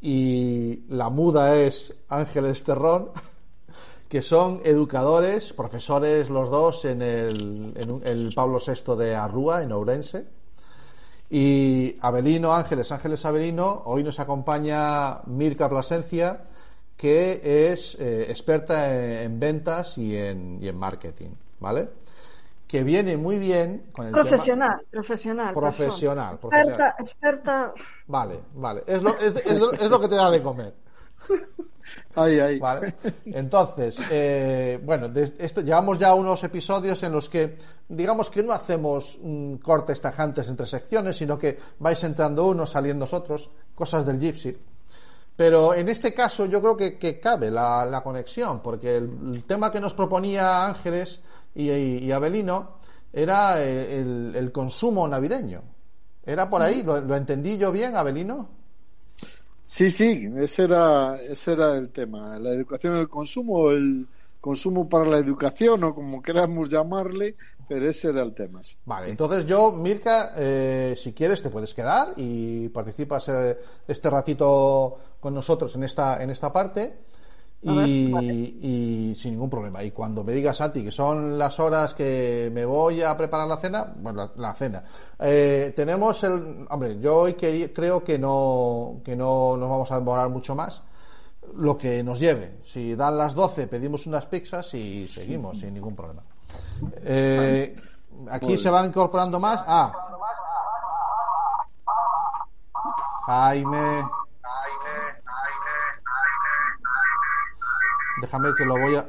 y 0.02 0.84
la 0.88 1.10
muda 1.10 1.56
es 1.56 1.94
Ángeles 2.08 2.64
Terrón, 2.64 3.10
que 4.08 4.22
son 4.22 4.60
educadores, 4.64 5.52
profesores 5.52 6.30
los 6.30 6.50
dos 6.50 6.84
en 6.84 7.02
el 7.02 8.32
Pablo 8.34 8.58
VI 8.58 8.96
de 8.96 9.14
Arrúa, 9.14 9.62
en 9.62 9.72
Ourense. 9.72 10.40
Y 11.32 11.96
Abelino 12.00 12.52
Ángeles, 12.52 12.90
Ángeles 12.90 13.24
Abelino, 13.24 13.82
hoy 13.84 14.02
nos 14.02 14.18
acompaña 14.18 15.20
Mirka 15.26 15.68
Plasencia, 15.68 16.40
que 17.00 17.70
es 17.72 17.96
eh, 17.98 18.26
experta 18.28 18.94
en, 18.94 19.10
en 19.32 19.40
ventas 19.40 19.96
y 19.96 20.14
en, 20.16 20.58
y 20.62 20.68
en 20.68 20.76
marketing, 20.76 21.30
¿vale? 21.58 21.88
Que 22.68 22.84
viene 22.84 23.16
muy 23.16 23.38
bien 23.38 23.84
con 23.92 24.06
el 24.06 24.12
tema- 24.12 24.28
Profesional, 24.28 24.80
profesional. 24.90 25.54
Profesional, 25.54 26.38
profesional. 26.38 26.68
Experta, 26.68 26.96
experta. 26.98 27.74
Vale, 28.06 28.40
vale. 28.54 28.82
Es 28.86 29.02
lo, 29.02 29.16
es, 29.18 29.34
es 29.46 29.58
lo- 29.58 29.72
es 29.72 29.88
lo 29.88 29.98
que 29.98 30.08
te 30.08 30.14
da 30.14 30.30
de 30.30 30.42
comer. 30.42 30.74
Ahí, 32.14 32.38
ahí. 32.38 32.58
¿Vale? 32.60 32.94
Entonces, 33.24 33.98
eh, 34.10 34.78
bueno, 34.84 35.08
des- 35.08 35.34
esto, 35.38 35.60
llevamos 35.62 35.98
ya 35.98 36.14
unos 36.14 36.44
episodios 36.44 37.02
en 37.02 37.12
los 37.12 37.28
que, 37.28 37.56
digamos 37.88 38.30
que 38.30 38.42
no 38.44 38.52
hacemos 38.52 39.18
mm, 39.20 39.54
cortes 39.56 40.00
tajantes 40.00 40.48
entre 40.48 40.66
secciones, 40.66 41.16
sino 41.16 41.36
que 41.38 41.58
vais 41.80 42.02
entrando 42.04 42.46
unos, 42.46 42.70
saliendo 42.70 43.06
otros, 43.10 43.50
cosas 43.74 44.04
del 44.06 44.20
Gypsy. 44.20 44.56
Pero 45.36 45.74
en 45.74 45.88
este 45.88 46.12
caso 46.12 46.46
yo 46.46 46.60
creo 46.60 46.76
que, 46.76 47.20
cabe 47.20 47.50
la, 47.50 47.84
la 47.86 48.02
conexión, 48.02 48.60
porque 48.62 48.96
el, 48.96 49.44
tema 49.46 49.72
que 49.72 49.80
nos 49.80 49.94
proponía 49.94 50.66
Ángeles 50.66 51.22
y, 51.54 51.70
y- 51.70 52.12
Abelino 52.12 52.78
era 53.12 53.62
eh, 53.62 53.98
el, 54.00 54.32
el 54.36 54.52
consumo 54.52 55.08
navideño. 55.08 55.62
¿Era 56.24 56.48
por 56.50 56.62
ahí? 56.62 56.82
¿Lo, 56.82 57.00
lo 57.00 57.16
entendí 57.16 57.56
yo 57.58 57.72
bien, 57.72 57.96
Abelino? 57.96 58.48
Sí, 59.62 59.90
sí, 59.90 60.24
ese 60.36 60.64
era, 60.64 61.16
ese 61.22 61.52
era 61.52 61.76
el 61.76 61.90
tema. 61.92 62.38
La 62.38 62.50
educación 62.50 62.96
el 62.96 63.08
consumo, 63.08 63.70
el 63.70 64.08
consumo 64.40 64.88
para 64.88 65.04
la 65.06 65.18
educación, 65.18 65.84
o 65.84 65.94
como 65.94 66.22
queramos 66.22 66.68
llamarle, 66.68 67.36
pero 67.70 67.88
ese 67.88 68.08
era 68.08 68.22
el 68.22 68.34
tema. 68.34 68.64
sí. 68.64 68.76
Vale, 68.84 69.08
entonces 69.10 69.46
yo, 69.46 69.70
Mirka, 69.70 70.32
eh, 70.36 70.94
si 70.96 71.12
quieres 71.12 71.40
te 71.40 71.50
puedes 71.50 71.72
quedar 71.72 72.14
y 72.16 72.68
participas 72.70 73.28
eh, 73.28 73.56
este 73.86 74.10
ratito 74.10 74.98
con 75.20 75.32
nosotros 75.32 75.76
en 75.76 75.84
esta, 75.84 76.20
en 76.20 76.30
esta 76.30 76.52
parte 76.52 76.80
ver, 77.62 77.74
vale. 78.10 78.32
y 78.34 79.12
sin 79.14 79.32
ningún 79.34 79.48
problema. 79.48 79.84
Y 79.84 79.92
cuando 79.92 80.24
me 80.24 80.32
digas 80.32 80.60
a 80.60 80.72
ti 80.72 80.82
que 80.82 80.90
son 80.90 81.38
las 81.38 81.60
horas 81.60 81.94
que 81.94 82.50
me 82.52 82.64
voy 82.64 83.02
a 83.02 83.16
preparar 83.16 83.46
la 83.46 83.56
cena, 83.56 83.94
bueno, 83.98 84.22
la, 84.24 84.48
la 84.48 84.54
cena, 84.54 84.82
eh, 85.20 85.72
tenemos 85.76 86.24
el... 86.24 86.66
Hombre, 86.70 86.98
yo 86.98 87.18
hoy 87.18 87.34
que- 87.34 87.72
creo 87.72 88.02
que 88.02 88.18
no, 88.18 89.00
que 89.04 89.14
no 89.14 89.56
nos 89.56 89.70
vamos 89.70 89.92
a 89.92 89.96
demorar 89.96 90.28
mucho 90.28 90.54
más 90.56 90.82
lo 91.54 91.76
que 91.78 92.02
nos 92.02 92.18
lleve. 92.18 92.58
Si 92.64 92.94
dan 92.96 93.16
las 93.18 93.34
12, 93.34 93.66
pedimos 93.68 94.06
unas 94.06 94.26
pizzas 94.26 94.72
y 94.74 95.06
seguimos 95.06 95.58
sin 95.58 95.74
ningún 95.74 95.94
problema. 95.94 96.22
Eh, 97.02 97.76
aquí 98.30 98.58
se 98.58 98.70
van 98.70 98.86
incorporando 98.86 99.38
más. 99.38 99.62
Ah, 99.66 99.92
Jaime. 103.26 104.08
Déjame 108.20 108.54
que 108.54 108.64
lo 108.64 108.78
voy 108.78 108.96
a. 108.96 109.08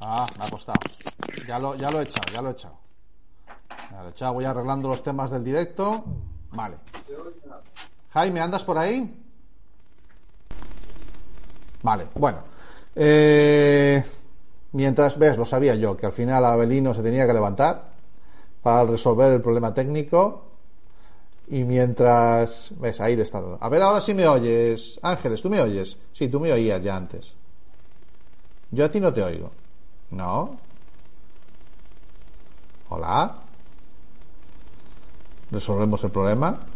Ah, 0.00 0.26
me 0.38 0.44
ha 0.44 0.50
costado. 0.50 0.78
Ya 1.46 1.58
lo, 1.58 1.74
ya 1.74 1.90
lo 1.90 2.00
he 2.00 2.04
echado, 2.04 2.32
ya 2.32 2.42
lo 2.42 2.48
he 2.48 2.52
echado. 2.52 2.78
Ya 3.90 4.02
lo 4.02 4.08
he 4.08 4.10
echado. 4.10 4.32
Voy 4.34 4.44
arreglando 4.44 4.88
los 4.88 5.02
temas 5.02 5.30
del 5.30 5.44
directo. 5.44 6.04
Vale. 6.50 6.78
Jaime, 8.12 8.40
¿andas 8.40 8.64
por 8.64 8.78
ahí? 8.78 9.27
Vale, 11.88 12.06
bueno. 12.16 12.40
Eh, 12.94 14.04
mientras 14.72 15.18
ves, 15.18 15.38
lo 15.38 15.46
sabía 15.46 15.74
yo, 15.74 15.96
que 15.96 16.04
al 16.04 16.12
final 16.12 16.44
Abelino 16.44 16.92
se 16.92 17.02
tenía 17.02 17.26
que 17.26 17.32
levantar 17.32 17.92
para 18.60 18.84
resolver 18.84 19.32
el 19.32 19.40
problema 19.40 19.72
técnico. 19.72 20.42
Y 21.46 21.64
mientras. 21.64 22.74
¿Ves? 22.78 23.00
Ahí 23.00 23.16
le 23.16 23.22
está. 23.22 23.42
A 23.58 23.68
ver, 23.70 23.80
ahora 23.80 24.02
sí 24.02 24.12
me 24.12 24.28
oyes. 24.28 25.00
Ángeles, 25.00 25.40
¿tú 25.40 25.48
me 25.48 25.62
oyes? 25.62 25.96
Sí, 26.12 26.28
tú 26.28 26.38
me 26.40 26.52
oías 26.52 26.84
ya 26.84 26.94
antes. 26.94 27.36
Yo 28.70 28.84
a 28.84 28.90
ti 28.90 29.00
no 29.00 29.10
te 29.14 29.22
oigo. 29.22 29.50
¿No? 30.10 30.60
Hola. 32.90 33.34
Resolvemos 35.50 36.04
el 36.04 36.10
problema. 36.10 36.66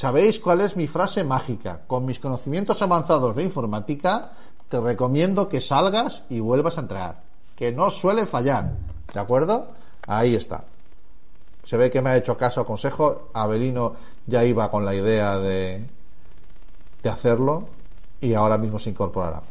¿Sabéis 0.00 0.40
cuál 0.40 0.62
es 0.62 0.78
mi 0.78 0.86
frase 0.86 1.24
mágica? 1.24 1.82
Con 1.86 2.06
mis 2.06 2.18
conocimientos 2.18 2.80
avanzados 2.80 3.36
de 3.36 3.42
informática, 3.42 4.30
te 4.70 4.80
recomiendo 4.80 5.46
que 5.46 5.60
salgas 5.60 6.24
y 6.30 6.40
vuelvas 6.40 6.78
a 6.78 6.80
entrar. 6.80 7.20
Que 7.54 7.70
no 7.70 7.90
suele 7.90 8.24
fallar. 8.24 8.72
¿De 9.12 9.20
acuerdo? 9.20 9.72
Ahí 10.06 10.34
está. 10.34 10.64
Se 11.64 11.76
ve 11.76 11.90
que 11.90 12.00
me 12.00 12.08
ha 12.08 12.16
hecho 12.16 12.34
caso 12.34 12.64
consejo. 12.64 13.28
Abelino 13.34 13.94
ya 14.26 14.42
iba 14.42 14.70
con 14.70 14.86
la 14.86 14.94
idea 14.94 15.36
de, 15.38 15.86
de 17.02 17.10
hacerlo 17.10 17.68
y 18.22 18.32
ahora 18.32 18.56
mismo 18.56 18.78
se 18.78 18.88
incorporará. 18.88 19.42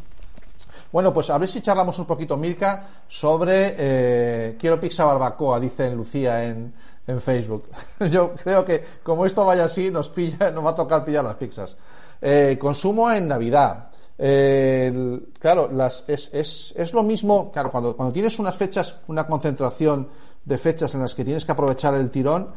Bueno, 0.91 1.13
pues 1.13 1.29
a 1.29 1.37
ver 1.37 1.47
si 1.47 1.61
charlamos 1.61 1.99
un 1.99 2.05
poquito, 2.05 2.35
Mirka, 2.37 2.87
sobre 3.07 3.75
eh, 3.77 4.57
quiero 4.59 4.79
pizza 4.79 5.05
barbacoa, 5.05 5.59
dice 5.59 5.91
Lucía 5.91 6.45
en, 6.45 6.73
en 7.09 7.21
Facebook. 7.21 7.69
Yo 8.11 8.33
creo 8.35 8.63
que 8.63 8.83
como 9.03 9.25
esto 9.25 9.45
vaya 9.45 9.65
así, 9.65 9.89
nos 9.89 10.09
pilla, 10.09 10.51
nos 10.53 10.65
va 10.65 10.71
a 10.71 10.75
tocar 10.75 11.03
pillar 11.03 11.23
las 11.23 11.35
pizzas. 11.35 11.75
Eh, 12.21 12.57
consumo 12.59 13.11
en 13.11 13.27
Navidad. 13.27 13.89
Eh, 14.17 15.19
claro, 15.39 15.69
las, 15.71 16.03
es, 16.07 16.29
es, 16.33 16.73
es 16.75 16.93
lo 16.93 17.03
mismo, 17.03 17.51
claro, 17.51 17.71
cuando, 17.71 17.95
cuando 17.95 18.11
tienes 18.13 18.37
unas 18.37 18.55
fechas, 18.55 18.97
una 19.07 19.25
concentración 19.25 20.09
de 20.43 20.57
fechas 20.57 20.93
en 20.93 21.01
las 21.01 21.15
que 21.15 21.23
tienes 21.23 21.45
que 21.45 21.51
aprovechar 21.53 21.93
el 21.93 22.09
tirón, 22.09 22.49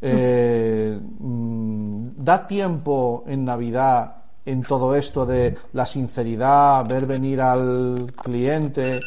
eh, 0.00 0.96
mm, 1.18 2.08
da 2.16 2.46
tiempo 2.46 3.24
en 3.26 3.44
Navidad 3.44 4.14
en 4.44 4.62
todo 4.62 4.94
esto 4.94 5.26
de 5.26 5.56
la 5.72 5.86
sinceridad, 5.86 6.86
ver 6.86 7.04
venir 7.06 7.40
al 7.40 8.12
cliente. 8.22 9.00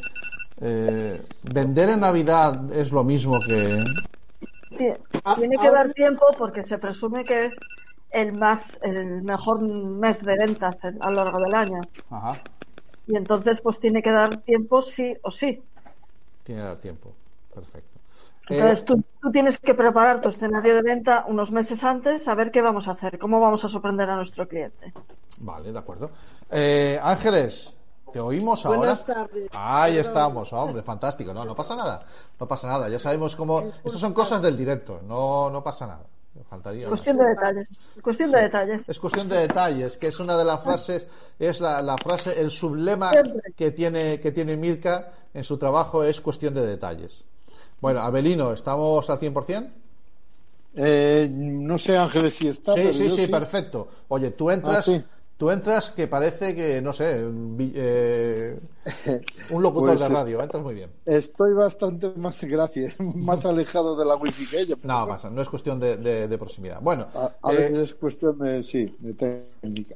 eh, 0.64 1.20
vender 1.44 1.90
en 1.90 2.02
Navidad 2.02 2.72
es 2.74 2.92
lo 2.92 3.04
mismo 3.04 3.40
que. 3.40 3.84
Ti- 4.82 4.94
Ah, 5.24 5.36
Tiene 5.36 5.58
que 5.60 5.70
dar 5.72 5.94
tiempo 5.94 6.26
porque 6.40 6.66
se 6.66 6.78
presume 6.78 7.26
que 7.26 7.46
es 7.46 7.56
el 8.10 8.34
más, 8.34 8.80
el 8.82 9.22
mejor 9.24 9.62
mes 9.62 10.24
de 10.26 10.36
ventas 10.38 10.76
a 10.84 11.10
lo 11.12 11.24
largo 11.24 11.40
del 11.40 11.54
año. 11.56 11.90
Ajá, 12.12 12.42
Y 13.06 13.16
entonces, 13.16 13.62
pues 13.62 13.80
tiene 13.80 14.02
que 14.02 14.12
dar 14.12 14.42
tiempo 14.42 14.82
sí 14.82 15.16
o 15.22 15.30
sí. 15.30 15.64
tiene 16.44 16.62
que 16.62 16.68
dar 16.68 16.78
tiempo. 16.78 17.14
Perfecto. 17.54 18.00
Entonces 18.50 18.86
Eh, 18.86 18.86
tú, 18.86 19.04
tú 19.20 19.32
tienes 19.32 19.58
que 19.58 19.74
preparar 19.74 20.22
tu 20.22 20.30
escenario 20.30 20.76
de 20.76 20.84
venta 20.84 21.26
unos 21.28 21.52
meses 21.52 21.84
antes, 21.84 22.24
saber 22.24 22.52
qué 22.52 22.62
vamos 22.62 22.88
a 22.88 22.92
hacer, 22.92 23.18
cómo 23.18 23.40
vamos 23.40 23.64
a 23.66 23.70
sorprender 23.70 24.10
a 24.12 24.16
nuestro 24.16 24.48
cliente. 24.48 24.94
Vale, 25.40 25.72
de 25.72 25.80
acuerdo. 25.80 26.12
Eh, 26.50 27.00
Ángeles, 27.02 27.74
¿te 28.12 28.20
oímos 28.20 28.66
ahora? 28.66 28.78
Buenas 28.80 29.06
tardes. 29.06 29.50
Ahí 29.52 29.94
Perdón. 29.96 30.08
estamos, 30.12 30.54
hombre, 30.54 30.84
fantástico. 30.84 31.34
No, 31.34 31.46
no 31.46 31.56
pasa 31.56 31.76
nada. 31.76 32.04
No 32.40 32.48
pasa 32.48 32.68
nada. 32.68 32.90
Ya 32.90 33.00
sabemos 33.00 33.36
cómo. 33.36 33.62
Estos 33.84 34.00
son 34.00 34.14
cosas 34.14 34.42
del 34.42 34.58
directo. 34.58 35.02
No, 35.08 35.50
no 35.50 35.64
pasa 35.64 35.88
nada. 35.88 36.04
Faltaría. 36.50 36.84
más. 36.88 36.90
Cuestión 36.90 37.18
de 37.18 37.26
detalles. 37.26 37.68
Cuestión 38.02 38.32
de 38.32 38.42
detalles. 38.42 38.90
Es 38.90 39.00
cuestión 39.00 39.28
de 39.30 39.38
detalles, 39.38 39.98
que 39.98 40.08
es 40.08 40.20
una 40.20 40.38
de 40.38 40.46
las 40.46 40.62
frases, 40.62 41.08
es 41.38 41.60
la, 41.62 41.82
la 41.82 41.98
frase, 41.98 42.40
el 42.40 42.50
sublema 42.52 43.12
Siempre. 43.12 43.54
que 43.56 43.72
tiene, 43.72 44.20
que 44.20 44.32
tiene 44.32 44.56
Mirka 44.58 45.12
en 45.34 45.44
su 45.44 45.58
trabajo 45.58 46.04
es 46.04 46.20
cuestión 46.22 46.54
de 46.54 46.66
detalles. 46.66 47.26
Bueno, 47.82 48.02
Abelino, 48.02 48.54
¿estamos 48.54 49.10
al 49.10 49.20
100%? 49.20 49.72
Eh, 50.76 51.28
no 51.32 51.78
sé, 51.78 51.98
Ángeles, 51.98 52.36
si 52.36 52.48
está. 52.48 52.74
Sí, 52.76 52.94
sí, 52.94 53.12
sí, 53.12 53.28
perfecto. 53.28 53.88
Oye, 54.08 54.32
tú 54.32 54.50
entras, 54.50 54.78
Ah, 54.88 54.92
sí. 54.92 55.04
Tú 55.42 55.50
entras 55.50 55.90
que 55.90 56.08
parece 56.08 56.56
que, 56.56 56.80
no 56.84 56.94
sé, 56.94 57.26
un 57.26 57.58
eh, 57.74 58.60
un 59.50 59.64
locutor 59.64 59.88
Pues, 59.98 60.00
de 60.00 60.08
radio, 60.08 60.40
entras 60.40 60.62
muy 60.62 60.76
bien. 60.76 60.92
Estoy 61.04 61.56
bastante 61.56 62.12
más, 62.16 62.44
gracias, 62.44 62.94
más 63.00 63.44
alejado 63.44 63.96
de 63.96 64.06
la 64.06 64.18
wifi 64.18 64.46
que 64.46 64.60
ella. 64.60 64.76
No 64.84 65.08
pasa, 65.08 65.32
no 65.32 65.42
es 65.42 65.50
cuestión 65.50 65.80
de, 65.80 65.98
de- 65.98 66.28
de 66.28 66.38
proximidad. 66.38 66.80
Bueno, 66.80 67.08
A, 67.16 67.32
a 67.42 67.54
eh, 67.54 67.58
veces 67.58 67.78
es 67.90 67.96
cuestión 67.96 68.38
de, 68.38 68.62
sí, 68.62 68.96
de 69.00 69.14
técnica. 69.16 69.96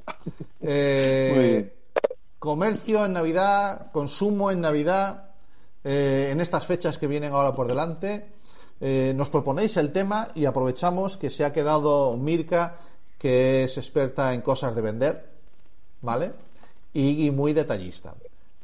Eh, 0.62 1.32
Muy 1.36 1.44
bien. 1.44 1.72
Comercio 2.40 3.04
en 3.04 3.12
Navidad, 3.12 3.92
consumo 3.92 4.50
en 4.50 4.60
Navidad, 4.60 5.30
en 5.84 6.40
estas 6.40 6.66
fechas 6.66 6.98
que 6.98 7.06
vienen 7.06 7.32
ahora 7.34 7.54
por 7.54 7.68
delante. 7.68 8.26
nos 8.80 9.30
proponéis 9.30 9.76
el 9.76 9.92
tema 9.92 10.26
y 10.34 10.44
aprovechamos 10.44 11.16
que 11.16 11.30
se 11.30 11.44
ha 11.44 11.52
quedado 11.52 12.16
Mirka, 12.16 12.78
que 13.16 13.62
es 13.64 13.78
experta 13.78 14.34
en 14.34 14.40
cosas 14.42 14.74
de 14.74 14.82
vender, 14.82 15.35
¿vale? 16.02 16.32
Y, 16.92 17.26
y 17.26 17.30
muy 17.30 17.52
detallista. 17.52 18.14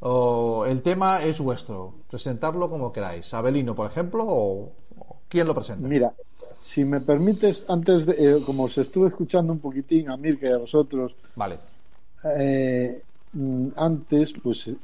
O, 0.00 0.64
el 0.66 0.82
tema 0.82 1.22
es 1.22 1.40
vuestro, 1.40 1.94
presentarlo 2.10 2.68
como 2.68 2.92
queráis. 2.92 3.32
Abelino, 3.34 3.74
por 3.74 3.86
ejemplo, 3.86 4.24
o, 4.26 4.72
o 4.98 5.16
¿quién 5.28 5.46
lo 5.46 5.54
presenta? 5.54 5.86
Mira, 5.86 6.12
si 6.60 6.84
me 6.84 7.00
permites, 7.00 7.64
antes 7.68 8.06
de, 8.06 8.14
eh, 8.18 8.42
como 8.44 8.64
os 8.64 8.78
estuve 8.78 9.08
escuchando 9.08 9.52
un 9.52 9.60
poquitín 9.60 10.08
a 10.10 10.16
Mirka 10.16 10.48
y 10.48 10.52
a 10.52 10.58
vosotros, 10.58 11.14
Vale. 11.36 11.58
eh, 12.36 13.02
mm, 13.32 13.68
antes, 13.76 14.32
pues 14.42 14.68
eh, 14.68 14.76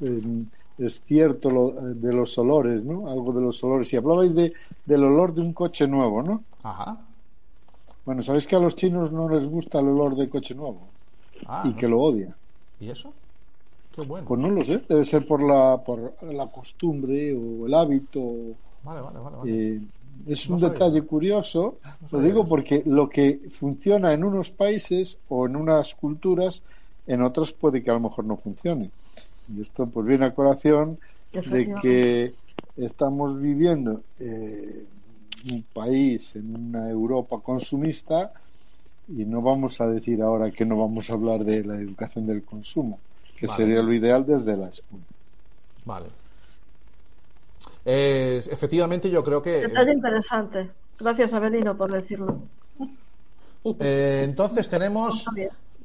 es 0.78 1.03
cierto 1.03 1.51
lo, 1.51 1.70
de 1.72 2.12
los 2.12 2.36
olores, 2.38 2.84
¿no? 2.84 3.09
Algo 3.09 3.32
de 3.32 3.40
los 3.42 3.62
olores. 3.64 3.92
Y 3.92 3.96
hablabais 3.96 4.34
de, 4.34 4.53
del 4.84 5.05
olor 5.05 5.34
de 5.34 5.40
un 5.40 5.53
coche 5.53 5.86
nuevo, 5.88 6.22
¿no? 6.22 6.44
Ajá. 6.62 6.99
Bueno, 8.05 8.22
sabéis 8.22 8.46
que 8.46 8.57
a 8.57 8.61
los 8.61 8.74
chinos 8.76 9.12
no 9.12 9.28
les 9.28 9.46
gusta 9.49 9.80
el 9.80 9.88
olor 9.88 10.16
de 10.16 10.28
coche 10.28 10.55
nuevo 10.55 10.97
Ah, 11.47 11.70
y 11.70 11.74
no 11.74 11.80
que 11.80 11.89
sé. 11.89 11.89
lo 11.89 12.01
odian. 12.01 12.36
¿Y 12.80 12.91
eso? 12.91 13.14
Qué 13.93 14.03
bueno. 14.03 14.26
Pues 14.26 14.41
no 14.41 14.51
lo 14.51 14.62
sé, 14.62 14.84
debe 14.89 15.05
ser 15.05 15.26
por 15.26 15.43
la, 15.43 15.82
por 15.84 16.14
la 16.22 16.47
costumbre 16.51 17.34
o 17.34 17.66
el 17.66 17.74
hábito. 17.74 18.57
Vale, 18.82 19.01
vale, 19.01 19.18
vale. 19.20 19.36
vale. 19.36 19.53
Eh, 19.53 19.80
es 20.26 20.49
No 20.49 20.55
un 20.55 20.59
sabía 20.59 20.78
detalle 20.78 21.03
curioso, 21.03 21.78
No 22.01 22.09
lo 22.11 22.20
digo 22.20 22.41
eso. 22.43 22.49
porque 22.49 22.82
lo 22.86 23.09
que 23.09 23.41
funciona 23.51 24.12
en 24.12 24.24
unos 24.24 24.51
países 24.51 25.18
o 25.28 25.47
en 25.47 25.57
unas 25.57 25.95
culturas, 25.95 26.62
en 27.07 27.22
otras 27.22 27.53
puede 27.53 27.82
que 27.82 27.91
a 27.91 27.95
lo 27.95 28.01
mejor 28.01 28.24
no 28.24 28.36
funcione. 28.36 28.93
Y 29.49 29.62
esto 29.62 29.89
pues 29.91 30.07
viene 30.07 30.26
a 30.26 30.34
colación 30.34 30.99
de 31.45 31.72
que 31.72 32.34
estamos 32.76 33.41
viviendo 33.41 34.05
eh, 34.18 34.86
un 35.53 35.62
país, 35.72 36.34
en 36.36 36.47
una 36.57 36.91
Europa 36.91 37.41
consumista, 37.41 38.32
y 39.09 39.24
no 39.24 39.40
vamos 39.40 39.80
a 39.80 39.88
decir 39.88 40.20
ahora 40.22 40.50
que 40.50 40.64
no 40.64 40.76
vamos 40.76 41.09
a 41.11 41.14
hablar 41.14 41.44
de 41.44 41.64
la 41.64 41.76
educación 41.76 42.26
del 42.26 42.44
consumo, 42.44 42.98
que 43.38 43.46
Vale. 43.46 43.56
sería 43.64 43.82
lo 43.82 43.92
ideal 43.92 44.24
desde 44.26 44.56
la 44.56 44.68
escuela. 44.68 45.04
Vale. 45.84 46.06
Eh, 47.84 48.42
efectivamente, 48.50 49.11
yo 49.11 49.24
creo 49.24 49.42
que. 49.42 49.61
Detalle 49.62 49.92
interesante. 49.92 50.70
Gracias, 50.98 51.32
Abelino, 51.32 51.76
por 51.76 51.92
decirlo. 51.92 52.42
eh, 53.80 54.22
entonces 54.24 54.68
tenemos. 54.68 55.24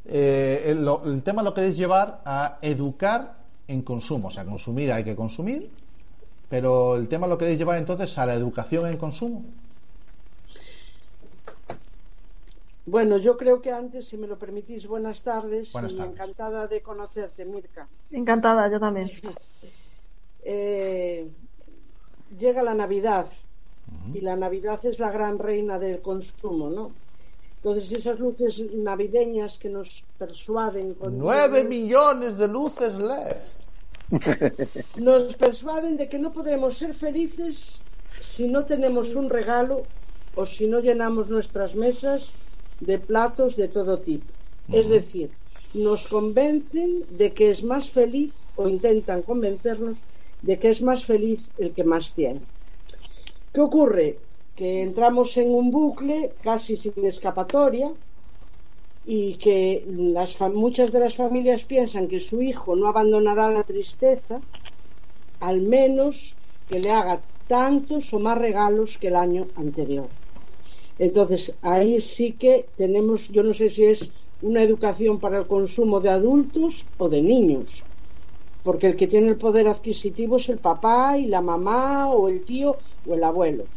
Eh, 0.05 0.63
el, 0.67 0.83
lo- 0.83 1.03
el 1.05 1.23
tema 1.23 1.41
lo 1.43 1.53
queréis 1.53 1.77
llevar 1.77 2.19
a 2.25 2.57
educar 2.61 3.35
en 3.67 3.81
consumo. 3.83 4.27
O 4.27 4.31
sea, 4.31 4.43
consumir 4.43 4.91
hay 4.91 5.05
que 5.05 5.15
consumir, 5.15 5.69
pero 6.49 6.97
el 6.97 7.07
tema 7.07 7.25
lo 7.27 7.37
queréis 7.37 7.57
llevar 7.59 7.77
entonces 7.77 8.17
a 8.17 8.25
la 8.25 8.33
educación 8.33 8.85
en 8.87 8.97
consumo. 8.97 9.45
Bueno, 12.85 13.17
yo 13.17 13.37
creo 13.37 13.61
que 13.61 13.71
antes, 13.71 14.07
si 14.07 14.17
me 14.17 14.27
lo 14.27 14.37
permitís, 14.37 14.87
buenas 14.87 15.21
tardes 15.21 15.71
Buenas 15.71 15.93
y 15.93 15.97
tardes. 15.97 16.13
encantada 16.13 16.67
de 16.67 16.81
conocerte, 16.81 17.45
Mirka. 17.45 17.87
Encantada, 18.11 18.69
yo 18.69 18.79
también. 18.79 19.09
Eh, 20.45 21.25
llega 22.37 22.61
la 22.63 22.73
Navidad 22.73 23.27
y 24.13 24.19
la 24.19 24.35
Navidad 24.35 24.85
es 24.85 24.99
la 24.99 25.09
gran 25.09 25.39
reina 25.39 25.79
del 25.79 26.01
consumo, 26.01 26.69
¿no? 26.69 26.91
Entonces 27.55 27.89
esas 27.97 28.19
luces 28.19 28.59
navideñas 28.75 29.57
que 29.57 29.69
nos 29.69 30.03
persuaden 30.17 30.95
con 30.95 31.17
¡Nueve 31.17 31.63
millones 31.63 32.37
de 32.37 32.49
luces 32.49 32.99
LED! 32.99 33.37
nos 34.97 35.33
persuaden 35.35 35.95
de 35.95 36.09
que 36.09 36.19
no 36.19 36.33
podremos 36.33 36.75
ser 36.77 36.93
felices 36.93 37.79
si 38.21 38.47
no 38.47 38.65
tenemos 38.65 39.15
un 39.15 39.29
regalo 39.29 39.85
o 40.35 40.45
si 40.45 40.67
no 40.67 40.81
llenamos 40.81 41.29
nuestras 41.29 41.73
mesas 41.73 42.33
de 42.85 42.99
platos 42.99 43.55
de 43.55 43.67
todo 43.67 43.99
tipo. 43.99 44.31
Es 44.71 44.87
decir, 44.87 45.29
nos 45.73 46.07
convencen 46.07 47.05
de 47.09 47.33
que 47.33 47.51
es 47.51 47.63
más 47.63 47.89
feliz 47.89 48.33
o 48.55 48.67
intentan 48.67 49.21
convencernos 49.21 49.97
de 50.41 50.59
que 50.59 50.69
es 50.69 50.81
más 50.81 51.05
feliz 51.05 51.51
el 51.57 51.73
que 51.73 51.83
más 51.83 52.13
tiene. 52.13 52.41
¿Qué 53.53 53.61
ocurre? 53.61 54.17
Que 54.55 54.83
entramos 54.83 55.35
en 55.37 55.53
un 55.53 55.71
bucle 55.71 56.33
casi 56.41 56.77
sin 56.77 57.05
escapatoria 57.05 57.91
y 59.05 59.35
que 59.35 59.85
las 59.87 60.39
muchas 60.39 60.91
de 60.91 60.99
las 60.99 61.15
familias 61.15 61.63
piensan 61.63 62.07
que 62.07 62.19
su 62.19 62.41
hijo 62.41 62.75
no 62.75 62.87
abandonará 62.87 63.49
la 63.51 63.63
tristeza, 63.63 64.39
al 65.39 65.61
menos 65.61 66.35
que 66.67 66.79
le 66.79 66.91
haga 66.91 67.21
tantos 67.47 68.13
o 68.13 68.19
más 68.19 68.37
regalos 68.37 68.97
que 68.97 69.07
el 69.07 69.15
año 69.15 69.47
anterior. 69.55 70.07
Entonces, 70.97 71.57
ahí 71.61 72.01
sí 72.01 72.33
que 72.37 72.71
tenemos, 72.77 73.27
yo 73.29 73.43
no 73.43 73.53
sé 73.53 73.69
si 73.69 73.85
es 73.85 74.11
una 74.41 74.63
educación 74.63 75.19
para 75.19 75.39
el 75.39 75.47
consumo 75.47 75.99
de 76.01 76.09
adultos 76.09 76.89
o 76.97 77.09
de 77.09 77.21
niños, 77.21 77.85
porque 78.63 78.87
el 78.87 78.95
que 78.97 79.07
tiene 79.07 79.29
el 79.29 79.37
poder 79.37 79.67
adquisitivo 79.67 80.37
es 80.37 80.49
el 80.49 80.59
papá 80.59 81.17
y 81.17 81.27
la 81.27 81.41
mamá 81.41 82.11
o 82.11 82.29
el 82.29 82.43
tío 82.45 82.79
o 83.05 83.13
el 83.15 83.23
abuelo. 83.23 83.69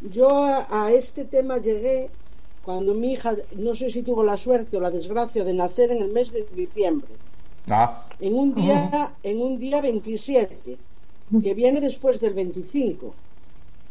Yo 0.00 0.44
a, 0.44 0.66
a 0.86 0.92
este 0.92 1.24
tema 1.26 1.58
llegué 1.58 2.14
cuando 2.62 2.94
mi 2.94 3.12
hija, 3.12 3.36
no 3.56 3.74
sé 3.74 3.90
si 3.90 4.02
tuvo 4.02 4.22
la 4.24 4.36
suerte 4.36 4.76
o 4.76 4.80
la 4.80 4.90
desgracia 4.90 5.44
de 5.44 5.54
nacer 5.54 5.90
en 5.92 6.02
el 6.02 6.10
mes 6.10 6.32
de 6.32 6.44
diciembre, 6.52 7.20
Ah, 7.70 8.08
en 8.26 8.32
un 8.42 8.48
día, 8.54 8.78
en 9.30 9.36
un 9.42 9.52
día 9.64 9.80
27, 9.80 10.80
que 11.42 11.54
viene 11.54 11.80
después 11.80 12.20
del 12.20 12.34
25. 12.34 13.06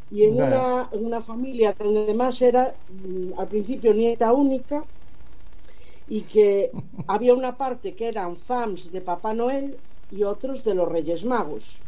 Y 0.09 0.23
en 0.23 0.35
una, 0.41 0.89
en 0.91 1.05
una 1.05 1.21
familia 1.21 1.75
donde 1.77 2.01
además 2.01 2.41
era 2.41 2.77
mm, 2.87 3.33
al 3.37 3.47
principio 3.47 3.93
nieta 3.93 4.33
única 4.33 4.87
y 6.07 6.21
que 6.23 6.71
había 7.07 7.33
una 7.33 7.57
parte 7.57 7.95
que 7.95 8.07
eran 8.07 8.37
fans 8.37 8.91
de 8.91 9.01
Papá 9.01 9.33
Noel 9.33 9.79
y 10.09 10.23
otros 10.23 10.63
de 10.63 10.73
los 10.75 10.87
Reyes 10.87 11.25
Magos. 11.25 11.83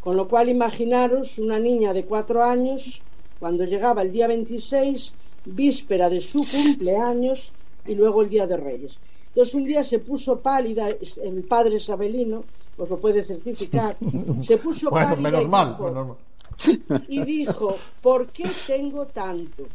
Con 0.00 0.16
lo 0.16 0.28
cual 0.28 0.48
imaginaros 0.48 1.38
una 1.38 1.58
niña 1.58 1.92
de 1.92 2.06
cuatro 2.06 2.42
años 2.42 3.02
cuando 3.38 3.64
llegaba 3.64 4.02
el 4.02 4.12
día 4.12 4.28
26, 4.28 5.14
víspera 5.44 6.08
de 6.08 6.20
su 6.20 6.46
cumpleaños 6.48 7.54
y 7.84 7.94
luego 7.94 8.22
el 8.22 8.28
día 8.30 8.46
de 8.46 8.56
Reyes. 8.56 9.00
Entonces 9.28 9.54
un 9.54 9.64
día 9.64 9.82
se 9.82 9.98
puso 9.98 10.40
pálida, 10.40 10.88
el 10.88 11.44
padre 11.44 11.76
Isabelino, 11.76 12.48
os 12.76 12.88
lo 12.88 13.00
puede 13.00 13.24
certificar, 13.24 13.98
se 14.40 14.56
puso 14.58 14.90
bueno, 14.90 15.08
pálida 15.08 15.20
menos 15.20 15.48
mal, 15.48 15.76
menos 15.78 16.06
mal. 16.08 16.25
y 17.06 17.24
dijo, 17.24 17.86
¿por 18.00 18.32
qué 18.32 18.60
tengo 18.66 19.08
tanto? 19.08 19.72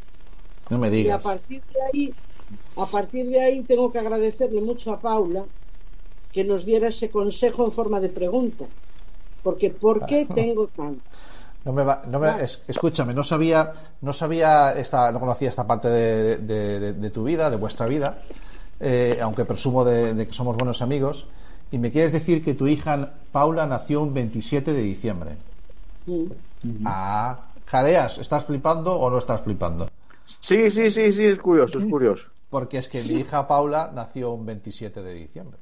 No 0.70 0.78
me 0.80 0.90
Y 0.98 1.10
a 1.10 1.22
digas. 1.22 1.22
partir 1.22 1.64
de 1.74 1.80
ahí, 1.88 2.18
a 2.76 2.90
partir 2.90 3.28
de 3.28 3.42
ahí 3.42 3.66
tengo 3.66 3.92
que 3.92 4.00
agradecerle 4.00 4.62
mucho 4.62 4.92
a 4.94 5.02
Paula 5.02 5.50
que 6.32 6.44
nos 6.46 6.66
diera 6.66 6.90
ese 6.90 7.12
consejo 7.12 7.66
en 7.66 7.74
forma 7.74 8.00
de 8.02 8.10
pregunta. 8.10 8.66
Porque 9.44 9.72
¿por 9.72 10.06
qué 10.06 10.28
tengo 10.28 10.70
tanto? 10.70 11.18
No 11.64 11.74
me 11.74 11.84
va- 11.84 12.02
no 12.08 12.20
me- 12.20 12.44
es- 12.44 12.64
escúchame, 12.68 13.14
no 13.14 13.24
sabía, 13.24 13.72
no 14.02 14.14
sabía 14.14 14.74
esta, 14.74 15.12
no 15.12 15.20
conocía 15.20 15.50
esta 15.50 15.68
parte 15.68 15.90
de, 15.90 16.38
de- 16.38 16.80
de- 16.80 16.94
de 16.94 17.10
tu 17.12 17.24
vida, 17.24 17.50
de 17.52 17.58
vuestra 17.58 17.86
vida, 17.86 18.24
eh, 18.80 19.20
aunque 19.22 19.46
presumo 19.46 19.86
de, 19.86 20.14
de 20.16 20.28
que 20.28 20.34
somos 20.34 20.58
buenos 20.58 20.82
amigos. 20.82 21.28
Y 21.72 21.78
me 21.78 21.92
quieres 21.92 22.12
decir 22.12 22.44
que 22.44 22.56
tu 22.56 22.68
hija 22.68 23.14
Paula 23.32 23.68
nació 23.68 24.02
un 24.02 24.14
27 24.14 24.74
de 24.74 24.82
diciembre. 24.82 25.38
Ah, 26.86 27.40
jareas, 27.66 28.18
¿estás 28.18 28.46
flipando 28.46 28.96
o 29.00 29.10
no 29.10 29.18
estás 29.18 29.42
flipando? 29.42 29.88
Sí, 30.40 30.70
sí, 30.72 30.92
sí, 30.92 31.12
sí, 31.14 31.26
es 31.26 31.40
curioso, 31.40 31.80
es 31.80 31.86
curioso. 31.86 32.30
Porque 32.50 32.78
es 32.78 32.90
que 32.90 33.02
mi 33.04 33.14
hija 33.16 33.48
Paula 33.48 33.92
nació 33.94 34.32
un 34.32 34.46
27 34.46 35.02
de 35.02 35.14
diciembre. 35.14 35.58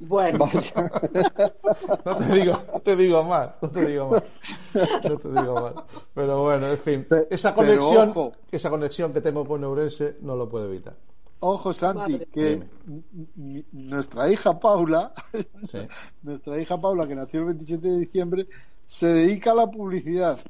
Bueno, 0.00 0.48
No 2.04 2.16
te 2.16 2.34
digo, 2.34 2.62
no 2.72 2.80
te 2.80 2.96
digo 2.96 3.24
más, 3.24 3.50
no 3.60 3.68
te 3.68 3.86
digo 3.86 4.08
más. 4.10 4.22
No 5.04 5.16
te 5.18 5.28
digo 5.28 5.60
más. 5.60 5.74
Pero 6.14 6.42
bueno, 6.42 6.68
en 6.68 6.78
fin, 6.78 7.06
esa 7.30 7.52
conexión, 7.54 8.14
esa 8.52 8.70
conexión 8.70 9.12
que 9.12 9.20
tengo 9.20 9.44
con 9.46 9.64
Eurense 9.64 10.18
no 10.20 10.36
lo 10.36 10.48
puedo 10.48 10.66
evitar. 10.66 10.94
Ojo, 11.40 11.72
Santi, 11.72 12.12
Madre. 12.12 12.28
que 12.32 12.62
nuestra 13.72 14.30
hija 14.30 14.58
Paula, 14.58 15.12
Sí. 15.68 15.78
nuestra 16.22 16.60
hija 16.60 16.80
Paula, 16.80 17.06
que 17.08 17.14
nació 17.14 17.40
el 17.40 17.46
27 17.46 17.88
de 17.88 17.98
diciembre, 17.98 18.46
se 18.88 19.06
dedica 19.06 19.52
a 19.52 19.54
la 19.54 19.70
publicidad. 19.70 20.40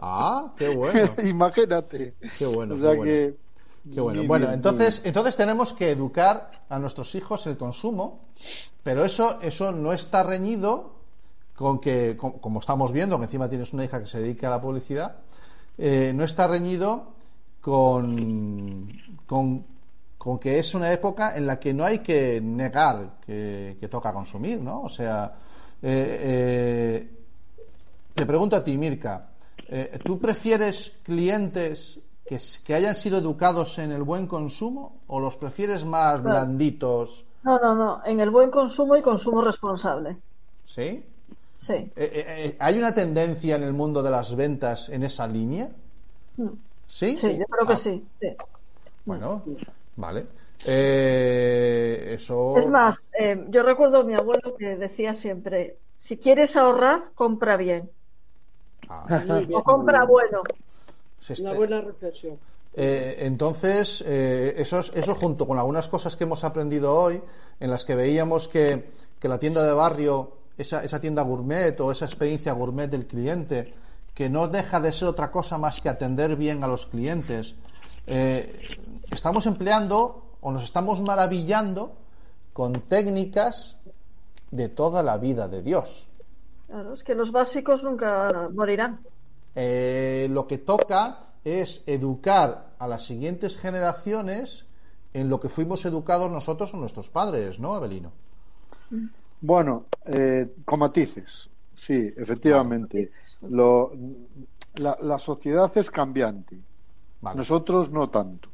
Ah, 0.00 0.52
qué 0.58 0.68
bueno, 0.74 1.14
Imagínate. 1.24 2.14
qué 2.38 2.44
bueno, 2.46 2.74
o 2.74 2.78
sea 2.78 2.90
qué 2.90 2.96
bueno. 2.96 3.04
que. 3.12 3.36
Qué 3.94 4.00
bueno. 4.00 4.24
Bueno, 4.24 4.46
bien, 4.46 4.54
entonces, 4.56 4.96
bien. 5.00 5.08
entonces 5.10 5.36
tenemos 5.36 5.72
que 5.72 5.90
educar 5.90 6.50
a 6.68 6.78
nuestros 6.80 7.14
hijos 7.14 7.46
el 7.46 7.56
consumo, 7.56 8.18
pero 8.82 9.04
eso, 9.04 9.40
eso 9.42 9.70
no 9.70 9.92
está 9.92 10.24
reñido 10.24 10.90
con 11.54 11.78
que, 11.78 12.16
com- 12.16 12.38
como 12.40 12.58
estamos 12.58 12.90
viendo, 12.92 13.16
que 13.16 13.24
encima 13.24 13.48
tienes 13.48 13.72
una 13.72 13.84
hija 13.84 14.00
que 14.00 14.06
se 14.08 14.20
dedica 14.20 14.48
a 14.48 14.50
la 14.50 14.60
publicidad, 14.60 15.16
eh, 15.78 16.10
no 16.14 16.24
está 16.24 16.48
reñido 16.48 17.12
con, 17.60 18.88
con, 19.24 19.64
con 20.18 20.38
que 20.40 20.58
es 20.58 20.74
una 20.74 20.92
época 20.92 21.36
en 21.36 21.46
la 21.46 21.58
que 21.60 21.72
no 21.72 21.84
hay 21.84 22.00
que 22.00 22.40
negar 22.40 23.18
que, 23.24 23.76
que 23.78 23.86
toca 23.88 24.12
consumir, 24.12 24.60
¿no? 24.60 24.82
O 24.82 24.88
sea, 24.88 25.32
eh, 25.80 26.18
eh, 26.20 27.10
te 28.16 28.26
pregunto 28.26 28.56
a 28.56 28.64
ti, 28.64 28.78
Mirka, 28.78 29.28
eh, 29.68 30.00
¿tú 30.02 30.18
prefieres 30.18 30.98
clientes 31.02 32.00
que, 32.64 32.74
hayan 32.74 32.96
sido 32.96 33.18
educados 33.18 33.78
en 33.78 33.92
el 33.92 34.02
buen 34.02 34.26
consumo 34.26 35.02
o 35.06 35.20
los 35.20 35.36
prefieres 35.36 35.84
más 35.84 36.22
blanditos? 36.22 37.26
No, 37.42 37.58
no, 37.58 37.74
no. 37.74 38.02
En 38.04 38.18
el 38.20 38.30
buen 38.30 38.50
consumo 38.50 38.96
y 38.96 39.02
consumo 39.02 39.42
responsable. 39.42 40.16
¿Sí? 40.64 41.04
Sí. 41.58 41.74
Eh, 41.74 41.92
eh, 41.96 42.24
eh, 42.26 42.56
¿Hay 42.58 42.78
una 42.78 42.94
tendencia 42.94 43.56
en 43.56 43.62
el 43.62 43.72
mundo 43.72 44.02
de 44.02 44.10
las 44.10 44.34
ventas 44.34 44.88
en 44.88 45.02
esa 45.02 45.26
línea? 45.26 45.70
¿Sí? 46.86 47.16
Sí, 47.16 47.38
yo 47.38 47.44
creo 47.44 47.66
que 47.66 47.72
Ah, 47.74 47.76
sí. 47.76 48.08
sí. 48.20 48.28
Bueno, 49.04 49.44
vale. 49.94 50.26
Eh, 50.64 52.14
eso. 52.14 52.56
Es 52.56 52.68
más, 52.68 52.96
yo 53.48 53.62
recuerdo 53.62 53.98
a 53.98 54.04
mi 54.04 54.14
abuelo 54.14 54.56
que 54.58 54.76
decía 54.76 55.14
siempre, 55.14 55.78
si 55.98 56.16
quieres 56.18 56.56
ahorrar, 56.56 57.12
compra 57.14 57.56
bien. 57.56 57.90
Ah. 58.88 59.22
O 59.52 59.62
compra 59.62 60.04
bueno. 60.04 60.42
Una 60.42 61.50
este- 61.50 61.56
buena 61.56 61.80
reflexión. 61.80 62.38
Eh, 62.74 63.16
entonces, 63.20 64.04
eh, 64.06 64.54
eso, 64.58 64.80
es- 64.80 64.92
eso 64.94 65.14
junto 65.14 65.46
con 65.46 65.58
algunas 65.58 65.88
cosas 65.88 66.14
que 66.14 66.24
hemos 66.24 66.44
aprendido 66.44 66.94
hoy, 66.94 67.20
en 67.58 67.70
las 67.70 67.84
que 67.84 67.94
veíamos 67.94 68.48
que, 68.48 68.90
que 69.18 69.28
la 69.28 69.38
tienda 69.38 69.64
de 69.64 69.72
barrio, 69.72 70.32
esa, 70.58 70.84
esa 70.84 71.00
tienda 71.00 71.22
gourmet 71.22 71.78
o 71.80 71.90
esa 71.90 72.04
experiencia 72.04 72.52
gourmet 72.52 72.88
del 72.90 73.06
cliente, 73.06 73.72
que 74.14 74.28
no 74.28 74.46
deja 74.48 74.78
de 74.80 74.92
ser 74.92 75.08
otra 75.08 75.30
cosa 75.30 75.56
más 75.58 75.80
que 75.80 75.88
atender 75.88 76.36
bien 76.36 76.62
a 76.64 76.68
los 76.68 76.86
clientes, 76.86 77.54
eh, 78.06 78.58
estamos 79.10 79.46
empleando 79.46 80.22
o 80.42 80.52
nos 80.52 80.62
estamos 80.64 81.00
maravillando 81.00 81.92
con 82.52 82.74
técnicas 82.82 83.76
de 84.50 84.68
toda 84.68 85.02
la 85.02 85.16
vida 85.16 85.48
de 85.48 85.62
Dios. 85.62 86.08
Claro, 86.76 86.92
es 86.92 87.02
que 87.02 87.14
los 87.14 87.32
básicos 87.32 87.82
nunca 87.82 88.50
morirán. 88.52 89.00
Eh, 89.54 90.28
lo 90.30 90.46
que 90.46 90.58
toca 90.58 91.20
es 91.42 91.82
educar 91.86 92.74
a 92.78 92.86
las 92.86 93.06
siguientes 93.06 93.56
generaciones 93.56 94.66
en 95.14 95.30
lo 95.30 95.40
que 95.40 95.48
fuimos 95.48 95.86
educados 95.86 96.30
nosotros 96.30 96.74
o 96.74 96.76
nuestros 96.76 97.08
padres, 97.08 97.58
¿no, 97.60 97.74
Abelino? 97.74 98.12
Bueno, 99.40 99.86
eh, 100.04 100.52
con 100.66 100.80
matices, 100.80 101.48
sí, 101.74 102.12
efectivamente. 102.14 103.10
Lo, 103.48 103.92
la, 104.74 104.98
la 105.00 105.18
sociedad 105.18 105.72
es 105.78 105.90
cambiante. 105.90 106.60
Vale. 107.22 107.38
Nosotros 107.38 107.90
no 107.90 108.10
tanto. 108.10 108.50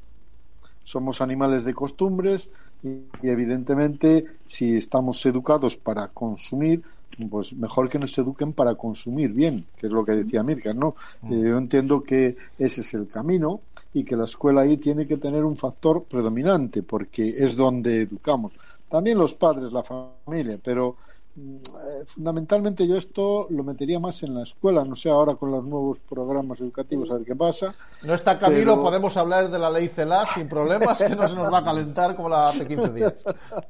Somos 0.85 1.21
animales 1.21 1.65
de 1.65 1.75
costumbres 1.75 2.49
y, 2.85 2.89
y 3.21 3.31
evidentemente 3.31 4.27
si 4.47 4.77
estamos 4.77 5.27
educados 5.27 5.77
para 5.77 6.07
consumir, 6.07 6.85
pues 7.31 7.53
mejor 7.53 7.89
que 7.89 7.99
nos 7.99 8.17
eduquen 8.19 8.53
para 8.53 8.75
consumir 8.75 9.33
bien, 9.33 9.67
que 9.77 9.87
es 9.87 9.93
lo 9.93 10.05
que 10.05 10.13
decía 10.13 10.43
Mirka, 10.43 10.73
¿no? 10.73 10.97
Eh, 11.31 11.41
yo 11.43 11.59
entiendo 11.59 12.03
que 12.03 12.37
ese 12.59 12.81
es 12.81 12.95
el 12.95 13.09
camino 13.09 13.61
y 13.93 14.05
que 14.05 14.17
la 14.17 14.25
escuela 14.25 14.63
ahí 14.63 14.79
tiene 14.79 15.07
que 15.07 15.19
tener 15.19 15.45
un 15.45 15.57
factor 15.57 16.05
predominante 16.05 16.83
porque 16.83 17.35
es 17.45 17.55
donde 17.57 18.03
educamos. 18.03 18.53
También 18.89 19.19
los 19.19 19.35
padres, 19.35 19.73
la 19.73 19.83
familia, 19.83 20.59
pero 20.63 20.97
mm, 21.37 21.55
eh, 21.57 22.05
fundamentalmente 22.07 22.87
yo 22.89 22.97
esto 22.97 23.47
lo 23.51 23.63
metería 23.63 23.99
más 24.01 24.23
en 24.23 24.35
la 24.35 24.43
escuela, 24.45 24.85
no 24.85 24.97
sé 24.97 25.11
ahora 25.11 25.35
con 25.35 25.51
los 25.51 25.65
nuevos 25.65 25.99
programas 26.01 26.61
educativos 26.61 27.11
a 27.11 27.15
ver 27.15 27.25
qué 27.27 27.37
pasa. 27.37 27.75
No 28.05 28.15
está 28.15 28.39
Camilo, 28.39 28.73
Pero- 28.73 28.83
podemos 28.83 29.17
hablar 29.19 29.51
de 29.51 29.59
la 29.59 29.71
ley 29.71 29.89
CELA 29.89 30.25
sin 30.35 30.49
problemas, 30.49 30.99
que 30.99 31.11
no 31.15 31.29
se 31.29 31.37
nos 31.37 31.53
va 31.53 31.59
a 31.59 31.65
calentar 31.65 32.17
como 32.17 32.29
la 32.31 32.49
hace 32.49 32.67
15 32.67 32.93
días. 32.93 33.25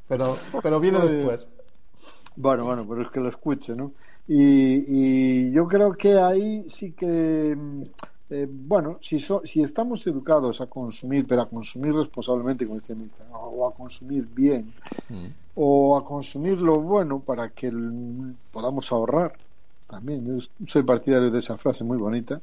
Pero, 0.09 0.37
pero 0.63 0.79
viene 0.79 0.99
bien. 1.01 1.17
después. 1.19 1.49
Bueno, 2.35 2.65
bueno, 2.65 2.87
pero 2.89 3.03
es 3.03 3.11
que 3.11 3.21
lo 3.21 3.29
escuche, 3.29 3.75
¿no? 3.75 3.95
Y, 4.27 5.49
y 5.49 5.53
yo 5.53 5.67
creo 5.69 5.93
que 5.93 6.19
ahí 6.19 6.65
sí 6.69 6.93
que, 6.95 7.55
mm, 7.57 7.83
eh, 8.31 8.47
bueno, 8.51 8.99
si, 9.03 9.19
so- 9.21 9.43
si 9.45 9.63
estamos 9.63 10.07
educados 10.07 10.61
a 10.63 10.67
consumir, 10.67 11.27
pero 11.27 11.43
a 11.43 11.49
consumir 11.51 11.93
responsablemente, 11.95 12.67
como 12.67 12.81
decía 12.81 12.97
o 13.33 13.67
a 13.67 13.75
consumir 13.75 14.27
bien, 14.27 14.75
o 15.55 15.97
a 15.97 16.05
consumir 16.05 16.61
lo 16.61 16.81
bueno 16.83 17.23
para 17.25 17.51
que 17.51 17.69
el- 17.69 18.37
podamos 18.51 18.93
ahorrar, 18.93 19.39
también, 19.89 20.27
yo 20.27 20.39
soy 20.67 20.83
partidario 20.85 21.31
de 21.31 21.41
esa 21.41 21.59
frase 21.59 21.85
muy 21.85 21.99
bonita, 21.99 22.43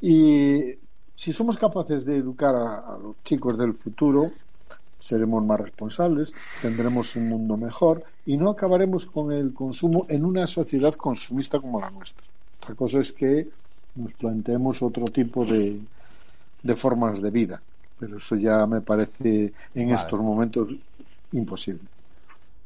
y 0.00 0.74
si 1.14 1.32
somos 1.32 1.56
capaces 1.58 2.04
de 2.04 2.16
educar 2.18 2.54
a, 2.54 2.78
a 2.94 2.98
los 2.98 3.22
chicos 3.24 3.56
del 3.58 3.74
futuro, 3.74 4.38
seremos 4.98 5.44
más 5.44 5.60
responsables, 5.60 6.36
tendremos 6.58 7.16
un 7.16 7.28
mundo 7.28 7.56
mejor 7.56 8.04
y 8.26 8.36
no 8.36 8.50
acabaremos 8.50 9.06
con 9.06 9.32
el 9.32 9.54
consumo 9.54 10.04
en 10.08 10.24
una 10.24 10.46
sociedad 10.46 10.94
consumista 10.94 11.60
como 11.60 11.80
la 11.80 11.90
nuestra. 11.90 12.24
Otra 12.60 12.74
cosa 12.74 12.98
es 12.98 13.12
que 13.12 13.48
nos 13.94 14.12
planteemos 14.14 14.82
otro 14.82 15.04
tipo 15.06 15.44
de, 15.44 15.80
de 16.62 16.76
formas 16.76 17.22
de 17.22 17.30
vida, 17.30 17.62
pero 17.98 18.16
eso 18.16 18.34
ya 18.34 18.66
me 18.66 18.80
parece 18.80 19.52
en 19.74 19.88
Vale. 19.88 20.02
estos 20.02 20.20
momentos 20.20 20.74
imposible. 21.32 21.80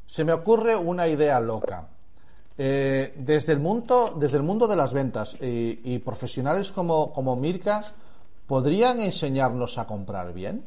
Se 0.07 0.25
me 0.25 0.33
ocurre 0.33 0.75
una 0.75 1.07
idea 1.07 1.39
loca. 1.39 1.87
Eh, 2.57 3.13
desde, 3.17 3.53
el 3.53 3.59
mundo, 3.59 4.15
desde 4.19 4.37
el 4.37 4.43
mundo 4.43 4.67
de 4.67 4.75
las 4.75 4.93
ventas 4.93 5.35
y, 5.41 5.79
y 5.83 5.99
profesionales 5.99 6.71
como, 6.71 7.13
como 7.13 7.35
Mirka, 7.35 7.85
¿podrían 8.47 8.99
enseñarnos 8.99 9.77
a 9.77 9.87
comprar 9.87 10.33
bien? 10.33 10.61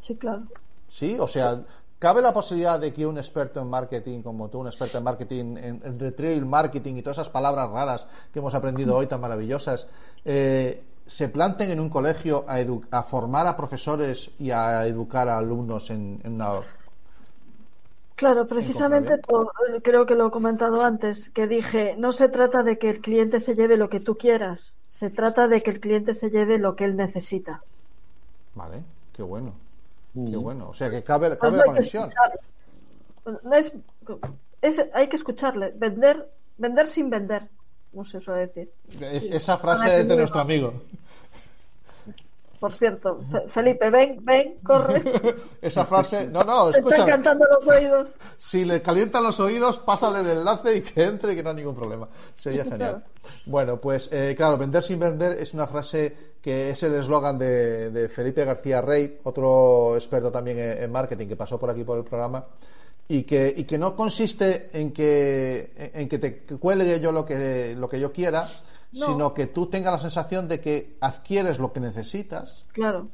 Sí, 0.00 0.14
claro. 0.14 0.44
Sí, 0.88 1.16
o 1.18 1.26
sea, 1.26 1.60
¿cabe 1.98 2.22
la 2.22 2.32
posibilidad 2.32 2.78
de 2.80 2.92
que 2.92 3.06
un 3.06 3.18
experto 3.18 3.60
en 3.60 3.68
marketing 3.68 4.22
como 4.22 4.48
tú, 4.48 4.60
un 4.60 4.66
experto 4.66 4.98
en 4.98 5.04
marketing, 5.04 5.56
en, 5.56 5.82
en 5.84 5.98
retail 5.98 6.44
marketing 6.46 6.96
y 6.96 7.02
todas 7.02 7.18
esas 7.18 7.30
palabras 7.30 7.70
raras 7.70 8.06
que 8.32 8.38
hemos 8.38 8.54
aprendido 8.54 8.96
hoy 8.96 9.06
tan 9.06 9.20
maravillosas, 9.20 9.86
eh, 10.24 10.82
se 11.06 11.28
planten 11.28 11.70
en 11.70 11.80
un 11.80 11.88
colegio 11.88 12.44
a, 12.48 12.60
edu- 12.60 12.84
a 12.90 13.02
formar 13.02 13.46
a 13.46 13.56
profesores 13.56 14.30
y 14.38 14.50
a 14.50 14.86
educar 14.86 15.28
a 15.28 15.38
alumnos 15.38 15.90
en, 15.90 16.20
en 16.24 16.34
una... 16.34 16.62
Claro, 18.16 18.46
precisamente 18.48 19.16
por- 19.18 19.52
creo 19.82 20.06
que 20.06 20.16
lo 20.16 20.26
he 20.26 20.30
comentado 20.30 20.82
antes, 20.82 21.30
que 21.30 21.46
dije, 21.46 21.94
no 21.96 22.12
se 22.12 22.28
trata 22.28 22.62
de 22.62 22.78
que 22.78 22.90
el 22.90 23.00
cliente 23.00 23.40
se 23.40 23.54
lleve 23.54 23.76
lo 23.76 23.88
que 23.88 24.00
tú 24.00 24.16
quieras, 24.16 24.74
se 24.88 25.10
trata 25.10 25.48
de 25.48 25.62
que 25.62 25.70
el 25.70 25.80
cliente 25.80 26.12
se 26.14 26.30
lleve 26.30 26.58
lo 26.58 26.74
que 26.76 26.84
él 26.84 26.96
necesita. 26.96 27.64
Vale, 28.54 28.82
qué 29.12 29.22
bueno, 29.22 29.54
Mm. 30.16 30.30
qué 30.30 30.36
bueno. 30.36 30.68
O 30.70 30.74
sea, 30.74 30.90
que 30.90 31.02
cabe, 31.04 31.28
Pues 31.28 31.38
cabe 31.38 31.52
no 31.52 31.56
la 31.58 31.62
hay 31.62 31.66
que 31.66 31.74
conexión. 31.74 32.10
es, 33.52 33.72
es- 34.62 34.86
hay 34.94 35.08
que 35.08 35.16
escucharle, 35.16 35.72
vender, 35.76 36.28
vender 36.56 36.86
sin 36.88 37.10
vender, 37.10 37.48
no 37.92 38.04
se 38.04 38.20
suele 38.20 38.46
decir. 38.46 38.72
Es- 39.00 39.26
esa 39.26 39.58
frase 39.58 40.00
es 40.00 40.08
de 40.08 40.16
nuestro 40.16 40.40
amigo. 40.40 40.72
Por 42.58 42.72
cierto, 42.72 43.20
Fe- 43.30 43.48
Felipe, 43.48 43.90
ven, 43.90 44.18
ven, 44.24 44.54
corre. 44.64 45.02
Esa 45.62 45.84
frase, 45.84 46.26
no, 46.28 46.42
no, 46.42 46.70
Te 46.70 46.78
están 46.78 46.92
escucha, 46.92 47.06
cantando 47.06 47.44
los 47.50 47.66
oídos. 47.68 48.08
si 48.38 48.64
le 48.64 48.80
calientan 48.82 49.22
los 49.22 49.38
oídos, 49.40 49.78
pásale 49.78 50.20
el 50.20 50.38
enlace 50.38 50.76
y 50.76 50.80
que 50.82 51.04
entre 51.04 51.32
y 51.32 51.36
que 51.36 51.42
no 51.42 51.50
hay 51.50 51.56
ningún 51.56 51.74
problema. 51.74 52.08
Sería 52.34 52.64
genial. 52.70 53.04
Bueno, 53.44 53.80
pues 53.80 54.08
eh, 54.12 54.34
claro, 54.36 54.56
vender 54.56 54.82
sin 54.82 54.98
vender 54.98 55.32
es 55.38 55.52
una 55.54 55.66
frase 55.66 56.34
que 56.40 56.70
es 56.70 56.82
el 56.84 56.94
eslogan 56.94 57.38
de, 57.38 57.90
de 57.90 58.08
Felipe 58.08 58.44
García 58.44 58.80
Rey, 58.80 59.18
otro 59.24 59.96
experto 59.96 60.30
también 60.30 60.58
en, 60.58 60.82
en 60.84 60.92
marketing 60.92 61.26
que 61.28 61.36
pasó 61.36 61.58
por 61.58 61.68
aquí 61.70 61.82
por 61.84 61.98
el 61.98 62.04
programa. 62.04 62.44
Y 63.08 63.22
que, 63.22 63.54
y 63.56 63.62
que 63.64 63.78
no 63.78 63.94
consiste 63.94 64.68
en 64.72 64.92
que, 64.92 65.90
en 65.94 66.08
que 66.08 66.18
te 66.18 66.42
cuelgue 66.58 66.98
yo 66.98 67.12
lo 67.12 67.24
que, 67.24 67.76
lo 67.78 67.88
que 67.88 68.00
yo 68.00 68.12
quiera, 68.12 68.48
No. 68.92 69.06
sino 69.06 69.34
que 69.34 69.46
tú 69.46 69.66
tengas 69.66 69.92
la 69.92 69.98
sensación 69.98 70.48
de 70.48 70.60
que 70.60 70.96
adquieres 71.00 71.58
lo 71.58 71.72
que 71.72 71.80
necesitas. 71.80 72.64
Claro. 72.72 73.08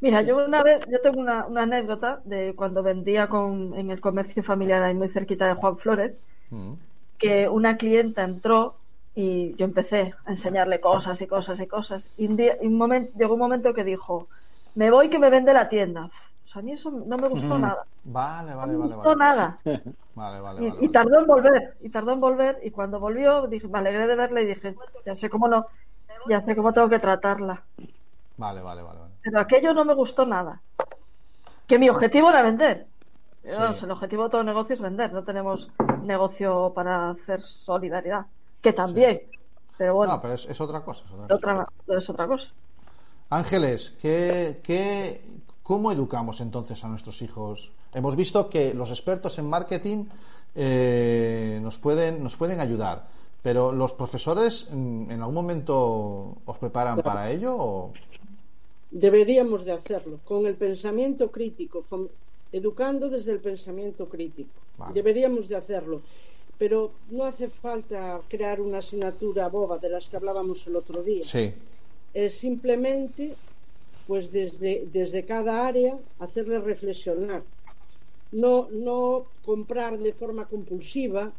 Mira, 0.00 0.22
yo 0.22 0.36
una 0.36 0.62
vez, 0.62 0.86
yo 0.90 1.00
tengo 1.00 1.20
una, 1.20 1.46
una 1.46 1.62
anécdota 1.62 2.20
de 2.24 2.54
cuando 2.54 2.82
vendía 2.82 3.28
con, 3.28 3.74
en 3.74 3.90
el 3.90 4.00
comercio 4.00 4.42
familiar 4.42 4.82
ahí 4.82 4.94
muy 4.94 5.08
cerquita 5.08 5.46
de 5.46 5.54
Juan 5.54 5.78
Flores, 5.78 6.12
Mm. 6.50 6.74
que 7.18 7.48
una 7.48 7.76
clienta 7.76 8.22
entró 8.22 8.74
y 9.14 9.54
yo 9.56 9.64
empecé 9.64 10.14
a 10.26 10.32
enseñarle 10.32 10.80
cosas 10.80 11.20
y 11.22 11.26
cosas 11.26 11.60
y 11.60 11.66
cosas. 11.66 12.06
Y 12.18 12.26
un 12.26 12.36
día, 12.36 12.56
y 12.60 12.66
un 12.66 12.76
momento, 12.76 13.12
llegó 13.18 13.34
un 13.34 13.40
momento 13.40 13.72
que 13.74 13.84
dijo, 13.84 14.28
me 14.74 14.90
voy 14.90 15.08
que 15.08 15.18
me 15.18 15.30
vende 15.30 15.52
la 15.54 15.68
tienda. 15.68 16.10
O 16.44 16.48
sea, 16.48 16.60
a 16.60 16.62
mí 16.62 16.72
eso 16.72 16.90
no 16.90 17.16
me 17.16 17.28
gustó 17.28 17.58
nada. 17.58 17.84
Vale, 18.04 18.50
No 18.52 18.56
vale, 18.58 18.72
me 18.72 18.78
vale. 18.78 18.94
gustó 18.94 19.08
Vale, 19.08 19.18
nada. 19.18 19.58
vale, 20.14 20.40
vale. 20.40 20.64
Y, 20.64 20.68
vale, 20.70 20.84
y 20.86 20.88
tardó 20.90 21.20
en 21.20 21.26
volver, 21.26 21.76
y 21.80 21.88
tardó 21.88 22.12
en 22.12 22.20
volver, 22.20 22.60
y 22.62 22.70
cuando 22.70 23.00
volvió, 23.00 23.46
dije, 23.46 23.66
me 23.68 23.78
alegré 23.78 24.06
de 24.06 24.14
verla 24.14 24.40
y 24.42 24.46
dije, 24.46 24.74
ya 25.06 25.14
sé 25.14 25.30
cómo 25.30 25.48
no, 25.48 25.66
ya 26.28 26.42
sé 26.42 26.54
cómo 26.54 26.72
tengo 26.72 26.88
que 26.88 26.98
tratarla. 26.98 27.62
Vale, 28.36 28.60
vale, 28.62 28.82
vale, 28.82 28.98
vale. 29.00 29.12
Pero 29.22 29.40
aquello 29.40 29.72
no 29.74 29.84
me 29.84 29.94
gustó 29.94 30.26
nada. 30.26 30.60
Que 31.66 31.78
mi 31.78 31.88
objetivo 31.88 32.28
era 32.28 32.42
vender. 32.42 32.86
Sí. 33.42 33.50
Vamos, 33.58 33.82
el 33.82 33.90
objetivo 33.90 34.24
de 34.24 34.30
todo 34.30 34.44
negocio 34.44 34.74
es 34.74 34.80
vender. 34.80 35.12
No 35.12 35.22
tenemos 35.24 35.70
negocio 36.02 36.72
para 36.74 37.10
hacer 37.10 37.40
solidaridad. 37.42 38.26
Que 38.60 38.72
también. 38.72 39.22
Pero 39.78 39.94
bueno, 39.94 40.14
No, 40.14 40.20
pero 40.20 40.34
es, 40.34 40.46
es 40.46 40.60
otra 40.60 40.80
cosa. 40.80 41.04
es 41.06 41.12
otra 41.12 41.26
cosa. 41.28 41.68
otra, 41.86 41.98
es 41.98 42.10
otra 42.10 42.26
cosa. 42.26 42.46
Ángeles, 43.30 43.94
¿qué, 44.00 44.60
qué, 44.62 45.22
¿cómo 45.64 45.90
educamos 45.90 46.40
entonces 46.40 46.84
a 46.84 46.88
nuestros 46.88 47.20
hijos? 47.22 47.72
Hemos 47.92 48.14
visto 48.14 48.48
que 48.48 48.72
los 48.72 48.90
expertos 48.90 49.36
en 49.40 49.46
marketing 49.46 50.04
eh, 50.54 51.58
nos, 51.60 51.78
pueden, 51.78 52.22
nos 52.22 52.36
pueden 52.36 52.60
ayudar, 52.60 53.08
pero 53.42 53.72
¿los 53.72 53.92
profesores 53.94 54.68
en 54.70 55.18
algún 55.20 55.34
momento 55.34 56.36
os 56.44 56.58
preparan 56.58 57.02
para 57.02 57.32
ello? 57.32 57.56
O... 57.56 57.92
Deberíamos 58.92 59.64
de 59.64 59.72
hacerlo 59.72 60.20
con 60.24 60.46
el 60.46 60.54
pensamiento 60.54 61.32
crítico, 61.32 61.84
educando 62.52 63.10
desde 63.10 63.32
el 63.32 63.40
pensamiento 63.40 64.08
crítico. 64.08 64.50
Vale. 64.78 64.94
Deberíamos 64.94 65.48
de 65.48 65.56
hacerlo, 65.56 66.02
pero 66.58 66.92
no 67.10 67.24
hace 67.24 67.48
falta 67.48 68.20
crear 68.28 68.60
una 68.60 68.78
asignatura 68.78 69.48
boba 69.48 69.78
de 69.78 69.88
las 69.88 70.06
que 70.06 70.16
hablábamos 70.16 70.64
el 70.68 70.76
otro 70.76 71.02
día. 71.02 71.24
Sí, 71.24 71.52
es 72.12 72.38
simplemente, 72.38 73.34
pues 74.06 74.30
desde, 74.32 74.86
desde 74.92 75.24
cada 75.24 75.66
área, 75.66 75.98
hacerle 76.18 76.58
reflexionar. 76.58 77.42
No, 78.32 78.68
no 78.70 79.26
comprar 79.44 79.98
de 79.98 80.12
forma 80.12 80.46
compulsiva, 80.46 81.32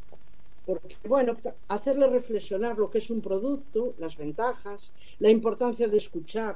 porque, 0.65 0.95
bueno, 1.07 1.37
hacerle 1.67 2.07
reflexionar 2.07 2.77
lo 2.77 2.89
que 2.89 2.97
es 2.97 3.09
un 3.09 3.21
producto, 3.21 3.93
las 3.99 4.17
ventajas, 4.17 4.89
la 5.19 5.29
importancia 5.29 5.87
de 5.87 5.97
escuchar, 5.97 6.55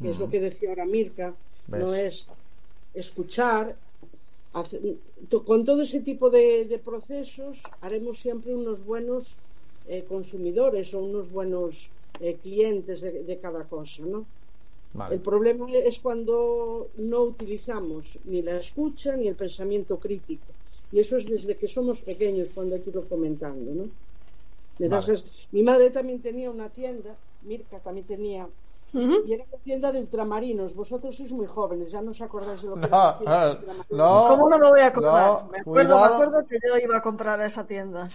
que 0.00 0.10
es 0.10 0.18
lo 0.18 0.30
que 0.30 0.40
decía 0.40 0.70
ahora 0.70 0.84
Mirka, 0.84 1.34
no 1.68 1.94
es 1.94 2.26
escuchar. 2.94 3.74
con 5.44 5.64
todo 5.64 5.82
ese 5.82 6.00
tipo 6.00 6.30
de, 6.30 6.80
procesos 6.84 7.58
haremos 7.80 8.20
siempre 8.20 8.54
unos 8.54 8.84
buenos 8.84 9.36
eh, 9.88 10.04
consumidores 10.08 10.94
o 10.94 11.00
unos 11.00 11.30
buenos 11.30 11.90
eh, 12.20 12.36
clientes 12.40 13.00
de, 13.00 13.38
cada 13.42 13.64
cosa, 13.64 14.02
¿no? 14.06 14.24
El 15.10 15.20
problema 15.20 15.66
es 15.70 15.98
cuando 15.98 16.88
no 16.96 17.22
utilizamos 17.22 18.18
ni 18.24 18.42
la 18.42 18.56
escucha 18.58 19.16
ni 19.16 19.26
el 19.26 19.34
pensamiento 19.34 19.98
crítico. 19.98 20.52
Y 20.92 21.00
eso 21.00 21.16
es 21.16 21.26
desde 21.26 21.56
que 21.56 21.66
somos 21.66 22.00
pequeños 22.00 22.50
cuando 22.54 22.76
hay 22.76 22.80
que 22.82 22.90
irlo 22.90 23.02
fomentando, 23.02 23.72
¿no? 23.72 23.88
mi 25.52 25.62
madre 25.62 25.90
también 25.90 26.20
tenía 26.20 26.50
una 26.50 26.68
tienda, 26.68 27.14
Mirka 27.42 27.78
también 27.78 28.06
tenía 28.06 28.48
y 28.94 29.32
era 29.32 29.44
una 29.50 29.62
tienda 29.62 29.92
de 29.92 30.00
ultramarinos. 30.00 30.74
Vosotros 30.74 31.16
sois 31.16 31.32
muy 31.32 31.46
jóvenes, 31.46 31.90
ya 31.90 32.00
no 32.00 32.12
os 32.12 32.20
acordáis 32.20 32.62
de 32.62 32.68
lo 32.68 32.76
que 32.76 32.88
no, 32.88 33.20
era 33.20 33.58
no, 33.90 34.26
¿Cómo 34.28 34.48
no 34.48 34.58
lo 34.58 34.68
voy 34.70 34.80
a 34.80 34.92
comprar? 34.92 35.44
me, 35.50 35.58
acuerdo, 35.58 35.98
me, 35.98 36.04
acuerdo, 36.04 36.46
que 36.46 36.58
yo 36.62 36.78
iba 36.78 36.98
a 36.98 37.02
comprar 37.02 37.40
a 37.40 37.46
esa 37.46 37.64
tienda. 37.64 38.08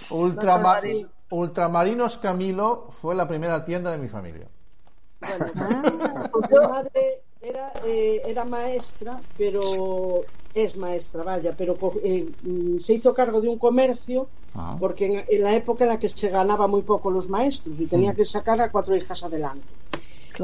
Ultramarinos 1.30 2.18
Camilo 2.18 2.88
fue 2.92 3.14
la 3.14 3.28
primera 3.28 3.66
tienda 3.66 3.92
de 3.92 3.98
mi 3.98 4.08
familia. 4.08 4.48
Bueno, 5.20 5.46
ah, 5.56 6.30
pues 6.32 6.50
mi 6.50 6.58
madre 6.58 7.22
era, 7.42 7.72
eh, 7.86 8.22
era 8.26 8.46
maestra, 8.46 9.20
pero 9.38 10.24
es 10.54 10.76
maestra, 10.76 11.24
vaya, 11.24 11.54
pero 11.58 11.78
eh, 12.04 12.28
mm, 12.42 12.80
se 12.80 12.94
hizo 12.94 13.14
cargo 13.14 13.42
de 13.42 13.50
un 13.50 13.58
comercio 13.58 14.28
ah. 14.56 14.76
porque 14.80 15.26
en, 15.28 15.44
la 15.44 15.56
época 15.56 15.84
en 15.84 15.90
la 15.90 16.00
que 16.00 16.10
se 16.10 16.30
ganaba 16.30 16.68
muy 16.68 16.82
poco 16.82 17.12
los 17.12 17.30
maestros 17.30 17.80
y 17.80 17.86
tenía 17.86 18.14
mm. 18.14 18.16
que 18.16 18.26
sacar 18.26 18.60
a 18.62 18.72
cuatro 18.72 18.96
hijas 18.96 19.24
adelante. 19.24 19.68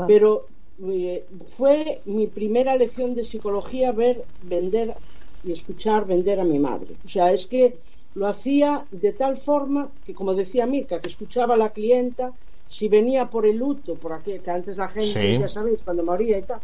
Pero 0.07 0.47
eh, 0.83 1.25
fue 1.51 2.01
mi 2.05 2.27
primera 2.27 2.75
lección 2.75 3.15
de 3.15 3.23
psicología 3.23 3.93
ver 3.93 4.25
vender 4.43 4.95
y 5.43 5.53
escuchar 5.53 6.05
vender 6.05 6.39
a 6.39 6.43
mi 6.43 6.59
madre. 6.59 6.95
O 7.05 7.09
sea, 7.09 7.31
es 7.31 7.45
que 7.45 7.77
lo 8.13 8.27
hacía 8.27 8.85
de 8.91 9.13
tal 9.13 9.37
forma 9.37 9.89
que, 10.05 10.13
como 10.13 10.33
decía 10.33 10.65
Mirka, 10.65 10.99
que 10.99 11.07
escuchaba 11.07 11.53
a 11.53 11.57
la 11.57 11.69
clienta, 11.69 12.33
si 12.65 12.87
venía 12.89 13.29
por 13.29 13.45
el 13.45 13.57
luto, 13.57 13.99
por 13.99 14.13
aquí, 14.13 14.39
que 14.41 14.51
antes 14.51 14.77
la 14.77 14.89
gente, 14.89 15.35
ya 15.37 15.47
sabéis, 15.49 15.83
cuando 15.83 16.03
moría 16.03 16.37
y 16.37 16.45
tal, 16.45 16.61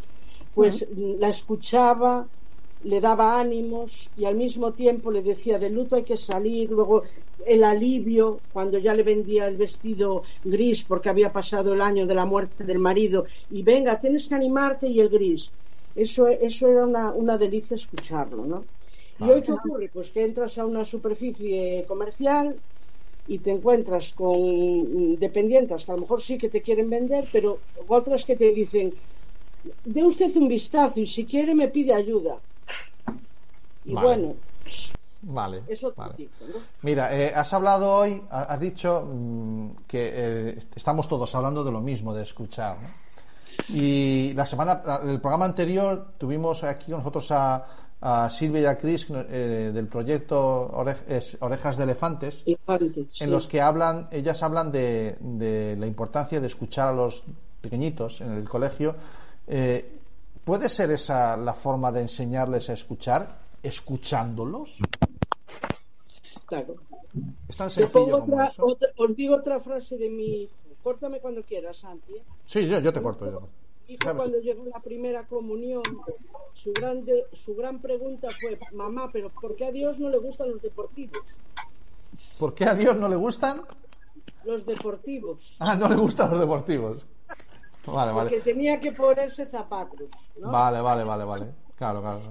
pues 0.53 0.85
la 0.91 1.29
escuchaba, 1.29 2.29
le 2.81 2.99
daba 2.99 3.39
ánimos 3.39 4.11
y 4.15 4.25
al 4.25 4.35
mismo 4.35 4.73
tiempo 4.73 5.11
le 5.11 5.21
decía 5.21 5.59
de 5.59 5.69
luto 5.69 5.95
hay 5.95 6.03
que 6.03 6.17
salir, 6.17 6.69
luego 6.71 7.03
el 7.45 7.63
alivio 7.63 8.43
cuando 8.51 8.77
ya 8.79 8.93
le 8.95 9.03
vendía 9.03 9.47
el 9.47 9.57
vestido 9.57 10.23
gris 10.43 10.83
porque 10.85 11.09
había 11.09 11.31
pasado 11.31 11.73
el 11.73 11.81
año 11.81 12.07
de 12.07 12.15
la 12.15 12.25
muerte 12.25 12.63
del 12.63 12.79
marido 12.79 13.25
y 13.49 13.61
venga, 13.63 13.99
tienes 13.99 14.27
que 14.27 14.35
animarte 14.35 14.87
y 14.87 14.99
el 14.99 15.09
gris. 15.09 15.53
Eso, 15.93 16.27
eso 16.27 16.67
era 16.69 16.85
una, 16.85 17.13
una 17.13 17.37
delicia 17.37 17.75
escucharlo, 17.75 18.45
¿no? 18.45 18.69
¿Y 19.17 19.29
hoy 19.29 19.43
qué 19.43 19.51
ocurre? 19.51 19.89
Pues 19.89 20.11
que 20.11 20.23
entras 20.23 20.57
a 20.57 20.65
una 20.65 20.85
superficie 20.85 21.85
comercial 21.87 22.61
y 23.27 23.39
te 23.39 23.51
encuentras 23.51 24.13
con 24.13 25.19
dependientes 25.19 25.85
que 25.85 25.91
a 25.91 25.95
lo 25.95 26.01
mejor 26.01 26.21
sí 26.21 26.37
que 26.37 26.49
te 26.49 26.61
quieren 26.61 26.89
vender, 26.89 27.25
pero 27.31 27.59
otras 27.87 28.25
que 28.25 28.35
te 28.35 28.51
dicen, 28.51 28.93
dé 29.85 30.03
usted 30.03 30.35
un 30.35 30.47
vistazo 30.47 30.99
y 30.99 31.07
si 31.07 31.25
quiere 31.25 31.55
me 31.55 31.67
pide 31.67 31.93
ayuda. 31.93 32.37
Y 33.85 33.93
bueno, 33.93 34.35
Vale. 35.23 35.61
Mira, 36.81 37.15
eh, 37.15 37.31
has 37.35 37.53
hablado 37.53 37.93
hoy, 37.93 38.23
has 38.29 38.59
dicho 38.59 39.07
mm, 39.07 39.69
que 39.87 40.11
eh, 40.13 40.57
estamos 40.75 41.07
todos 41.07 41.33
hablando 41.35 41.63
de 41.63 41.71
lo 41.71 41.79
mismo, 41.79 42.13
de 42.13 42.23
escuchar. 42.23 42.77
Y 43.69 44.33
la 44.33 44.45
semana, 44.45 44.81
el 45.03 45.21
programa 45.21 45.45
anterior 45.45 46.13
tuvimos 46.17 46.63
aquí 46.63 46.91
nosotros 46.91 47.29
a, 47.31 47.65
Silvia 48.29 48.61
y 48.61 48.65
a 48.65 48.77
Chris 48.77 49.07
eh, 49.09 49.71
del 49.73 49.87
proyecto 49.87 50.71
Orejas 50.71 51.77
de 51.77 51.83
Elefantes, 51.83 52.43
en 52.45 53.31
los 53.31 53.47
que 53.47 53.61
hablan, 53.61 54.07
ellas 54.11 54.41
hablan 54.41 54.71
de, 54.71 55.17
de, 55.19 55.75
la 55.77 55.85
importancia 55.85 56.41
de 56.41 56.47
escuchar 56.47 56.87
a 56.87 56.93
los 56.93 57.23
pequeñitos 57.61 58.21
en 58.21 58.31
el 58.31 58.49
colegio. 58.49 58.95
¿Puede 60.43 60.69
ser 60.69 60.91
esa 60.91 61.37
la 61.37 61.53
forma 61.53 61.91
de 61.91 62.01
enseñarles 62.01 62.69
a 62.69 62.73
escuchar? 62.73 63.41
escuchándolos? 63.63 64.77
Claro. 66.45 66.75
Es 67.47 67.57
tan 67.57 67.69
sencillo 67.69 68.17
otra, 68.17 68.51
os 68.97 69.15
digo 69.15 69.35
otra 69.35 69.59
frase 69.59 69.97
de 69.97 70.09
mi. 70.09 70.49
Córtame 70.83 71.19
cuando 71.19 71.43
quieras, 71.43 71.77
Santi. 71.77 72.13
¿eh? 72.13 72.23
Sí, 72.45 72.67
yo, 72.67 72.79
yo 72.79 72.91
te 72.91 73.01
corto. 73.01 73.29
Yo. 73.29 73.47
Hijo, 73.87 74.15
cuando 74.15 74.39
llegó 74.39 74.65
la 74.65 74.79
primera 74.79 75.27
comunión, 75.27 75.83
su, 76.61 76.71
grande, 76.73 77.25
su 77.33 77.55
gran 77.55 77.79
pregunta 77.79 78.27
fue: 78.39 78.57
Mamá, 78.73 79.09
¿pero 79.11 79.29
por 79.29 79.55
qué 79.55 79.65
a 79.65 79.71
Dios 79.71 79.99
no 79.99 80.09
le 80.09 80.17
gustan 80.17 80.51
los 80.51 80.61
deportivos? 80.61 81.21
¿Por 82.37 82.53
qué 82.53 82.65
a 82.65 82.75
Dios 82.75 82.95
no 82.95 83.07
le 83.07 83.15
gustan? 83.15 83.61
Los 84.43 84.65
deportivos. 84.65 85.55
Ah, 85.59 85.75
no 85.75 85.87
le 85.87 85.95
gustan 85.95 86.31
los 86.31 86.39
deportivos. 86.39 87.05
Vale, 87.85 88.11
vale. 88.11 88.29
Porque 88.29 88.41
tenía 88.41 88.79
que 88.79 88.91
ponerse 88.91 89.45
zapatos. 89.47 90.09
Vale, 90.39 90.81
vale, 90.81 91.03
vale, 91.03 91.23
vale. 91.23 91.45
Claro, 91.75 92.01
claro. 92.01 92.21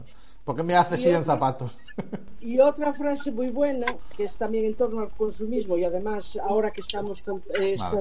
¿Por 0.44 0.56
qué 0.56 0.62
me 0.62 0.74
haces 0.74 1.04
ir 1.04 1.14
en 1.14 1.24
zapatos? 1.24 1.76
Y 2.40 2.58
otra 2.58 2.92
frase 2.92 3.30
muy 3.30 3.50
buena, 3.50 3.86
que 4.16 4.24
es 4.24 4.34
también 4.34 4.64
en 4.64 4.74
torno 4.74 5.00
al 5.00 5.10
consumismo, 5.10 5.76
y 5.76 5.84
además 5.84 6.38
ahora 6.42 6.70
que 6.70 6.80
estamos 6.80 7.20
con 7.22 7.42
esta 7.60 8.00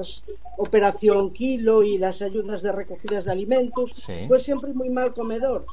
operación 0.56 1.32
kilo 1.32 1.82
y 1.82 1.98
las 1.98 2.22
ayudas 2.22 2.62
de 2.62 2.72
recogidas 2.72 3.26
de 3.26 3.32
alimentos, 3.32 3.92
fue 4.26 4.40
siempre 4.40 4.72
muy 4.72 4.88
mal 4.88 5.12
comedor. 5.12 5.66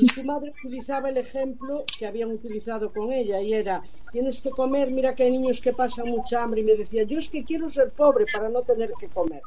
Y 0.00 0.08
su 0.08 0.24
madre 0.24 0.50
utilizaba 0.50 1.08
el 1.08 1.16
ejemplo 1.16 1.84
que 1.98 2.06
habían 2.06 2.30
utilizado 2.30 2.92
con 2.92 3.12
ella, 3.12 3.40
y 3.40 3.54
era, 3.54 3.82
tienes 4.12 4.40
que 4.40 4.50
comer, 4.50 4.90
mira 4.90 5.14
que 5.14 5.22
hay 5.24 5.30
niños 5.30 5.60
que 5.60 5.72
pasan 5.72 6.06
mucha 6.08 6.42
hambre, 6.42 6.60
y 6.60 6.64
me 6.64 6.74
decía, 6.74 7.04
yo 7.04 7.18
es 7.18 7.28
que 7.28 7.44
quiero 7.44 7.70
ser 7.70 7.90
pobre 7.90 8.24
para 8.32 8.48
no 8.48 8.62
tener 8.62 8.90
que 8.98 9.08
comer. 9.08 9.40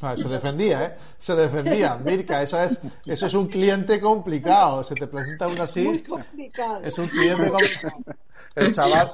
Ah, 0.00 0.16
se 0.16 0.28
defendía, 0.28 0.84
¿eh? 0.84 0.92
Se 1.16 1.32
defendía. 1.34 1.94
Mirka, 1.96 2.42
eso 2.42 2.60
es, 2.60 2.80
eso 3.06 3.26
es 3.26 3.34
un 3.34 3.46
cliente 3.46 4.00
complicado. 4.00 4.82
Se 4.82 4.96
te 4.96 5.06
presenta 5.06 5.46
uno 5.46 5.62
así. 5.62 5.84
Muy 5.84 6.02
complicado. 6.02 6.80
Es 6.82 6.98
un 6.98 7.06
cliente 7.06 7.48
complicado. 7.48 8.02
El 8.56 8.74
chaval, 8.74 9.12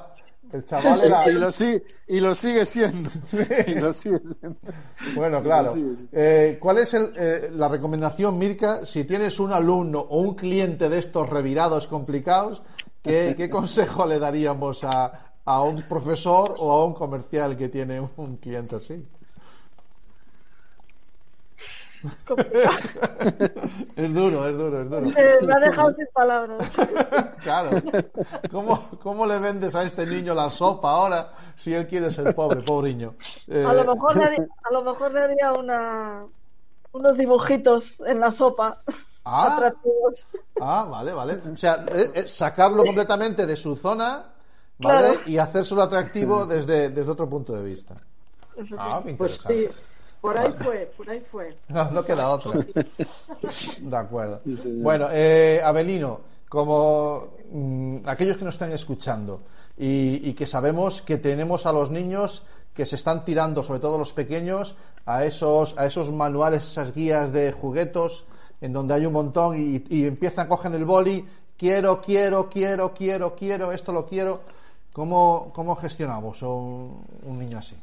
el 0.51 0.65
chaval 0.65 1.01
era... 1.03 1.29
Y 1.29 1.33
lo, 1.33 1.51
sigue, 1.51 1.83
y 2.07 2.19
lo 2.19 2.35
sigue 2.35 2.65
siendo. 2.65 3.09
Y 3.67 3.75
lo 3.75 3.93
sigue 3.93 4.19
siendo. 4.19 4.59
Bueno, 5.15 5.41
claro. 5.43 5.73
Eh, 6.11 6.57
¿Cuál 6.59 6.79
es 6.79 6.93
el, 6.93 7.11
eh, 7.15 7.49
la 7.53 7.67
recomendación, 7.67 8.37
Mirka, 8.37 8.85
si 8.85 9.03
tienes 9.03 9.39
un 9.39 9.53
alumno 9.53 9.99
o 9.99 10.19
un 10.19 10.35
cliente 10.35 10.89
de 10.89 10.99
estos 10.99 11.29
revirados 11.29 11.87
complicados, 11.87 12.61
¿qué, 13.01 13.33
qué 13.37 13.49
consejo 13.49 14.05
le 14.05 14.19
daríamos 14.19 14.83
a, 14.83 15.33
a 15.45 15.63
un 15.63 15.83
profesor 15.83 16.55
o 16.57 16.71
a 16.71 16.85
un 16.85 16.93
comercial 16.93 17.57
que 17.57 17.69
tiene 17.69 17.99
un 17.99 18.37
cliente 18.37 18.75
así? 18.75 19.05
es 23.95 24.13
duro, 24.13 24.47
es 24.47 24.57
duro, 24.57 24.81
es 24.81 24.89
duro. 24.89 25.01
Me 25.41 25.53
ha 25.53 25.59
dejado 25.59 25.93
sin 25.95 26.07
palabras. 26.13 26.71
claro. 27.43 27.81
¿Cómo, 28.51 28.89
¿Cómo, 29.01 29.25
le 29.25 29.39
vendes 29.39 29.75
a 29.75 29.83
este 29.83 30.05
niño 30.05 30.33
la 30.33 30.49
sopa 30.49 30.91
ahora 30.91 31.33
si 31.55 31.73
él 31.73 31.87
quiere 31.87 32.09
ser 32.09 32.33
pobre, 32.33 32.61
pobreño? 32.61 33.15
Eh... 33.47 33.65
A, 33.67 33.73
lo 33.73 33.93
mejor 33.93 34.15
le 34.15 34.23
haría, 34.23 34.47
a 34.63 34.71
lo 34.71 34.83
mejor 34.83 35.11
le 35.11 35.19
haría 35.19 35.51
una, 35.51 36.23
unos 36.93 37.17
dibujitos 37.17 37.99
en 38.05 38.21
la 38.21 38.31
sopa. 38.31 38.77
Ah, 39.25 39.57
atractivos. 39.57 40.25
ah 40.61 40.87
vale, 40.89 41.11
vale. 41.11 41.41
O 41.53 41.57
sea, 41.57 41.85
eh, 41.91 42.11
eh, 42.15 42.27
sacarlo 42.27 42.85
completamente 42.85 43.45
de 43.45 43.57
su 43.57 43.75
zona 43.75 44.23
¿vale? 44.77 45.19
y 45.25 45.37
hacérselo 45.37 45.81
atractivo 45.81 46.45
desde, 46.45 46.89
desde 46.89 47.11
otro 47.11 47.27
punto 47.29 47.53
de 47.53 47.63
vista. 47.63 47.95
Ah, 48.77 49.03
interesante. 49.05 49.15
Pues 49.17 49.41
sí. 49.41 49.69
Por 50.21 50.37
ahí 50.37 50.51
fue, 50.51 50.91
por 50.97 51.09
ahí 51.09 51.23
fue. 51.31 51.55
No, 51.69 51.91
no 51.91 52.03
queda 52.03 52.29
otra. 52.29 52.51
De 53.79 53.97
acuerdo. 53.97 54.41
bueno, 54.81 55.07
eh, 55.11 55.61
Abelino, 55.63 56.21
como 56.49 57.29
mm, 57.51 57.97
aquellos 58.05 58.37
que 58.37 58.45
nos 58.45 58.55
están 58.55 58.71
escuchando 58.71 59.41
y, 59.77 60.33
que 60.33 60.45
sabemos 60.45 61.01
que 61.01 61.17
tenemos 61.17 61.65
a 61.65 61.71
los 61.71 61.89
niños 61.89 62.43
que 62.73 62.85
se 62.85 62.95
están 62.95 63.23
tirando, 63.23 63.63
sobre 63.63 63.79
todo 63.79 63.97
los 63.97 64.13
pequeños, 64.13 64.75
a 65.05 65.23
esos, 65.23 65.77
a 65.77 65.85
esos 65.85 66.11
manuales, 66.11 66.63
esas 66.63 66.93
guías 66.93 67.31
de 67.31 67.51
juguetos, 67.51 68.25
en 68.61 68.73
donde 68.73 68.93
hay 68.93 69.05
un 69.05 69.13
montón 69.13 69.57
y, 69.57 69.83
y 69.89 70.05
empiezan, 70.05 70.47
cogen 70.47 70.73
el 70.73 70.85
boli, 70.85 71.25
quiero, 71.57 72.01
quiero, 72.01 72.49
quiero, 72.49 72.93
quiero, 72.93 73.35
quiero, 73.35 73.71
esto 73.71 73.93
lo 73.93 74.05
quiero. 74.05 74.41
¿Cómo, 74.93 75.51
cómo 75.53 75.75
gestionamos 75.75 76.41
un, 76.41 77.05
un 77.23 77.39
niño 77.39 77.59
así? 77.59 77.75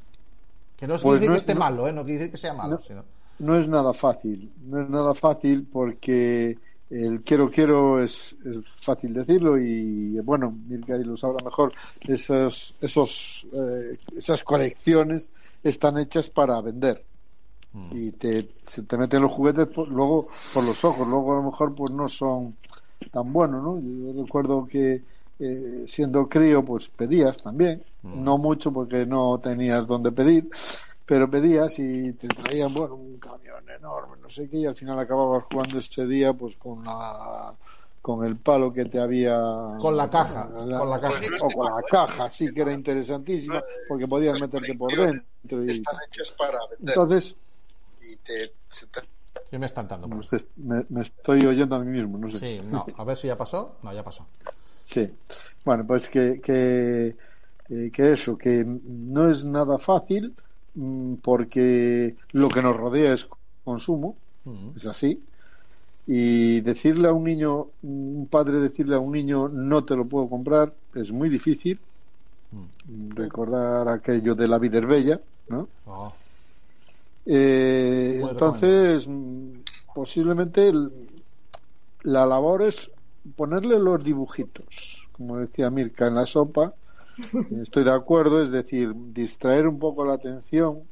Que 0.76 0.86
no 0.86 0.94
pues 0.94 1.02
quiere 1.02 1.18
decir 1.18 1.30
que 1.30 1.36
esté 1.38 1.54
malo, 1.54 1.88
¿eh? 1.88 1.92
no 1.92 2.04
quiere 2.04 2.18
decir 2.18 2.30
que 2.32 2.36
sea 2.38 2.52
malo. 2.54 2.76
No, 2.76 2.82
sino... 2.82 3.04
no 3.38 3.58
es 3.58 3.68
nada 3.68 3.92
fácil. 3.92 4.52
No 4.66 4.80
es 4.82 4.88
nada 4.88 5.14
fácil 5.14 5.66
porque 5.70 6.58
el 6.90 7.22
quiero 7.22 7.50
quiero 7.50 8.02
es, 8.02 8.34
es 8.44 8.58
fácil 8.80 9.12
decirlo 9.14 9.58
y 9.58 10.18
bueno, 10.20 10.54
Milka 10.68 10.96
lo 10.98 11.16
sabrá 11.16 11.44
mejor. 11.44 11.72
Esos, 12.06 12.74
esos, 12.80 13.46
eh, 13.52 13.98
esas 14.16 14.42
colecciones 14.42 15.30
están 15.62 15.98
hechas 15.98 16.30
para 16.30 16.60
vender 16.60 17.02
y 17.92 18.12
te, 18.12 18.48
se 18.64 18.82
te 18.84 18.96
meten 18.96 19.20
los 19.20 19.32
juguetes 19.32 19.66
por- 19.66 19.88
luego 19.88 20.28
por 20.54 20.64
los 20.64 20.82
ojos, 20.84 21.06
luego 21.06 21.32
a 21.34 21.36
lo 21.36 21.42
mejor 21.50 21.74
pues 21.74 21.92
no 21.92 22.08
son 22.08 22.56
tan 23.12 23.30
buenos, 23.32 23.62
¿no? 23.62 23.78
Yo 23.78 24.22
recuerdo 24.22 24.66
que 24.66 25.02
eh, 25.38 25.84
siendo 25.86 26.28
crío 26.28 26.64
pues 26.64 26.88
pedías 26.88 27.36
también, 27.38 27.82
no 28.02 28.38
mucho 28.38 28.72
porque 28.72 29.04
no 29.04 29.38
tenías 29.42 29.86
donde 29.86 30.12
pedir, 30.12 30.48
pero 31.04 31.30
pedías 31.30 31.78
y 31.78 32.12
te 32.14 32.28
traían, 32.28 32.72
bueno, 32.72 32.94
un 32.94 33.18
camión 33.18 33.68
enorme, 33.68 34.16
no 34.20 34.28
sé 34.28 34.48
qué, 34.48 34.58
y 34.58 34.66
al 34.66 34.74
final 34.76 34.98
acababas 34.98 35.44
jugando 35.44 35.78
ese 35.78 36.06
día 36.06 36.32
pues 36.32 36.56
con 36.56 36.84
la 36.84 37.54
con 38.00 38.24
el 38.24 38.36
palo 38.36 38.72
que 38.72 38.84
te 38.84 39.00
había 39.00 39.36
Con 39.80 39.96
la 39.96 40.08
caja, 40.08 40.48
con 40.48 40.88
la 40.88 41.00
caja. 41.00 41.20
o 41.40 41.50
con 41.50 41.66
la 41.66 41.82
caja, 41.82 42.30
sí 42.30 42.54
que 42.54 42.62
era 42.62 42.72
interesantísima 42.72 43.62
porque 43.88 44.06
podías 44.06 44.40
meterte 44.40 44.74
por 44.74 44.92
dentro 44.96 45.64
y 45.64 45.82
entonces 46.84 47.34
¿Qué 49.50 49.58
me 49.58 49.66
está 49.66 49.80
entrando? 49.80 50.06
no 50.08 50.22
sé, 50.22 50.46
me, 50.56 50.86
me 50.88 51.02
estoy 51.02 51.44
oyendo 51.46 51.76
a 51.76 51.78
mí 51.80 51.90
mismo, 51.90 52.18
no 52.18 52.30
sé. 52.30 52.38
Sí, 52.38 52.60
no. 52.70 52.86
A 52.96 53.04
ver 53.04 53.16
si 53.16 53.28
ya 53.28 53.36
pasó. 53.36 53.76
No, 53.82 53.92
ya 53.92 54.02
pasó. 54.02 54.26
Sí. 54.86 55.10
Bueno, 55.64 55.86
pues 55.86 56.08
que, 56.08 56.40
que, 56.40 57.16
eh, 57.68 57.90
que 57.92 58.12
eso, 58.12 58.38
que 58.38 58.64
no 58.64 59.28
es 59.28 59.44
nada 59.44 59.78
fácil 59.78 60.34
mm, 60.74 61.14
porque 61.16 62.16
lo 62.32 62.48
que 62.48 62.62
nos 62.62 62.76
rodea 62.76 63.12
es 63.12 63.26
consumo, 63.64 64.16
es 64.76 64.86
así. 64.86 65.20
Y 66.06 66.60
decirle 66.60 67.08
a 67.08 67.12
un 67.12 67.24
niño, 67.24 67.66
un 67.82 68.28
padre 68.30 68.60
decirle 68.60 68.94
a 68.94 69.00
un 69.00 69.12
niño 69.12 69.48
no 69.48 69.84
te 69.84 69.96
lo 69.96 70.06
puedo 70.06 70.28
comprar 70.28 70.72
es 70.94 71.10
muy 71.12 71.28
difícil. 71.28 71.78
Recordar 73.16 73.88
aquello 73.88 74.34
de 74.34 74.46
la 74.48 74.58
vida 74.58 74.78
es 74.78 74.86
bella, 74.86 75.20
¿no? 75.48 75.68
Oh. 75.86 76.12
Eh, 77.26 78.20
entonces, 78.22 79.06
mm, 79.08 79.48
posiblemente 79.94 80.68
el- 80.68 80.92
la 82.04 82.24
labor 82.24 82.62
es 82.62 82.88
ponerle 83.34 83.78
los 83.78 84.02
dibujitos, 84.04 85.08
como 85.12 85.38
decía 85.38 85.70
Mirka 85.70 86.06
en 86.06 86.14
la 86.14 86.26
sopa. 86.26 86.74
Estoy 87.62 87.84
de 87.84 87.92
acuerdo, 87.92 88.42
es 88.42 88.50
decir, 88.50 88.92
distraer 89.12 89.66
un 89.66 89.78
poco 89.78 90.04
la 90.04 90.14
atención 90.14 90.82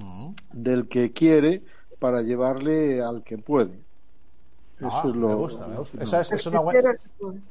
Mm. 0.00 0.30
del 0.52 0.86
que 0.88 1.12
quiere 1.12 1.60
para 1.98 2.22
llevarle 2.22 3.02
al 3.02 3.24
que 3.24 3.36
puede. 3.36 3.80
Eso 4.78 4.88
Ah, 4.92 5.02
es 5.08 5.16
lo. 5.16 5.28
me 5.28 5.34
gusta, 5.34 5.66
me 5.66 5.76
gusta. 5.76 5.96
no. 5.96 6.02
Esa 6.04 6.20
es, 6.20 6.30
es 6.30 6.46
una 6.46 6.60
buena, 6.60 6.96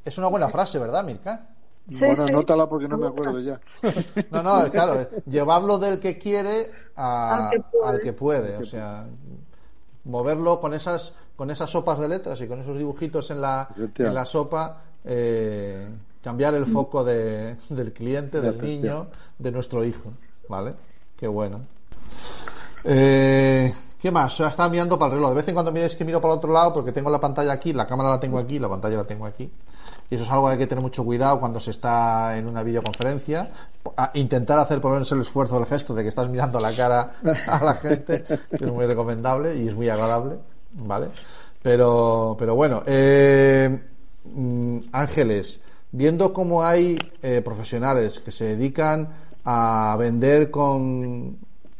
es 0.05 0.17
una 0.17 0.27
buena 0.27 0.47
frase, 0.47 0.79
¿verdad, 0.79 1.03
Mirka? 1.03 1.49
Sí, 1.89 2.05
bueno, 2.05 2.23
sí. 2.23 2.29
anótala 2.31 2.69
porque 2.69 2.87
no 2.87 2.97
me 2.97 3.07
acuerdo 3.07 3.39
ya. 3.41 3.59
No, 4.31 4.43
no, 4.43 4.69
claro, 4.71 5.01
eh, 5.01 5.09
llevarlo 5.25 5.77
del 5.77 5.99
que 5.99 6.17
quiere 6.17 6.71
a- 6.95 7.49
Al 7.49 7.51
que 7.51 7.59
puede. 7.59 7.87
al 7.89 8.01
que 8.01 8.13
puede, 8.13 8.57
o 8.57 8.65
sea, 8.65 9.07
moverlo 10.05 10.59
con 10.61 10.73
esas 10.73 11.13
con 11.37 11.49
esas 11.51 11.69
sopas 11.69 11.99
de 11.99 12.09
letras 12.09 12.41
y 12.41 12.47
con 12.47 12.59
esos 12.59 12.77
dibujitos 12.77 13.31
en 13.31 13.39
la, 13.39 13.69
en 14.07 14.13
la 14.13 14.25
sopa, 14.25 14.81
eh, 15.05 15.87
cambiar 16.21 16.53
el 16.55 16.65
foco 16.65 17.03
de- 17.05 17.55
del 17.69 17.93
cliente, 17.93 18.41
del 18.41 18.55
niño, 18.61 19.07
de 19.39 19.51
nuestro 19.51 19.85
hijo, 19.85 20.11
¿vale? 20.49 20.73
Qué 21.15 21.27
bueno. 21.27 21.61
Eh, 22.83 23.73
¿Qué 24.01 24.11
más? 24.11 24.37
Ya 24.37 24.47
estaba 24.47 24.69
mirando 24.69 24.97
para 24.99 25.11
el 25.11 25.17
reloj. 25.17 25.29
De 25.31 25.35
vez 25.37 25.47
en 25.47 25.53
cuando 25.55 25.71
miréis 25.71 25.95
que 25.95 26.05
miro 26.05 26.21
para 26.21 26.33
el 26.33 26.37
otro 26.37 26.51
lado 26.53 26.73
porque 26.73 26.91
tengo 26.91 27.09
la 27.09 27.19
pantalla 27.19 27.51
aquí, 27.51 27.73
la 27.73 27.87
cámara 27.87 28.09
la 28.09 28.19
tengo 28.19 28.37
aquí, 28.37 28.59
la 28.59 28.69
pantalla 28.69 28.97
la 28.97 29.03
tengo 29.05 29.25
aquí. 29.25 29.49
Y 30.09 30.15
eso 30.15 30.23
es 30.23 30.31
algo 30.31 30.45
que 30.47 30.53
hay 30.53 30.57
que 30.59 30.67
tener 30.67 30.81
mucho 30.83 31.03
cuidado 31.03 31.39
cuando 31.39 31.59
se 31.59 31.71
está 31.71 32.37
en 32.37 32.47
una 32.47 32.63
videoconferencia. 32.63 33.51
A 33.97 34.11
intentar 34.13 34.59
hacer 34.59 34.79
por 34.79 34.91
lo 34.91 34.95
menos 34.95 35.11
el 35.11 35.21
esfuerzo, 35.21 35.57
el 35.57 35.65
gesto 35.65 35.93
de 35.93 36.03
que 36.03 36.09
estás 36.09 36.29
mirando 36.29 36.59
la 36.59 36.71
cara 36.73 37.13
a 37.47 37.63
la 37.63 37.73
gente, 37.75 38.23
que 38.23 38.65
es 38.65 38.71
muy 38.71 38.85
recomendable 38.85 39.55
y 39.57 39.67
es 39.67 39.75
muy 39.75 39.89
agradable, 39.89 40.37
¿vale? 40.73 41.09
Pero, 41.61 42.35
pero 42.39 42.55
bueno, 42.55 42.83
eh, 42.85 43.79
mm, 44.23 44.79
Ángeles, 44.91 45.59
viendo 45.91 46.33
cómo 46.33 46.63
hay 46.63 46.97
eh, 47.21 47.41
profesionales 47.43 48.19
que 48.19 48.31
se 48.31 48.55
dedican 48.55 49.09
a 49.43 49.95
vender 49.97 50.51
con 50.51 51.37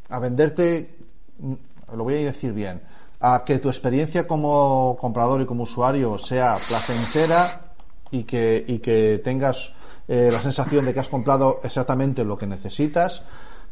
a 0.10 0.20
venderte 0.20 0.96
mm, 1.40 1.54
lo 1.96 2.04
voy 2.04 2.16
a 2.16 2.18
decir 2.18 2.54
bien 2.54 2.82
a 3.20 3.44
que 3.46 3.60
tu 3.60 3.68
experiencia 3.70 4.28
como 4.28 4.98
comprador 5.00 5.42
y 5.42 5.46
como 5.46 5.64
usuario 5.64 6.18
sea 6.18 6.58
placentera 6.68 7.74
y 8.12 8.24
que 8.24 8.64
y 8.68 8.80
que 8.80 9.20
tengas 9.24 9.74
eh, 10.08 10.30
la 10.32 10.40
sensación 10.40 10.86
de 10.86 10.94
que 10.94 11.02
has 11.02 11.10
comprado 11.10 11.60
exactamente 11.64 12.24
lo 12.24 12.38
que 12.38 12.48
necesitas 12.48 13.24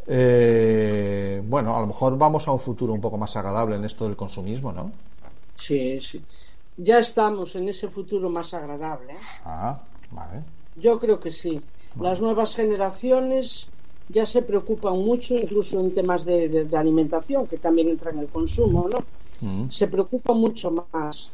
eh, 0.08 1.42
bueno 1.46 1.76
a 1.76 1.82
lo 1.82 1.88
mejor 1.88 2.18
vamos 2.18 2.48
a 2.48 2.52
un 2.52 2.60
futuro 2.60 2.94
un 2.94 3.02
poco 3.02 3.18
más 3.18 3.36
agradable 3.36 3.76
en 3.76 3.86
esto 3.86 4.06
del 4.06 4.16
consumismo 4.16 4.72
no 4.72 4.94
Sí, 5.56 6.00
sí. 6.02 6.28
Ya 6.78 7.00
estamos 7.00 7.56
en 7.56 7.70
ese 7.70 7.90
futuro 7.90 8.30
más 8.30 8.54
agradable. 8.54 9.14
¿eh? 9.14 9.30
ah 9.46 9.80
vale 10.12 10.44
Yo 10.74 11.00
creo 11.00 11.20
que 11.20 11.32
sí. 11.32 11.70
Las 11.98 12.22
nuevas 12.22 12.56
generaciones 12.56 13.74
ya 14.08 14.26
se 14.26 14.42
preocupan 14.42 14.98
mucho, 14.98 15.36
incluso 15.36 15.80
en 15.80 15.94
temas 15.94 16.26
de, 16.26 16.50
de- 16.50 16.66
de 16.66 16.78
alimentación, 16.78 17.48
que 17.48 17.58
también 17.58 17.90
entra 17.90 18.12
en 18.12 18.20
el 18.20 18.30
consumo, 18.30 18.88
¿no? 18.90 19.08
Mm. 19.42 19.70
Se 19.70 19.88
preocupan 19.88 20.38
mucho 20.40 20.72
más. 20.94 21.34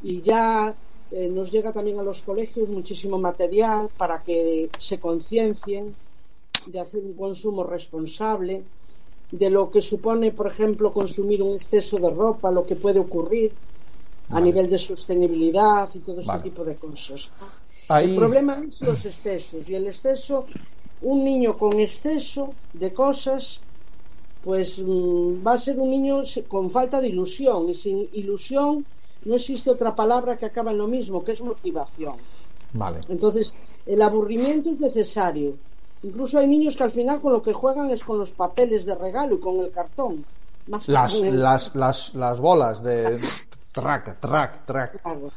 Y 0.00 0.22
ya 0.22 0.78
eh, 1.10 1.30
nos 1.30 1.50
llega 1.52 1.72
también 1.72 1.98
a 2.00 2.02
los 2.02 2.22
colegios 2.22 2.68
muchísimo 2.70 3.18
material 3.18 3.90
para 3.96 4.22
que 4.22 4.72
se 4.78 5.00
conciencien 5.00 5.96
de 6.66 6.80
hacer 6.80 7.02
un 7.04 7.14
consumo 7.16 7.64
responsable, 7.64 8.66
de 9.30 9.50
lo 9.50 9.70
que 9.70 9.82
supone, 9.82 10.32
por 10.32 10.46
ejemplo, 10.48 10.92
consumir 10.92 11.42
un 11.42 11.54
exceso 11.56 11.98
de 11.98 12.10
ropa, 12.10 12.50
lo 12.50 12.64
que 12.66 12.76
puede 12.76 12.98
ocurrir 13.00 13.58
a 14.30 14.40
nivel 14.40 14.68
de 14.70 14.78
sostenibilidad 14.78 15.90
y 15.94 16.00
todo 16.00 16.20
ese 16.20 16.38
tipo 16.40 16.64
de 16.64 16.78
cosas. 16.78 17.32
Ahí- 17.88 18.06
El 18.10 18.14
problema 18.14 18.64
es 18.66 18.80
los 18.82 19.04
excesos 19.06 19.68
y 19.68 19.74
el 19.74 19.86
exceso, 19.88 20.46
un 21.00 21.24
niño 21.24 21.58
con 21.58 21.80
exceso 21.80 22.58
de 22.72 22.92
cosas, 22.94 23.64
pues 24.40 24.78
mm, 24.78 25.46
va 25.46 25.52
a 25.54 25.58
ser 25.58 25.78
un 25.78 25.90
niño 25.90 26.22
con 26.48 26.70
falta 26.70 27.00
de 27.00 27.08
ilusión 27.08 27.68
y 27.68 27.74
sin 27.74 27.98
ilusión 28.12 28.86
no 29.24 29.34
existe 29.36 29.70
otra 29.70 29.94
palabra 29.94 30.36
que 30.38 30.46
acaba 30.46 30.70
en 30.72 30.78
lo 30.78 30.88
mismo, 30.88 31.22
que 31.24 31.32
es 31.32 31.42
motivación. 31.42 32.18
vale 32.72 33.00
Entonces, 33.08 33.56
el 33.86 34.02
aburrimiento 34.02 34.70
es 34.70 34.80
necesario. 34.80 35.60
Incluso 36.02 36.38
hay 36.38 36.46
niños 36.46 36.76
que 36.76 36.84
al 36.84 36.90
final 36.90 37.20
con 37.20 37.32
lo 37.32 37.42
que 37.42 37.52
juegan 37.52 37.90
es 37.90 38.02
con 38.04 38.18
los 38.18 38.32
papeles 38.32 38.84
de 38.86 38.94
regalo 38.94 39.36
y 39.36 39.40
con 39.40 39.60
el 39.60 39.70
cartón. 39.70 40.26
Más 40.66 40.88
las 40.88 41.20
el- 41.22 41.42
las 41.42 41.74
las 41.74 42.14
las 42.14 42.40
bolas 42.40 42.82
de 42.82 43.18
track 43.72 44.20
track 44.20 44.66
track 44.66 45.02
Claro. 45.02 45.28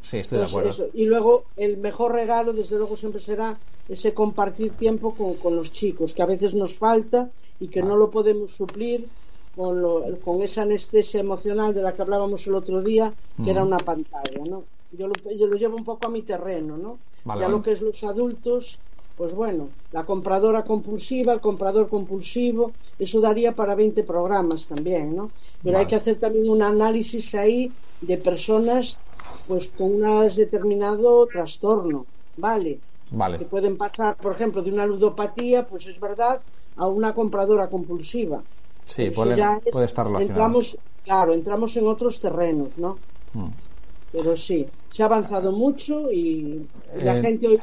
sí 0.00 0.18
estoy 0.18 0.38
de 0.38 0.44
Pues 0.44 0.50
acuerdo 0.50 0.70
eso. 0.70 0.86
Y 0.92 1.06
luego 1.06 1.50
el 1.56 1.78
mejor 1.78 2.12
regalo, 2.12 2.52
desde 2.52 2.76
luego, 2.76 2.96
siempre 2.96 3.20
será 3.20 3.60
ese 3.88 4.12
compartir 4.14 4.76
tiempo 4.76 5.16
con, 5.16 5.36
con 5.38 5.54
los 5.56 5.70
chicos, 5.72 6.14
que 6.14 6.22
a 6.22 6.26
veces 6.26 6.54
nos 6.54 6.76
falta 6.78 7.30
y 7.58 7.68
que 7.70 7.82
no 7.82 7.96
lo 7.96 8.10
podemos 8.10 8.54
suplir 8.56 9.10
con, 9.54 9.80
lo- 9.82 10.20
con 10.20 10.42
esa 10.42 10.62
anestesia 10.62 11.20
emocional 11.20 11.72
de 11.74 11.82
la 11.82 11.94
que 11.94 12.02
hablábamos 12.02 12.46
el 12.46 12.54
otro 12.56 12.82
día, 12.82 13.16
que 13.42 13.50
era 13.52 13.62
una 13.64 13.78
pantalla, 13.78 14.44
¿no? 14.46 14.68
Yo 14.90 15.08
lo, 15.08 15.14
yo 15.40 15.46
lo 15.46 15.56
llevo 15.56 15.76
un 15.76 15.84
poco 15.84 16.06
a 16.06 16.10
mi 16.10 16.22
terreno, 16.22 16.76
¿no? 16.76 17.02
Vale, 17.24 17.40
ya 17.40 17.46
vale. 17.46 17.52
lo 17.56 17.62
que 17.62 17.72
es 17.72 17.80
los 17.82 18.02
adultos, 18.04 18.82
pues 19.16 19.32
bueno, 19.34 19.74
la 19.90 20.04
compradora 20.04 20.64
compulsiva, 20.64 21.32
el 21.32 21.40
comprador 21.40 21.88
compulsivo, 21.88 22.74
eso 22.98 23.20
daría 23.20 23.54
para 23.54 23.74
20 23.74 24.04
programas 24.04 24.68
también, 24.68 25.14
¿no? 25.16 25.32
Pero 25.62 25.78
hay 25.78 25.86
que 25.86 25.96
hacer 25.96 26.18
también 26.18 26.48
un 26.50 26.62
análisis 26.62 27.34
ahí 27.34 27.74
de 28.00 28.18
personas 28.18 29.00
pues 29.46 29.68
con 29.68 29.88
un 29.94 30.28
determinado 30.34 31.26
trastorno, 31.28 32.08
¿vale? 32.36 32.82
Que 33.36 33.44
vale 33.44 33.46
pueden 33.46 33.76
pasar, 33.78 34.16
por 34.16 34.32
ejemplo, 34.32 34.62
de 34.62 34.70
una 34.72 34.86
ludopatía, 34.86 35.66
pues 35.68 35.86
es 35.86 35.98
verdad, 36.00 36.42
a 36.76 36.88
una 36.88 37.14
compradora 37.14 37.70
compulsiva. 37.70 38.44
sí 38.84 39.10
puede, 39.10 39.36
ya 39.36 39.60
es- 39.64 39.74
puede 39.74 39.86
estar 39.86 40.06
relacionado 40.06 40.48
Entramos, 40.48 40.78
claro, 41.04 41.34
entramos 41.34 41.76
en 41.76 41.86
otros 41.88 42.20
terrenos, 42.20 42.78
¿no? 42.78 43.04
Mm. 43.34 43.52
Pero 44.10 44.36
sí, 44.36 44.72
se 44.88 45.02
ha 45.02 45.06
avanzado 45.06 45.52
mucho 45.52 46.10
y 46.12 46.70
la 46.98 47.14
Eh, 47.14 47.22
gente 47.22 47.48
hoy 47.48 47.58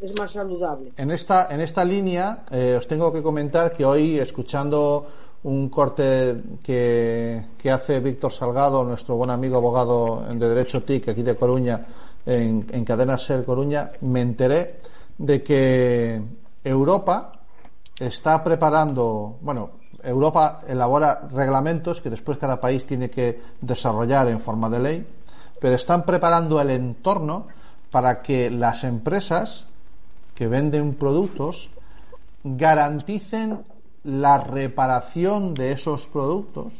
es 0.00 0.18
más 0.18 0.32
saludable. 0.32 0.92
En 0.96 1.10
esta, 1.10 1.48
en 1.50 1.60
esta 1.60 1.84
línea 1.84 2.44
eh, 2.50 2.76
os 2.78 2.86
tengo 2.86 3.12
que 3.12 3.22
comentar 3.22 3.72
que 3.72 3.84
hoy, 3.84 4.18
escuchando 4.18 5.06
un 5.44 5.68
corte 5.68 6.42
que, 6.62 7.44
que 7.58 7.70
hace 7.70 8.00
Víctor 8.00 8.32
Salgado, 8.32 8.84
nuestro 8.84 9.16
buen 9.16 9.30
amigo 9.30 9.56
abogado 9.56 10.24
de 10.28 10.48
Derecho 10.48 10.82
TIC 10.82 11.08
aquí 11.10 11.22
de 11.22 11.36
Coruña, 11.36 11.86
en, 12.24 12.66
en 12.70 12.84
Cadena 12.84 13.16
Ser 13.16 13.44
Coruña, 13.44 13.92
me 14.00 14.20
enteré 14.20 14.80
de 15.16 15.42
que 15.42 16.20
Europa 16.64 17.32
está 17.98 18.42
preparando, 18.42 19.38
bueno, 19.40 19.70
Europa 20.02 20.62
elabora 20.68 21.28
reglamentos 21.32 22.00
que 22.00 22.10
después 22.10 22.38
cada 22.38 22.60
país 22.60 22.84
tiene 22.84 23.10
que 23.10 23.40
desarrollar 23.60 24.28
en 24.28 24.40
forma 24.40 24.68
de 24.68 24.78
ley, 24.78 25.06
pero 25.60 25.76
están 25.76 26.04
preparando 26.04 26.60
el 26.60 26.70
entorno 26.70 27.46
para 27.90 28.20
que 28.20 28.50
las 28.50 28.84
empresas 28.84 29.68
que 30.36 30.46
venden 30.46 30.94
productos 30.94 31.70
garanticen 32.44 33.64
la 34.04 34.38
reparación 34.38 35.54
de 35.54 35.72
esos 35.72 36.06
productos, 36.06 36.72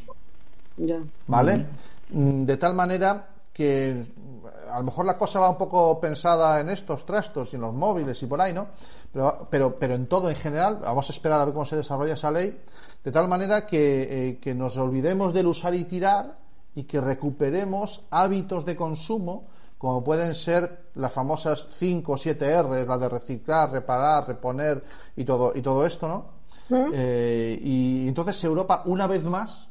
Ya. 0.76 0.98
¿vale? 1.26 1.66
Mm, 2.10 2.44
De 2.44 2.56
tal 2.56 2.74
manera 2.74 3.26
que 3.52 4.04
a 4.70 4.78
lo 4.78 4.84
mejor 4.84 5.06
la 5.06 5.16
cosa 5.18 5.40
va 5.40 5.50
un 5.50 5.56
poco 5.56 5.98
pensada 5.98 6.60
en 6.60 6.68
estos 6.68 7.04
trastos 7.06 7.52
y 7.52 7.56
en 7.56 7.62
los 7.62 7.74
móviles 7.74 8.22
y 8.22 8.26
por 8.26 8.40
ahí, 8.40 8.52
¿no? 8.52 8.66
Pero, 9.12 9.48
pero, 9.50 9.74
pero 9.76 9.94
en 9.94 10.06
todo 10.06 10.28
en 10.28 10.36
general, 10.36 10.78
vamos 10.82 11.08
a 11.08 11.12
esperar 11.12 11.40
a 11.40 11.46
ver 11.46 11.54
cómo 11.54 11.64
se 11.64 11.76
desarrolla 11.76 12.14
esa 12.14 12.30
ley, 12.30 12.60
de 13.02 13.10
tal 13.12 13.26
manera 13.26 13.66
que, 13.66 14.28
eh, 14.28 14.38
que 14.38 14.54
nos 14.54 14.76
olvidemos 14.76 15.32
del 15.32 15.46
usar 15.46 15.74
y 15.74 15.84
tirar 15.84 16.36
y 16.74 16.84
que 16.84 17.00
recuperemos 17.00 18.02
hábitos 18.10 18.66
de 18.66 18.76
consumo 18.76 19.44
como 19.86 20.02
pueden 20.02 20.34
ser 20.34 20.88
las 20.96 21.12
famosas 21.12 21.64
5 21.70 22.12
o 22.12 22.16
7 22.16 22.44
R, 22.44 22.84
la 22.84 22.98
de 22.98 23.08
reciclar, 23.08 23.70
reparar, 23.70 24.26
reponer 24.26 24.82
y 25.14 25.24
todo, 25.24 25.52
y 25.54 25.62
todo 25.62 25.86
esto, 25.86 26.08
¿no? 26.08 26.26
Eh, 26.92 27.56
y 27.62 28.08
entonces 28.08 28.42
Europa, 28.42 28.82
una 28.86 29.06
vez 29.06 29.22
más, 29.24 29.68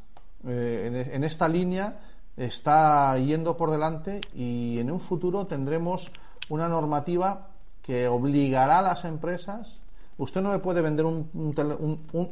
eh, 0.47 0.83
en, 1.09 1.15
en 1.15 1.23
esta 1.25 1.49
línea, 1.49 1.99
está 2.37 3.17
yendo 3.17 3.57
por 3.57 3.71
delante 3.71 4.21
y 4.33 4.79
en 4.79 4.89
un 4.89 5.01
futuro 5.01 5.47
tendremos 5.47 6.09
una 6.47 6.69
normativa 6.69 7.47
que 7.81 8.07
obligará 8.07 8.79
a 8.79 8.83
las 8.83 9.03
empresas. 9.03 9.79
Usted 10.17 10.41
no 10.41 10.51
me 10.51 10.59
puede 10.59 10.81
vender 10.81 11.05
un, 11.05 11.29
un, 11.33 11.53
tele- 11.53 11.75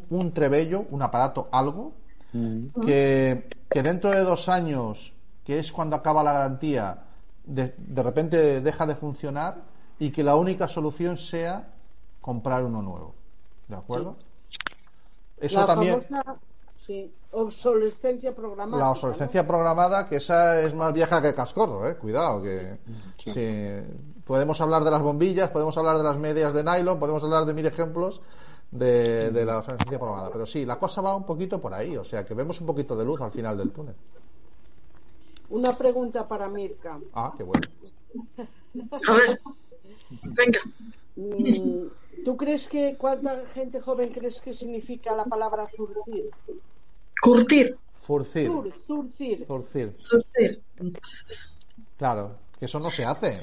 un- 0.10 0.32
trebello, 0.32 0.86
un 0.90 1.02
aparato, 1.02 1.50
algo, 1.52 1.92
que, 2.86 3.50
que 3.70 3.84
dentro 3.84 4.10
de 4.10 4.22
dos 4.22 4.48
años, 4.48 5.12
que 5.44 5.60
es 5.60 5.70
cuando 5.74 5.98
acaba 5.98 6.24
la 6.24 6.32
garantía, 6.32 6.98
de, 7.46 7.74
de 7.78 8.04
repente 8.04 8.62
deja 8.62 8.86
de 8.86 8.96
funcionar 8.96 9.58
y 10.00 10.12
que 10.12 10.24
la 10.24 10.36
única 10.36 10.68
solución 10.68 11.18
sea 11.18 11.70
comprar 12.22 12.64
uno 12.64 12.82
nuevo. 12.82 13.16
¿De 13.68 13.76
acuerdo? 13.76 14.16
Eso 15.38 15.62
la 15.62 15.66
también. 15.66 16.02
famosa, 16.04 16.38
sí, 16.86 17.14
obsolescencia 17.32 18.34
programada. 18.34 18.84
La 18.84 18.91
obsolescencia 18.91 19.46
programada, 19.46 20.08
que 20.08 20.18
esa 20.18 20.62
es 20.62 20.74
más 20.74 20.94
vieja 20.94 21.22
que 21.22 21.34
cascorro, 21.34 21.88
eh. 21.88 21.96
Cuidado, 21.98 22.41
que 22.41 22.78
sí, 23.18 24.22
podemos 24.26 24.60
hablar 24.62 24.84
de 24.84 24.91
las 24.91 25.02
bombillas, 25.02 25.50
podemos 25.50 25.78
hablar 25.78 25.98
de 25.98 26.04
las 26.04 26.18
medias 26.18 26.54
de 26.54 26.64
nylon, 26.64 27.00
podemos 27.00 27.24
hablar 27.24 27.46
de 27.46 27.54
mil 27.54 27.66
ejemplos 27.66 28.22
de, 28.72 29.32
de 29.32 29.46
la 29.46 29.58
obsolescencia 29.58 30.00
programada. 30.00 30.30
Pero 30.32 30.46
sí, 30.46 30.66
la 30.66 30.80
cosa 30.80 31.02
va 31.02 31.16
un 31.16 31.26
poquito 31.26 31.60
por 31.60 31.74
ahí, 31.74 31.98
o 31.98 32.04
sea 32.04 32.26
que 32.26 32.34
vemos 32.34 32.60
un 32.62 32.68
poquito 32.68 32.96
de 32.96 33.06
luz 33.06 33.20
al 33.22 33.32
final 33.32 33.58
del 33.58 33.72
túnel. 33.72 33.96
Una 35.50 35.78
pregunta 35.78 36.26
para 36.26 36.48
Mirka. 36.48 37.00
Ah, 37.14 37.34
qué 37.38 37.44
bueno. 37.44 37.68
A 39.08 39.14
ver, 39.14 39.39
venga. 40.24 40.60
Mm, 41.16 41.88
¿Tú 42.26 42.38
crees 42.38 42.68
que 42.68 42.96
cuánta 42.98 43.46
gente 43.48 43.82
joven 43.82 44.12
crees 44.12 44.39
que 44.39 44.54
significa 44.54 45.16
la 45.16 45.26
palabra 45.26 45.68
zurcir? 45.68 46.32
Curtir, 47.22 47.78
Furcir, 47.96 48.52
surcir. 48.86 49.46
claro, 51.98 52.38
que 52.60 52.66
eso 52.66 52.80
no 52.80 52.89
se 52.89 53.06
hace. 53.06 53.39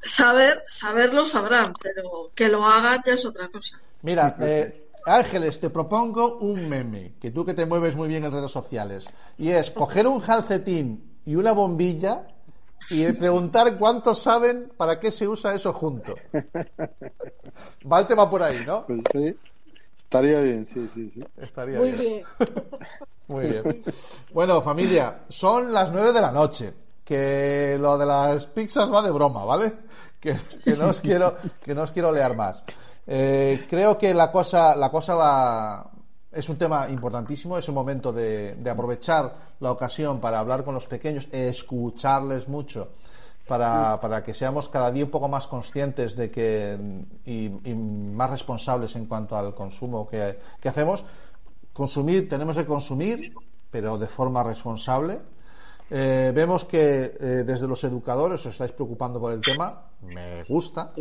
Saber, 0.00 0.64
saberlo 0.66 1.24
sabrán, 1.24 1.72
pero 1.80 2.32
que 2.34 2.48
lo 2.48 2.64
hagan 2.64 3.00
ya 3.06 3.14
es 3.14 3.24
otra 3.24 3.48
cosa. 3.48 3.80
Mira, 4.02 4.36
eh, 4.40 4.88
Ángeles, 5.06 5.60
te 5.60 5.70
propongo 5.70 6.38
un 6.38 6.68
meme, 6.68 7.14
que 7.20 7.30
tú 7.30 7.44
que 7.44 7.54
te 7.54 7.66
mueves 7.66 7.94
muy 7.94 8.08
bien 8.08 8.24
en 8.24 8.32
redes 8.32 8.50
sociales, 8.50 9.08
y 9.38 9.50
es 9.50 9.70
coger 9.70 10.08
un 10.08 10.20
calcetín 10.20 11.11
y 11.26 11.34
una 11.36 11.52
bombilla 11.52 12.26
y 12.90 13.10
preguntar 13.12 13.78
cuántos 13.78 14.18
saben 14.18 14.72
para 14.76 14.98
qué 14.98 15.10
se 15.12 15.26
usa 15.28 15.54
eso 15.54 15.72
junto. 15.72 16.14
Va 17.90 18.00
el 18.00 18.06
tema 18.06 18.28
por 18.28 18.42
ahí, 18.42 18.62
¿no? 18.66 18.86
Pues 18.86 19.00
sí, 19.12 19.36
estaría 19.96 20.40
bien, 20.40 20.66
sí, 20.66 20.88
sí, 20.92 21.10
sí. 21.14 21.24
Estaría 21.36 21.78
Muy 21.78 21.92
bien. 21.92 22.02
bien. 22.02 22.24
Muy 23.28 23.46
bien. 23.46 23.82
Bueno, 24.32 24.60
familia, 24.60 25.20
son 25.28 25.72
las 25.72 25.90
nueve 25.92 26.12
de 26.12 26.20
la 26.20 26.32
noche. 26.32 26.74
Que 27.04 27.76
lo 27.80 27.98
de 27.98 28.06
las 28.06 28.46
pizzas 28.46 28.92
va 28.92 29.02
de 29.02 29.10
broma, 29.10 29.44
¿vale? 29.44 29.72
Que, 30.20 30.36
que 30.64 30.76
no 30.76 30.88
os 30.88 31.00
quiero, 31.00 31.36
que 31.62 31.74
no 31.74 31.82
os 31.82 31.90
quiero 31.90 32.12
leer 32.12 32.36
más. 32.36 32.62
Eh, 33.06 33.66
creo 33.68 33.98
que 33.98 34.14
la 34.14 34.30
cosa, 34.30 34.76
la 34.76 34.90
cosa 34.90 35.14
va. 35.16 35.90
Es 36.32 36.48
un 36.48 36.56
tema 36.56 36.88
importantísimo, 36.88 37.58
es 37.58 37.68
un 37.68 37.74
momento 37.74 38.12
de, 38.12 38.56
aprovechar 38.70 39.34
la 39.60 39.70
ocasión 39.70 40.18
para 40.18 40.38
hablar 40.38 40.64
con 40.64 40.74
los 40.74 40.86
pequeños, 40.86 41.28
escucharles 41.30 42.48
mucho, 42.48 42.88
para, 43.46 44.00
para 44.00 44.24
que 44.24 44.32
seamos 44.32 44.70
cada 44.70 44.90
día 44.90 45.04
un 45.04 45.10
poco 45.10 45.28
más 45.28 45.46
conscientes 45.46 46.16
de 46.16 46.30
que 46.30 47.04
y, 47.26 47.48
más 47.74 48.30
responsables 48.30 48.96
en 48.96 49.06
cuanto 49.06 49.36
al 49.36 49.54
consumo 49.54 50.08
que, 50.08 50.38
que 50.58 50.68
hacemos. 50.68 51.04
Consumir, 51.72 52.28
tenemos 52.28 52.56
que 52.56 52.64
consumir, 52.64 53.34
pero 53.70 53.98
de 53.98 54.06
forma 54.06 54.42
responsable. 54.42 55.20
Eh, 55.90 56.32
vemos 56.34 56.64
que 56.64 57.14
eh, 57.20 57.44
desde 57.44 57.68
los 57.68 57.84
educadores 57.84 58.40
os 58.46 58.52
estáis 58.54 58.72
preocupando 58.72 59.20
por 59.20 59.32
el 59.32 59.42
tema, 59.42 59.92
me 60.00 60.42
gusta. 60.44 60.92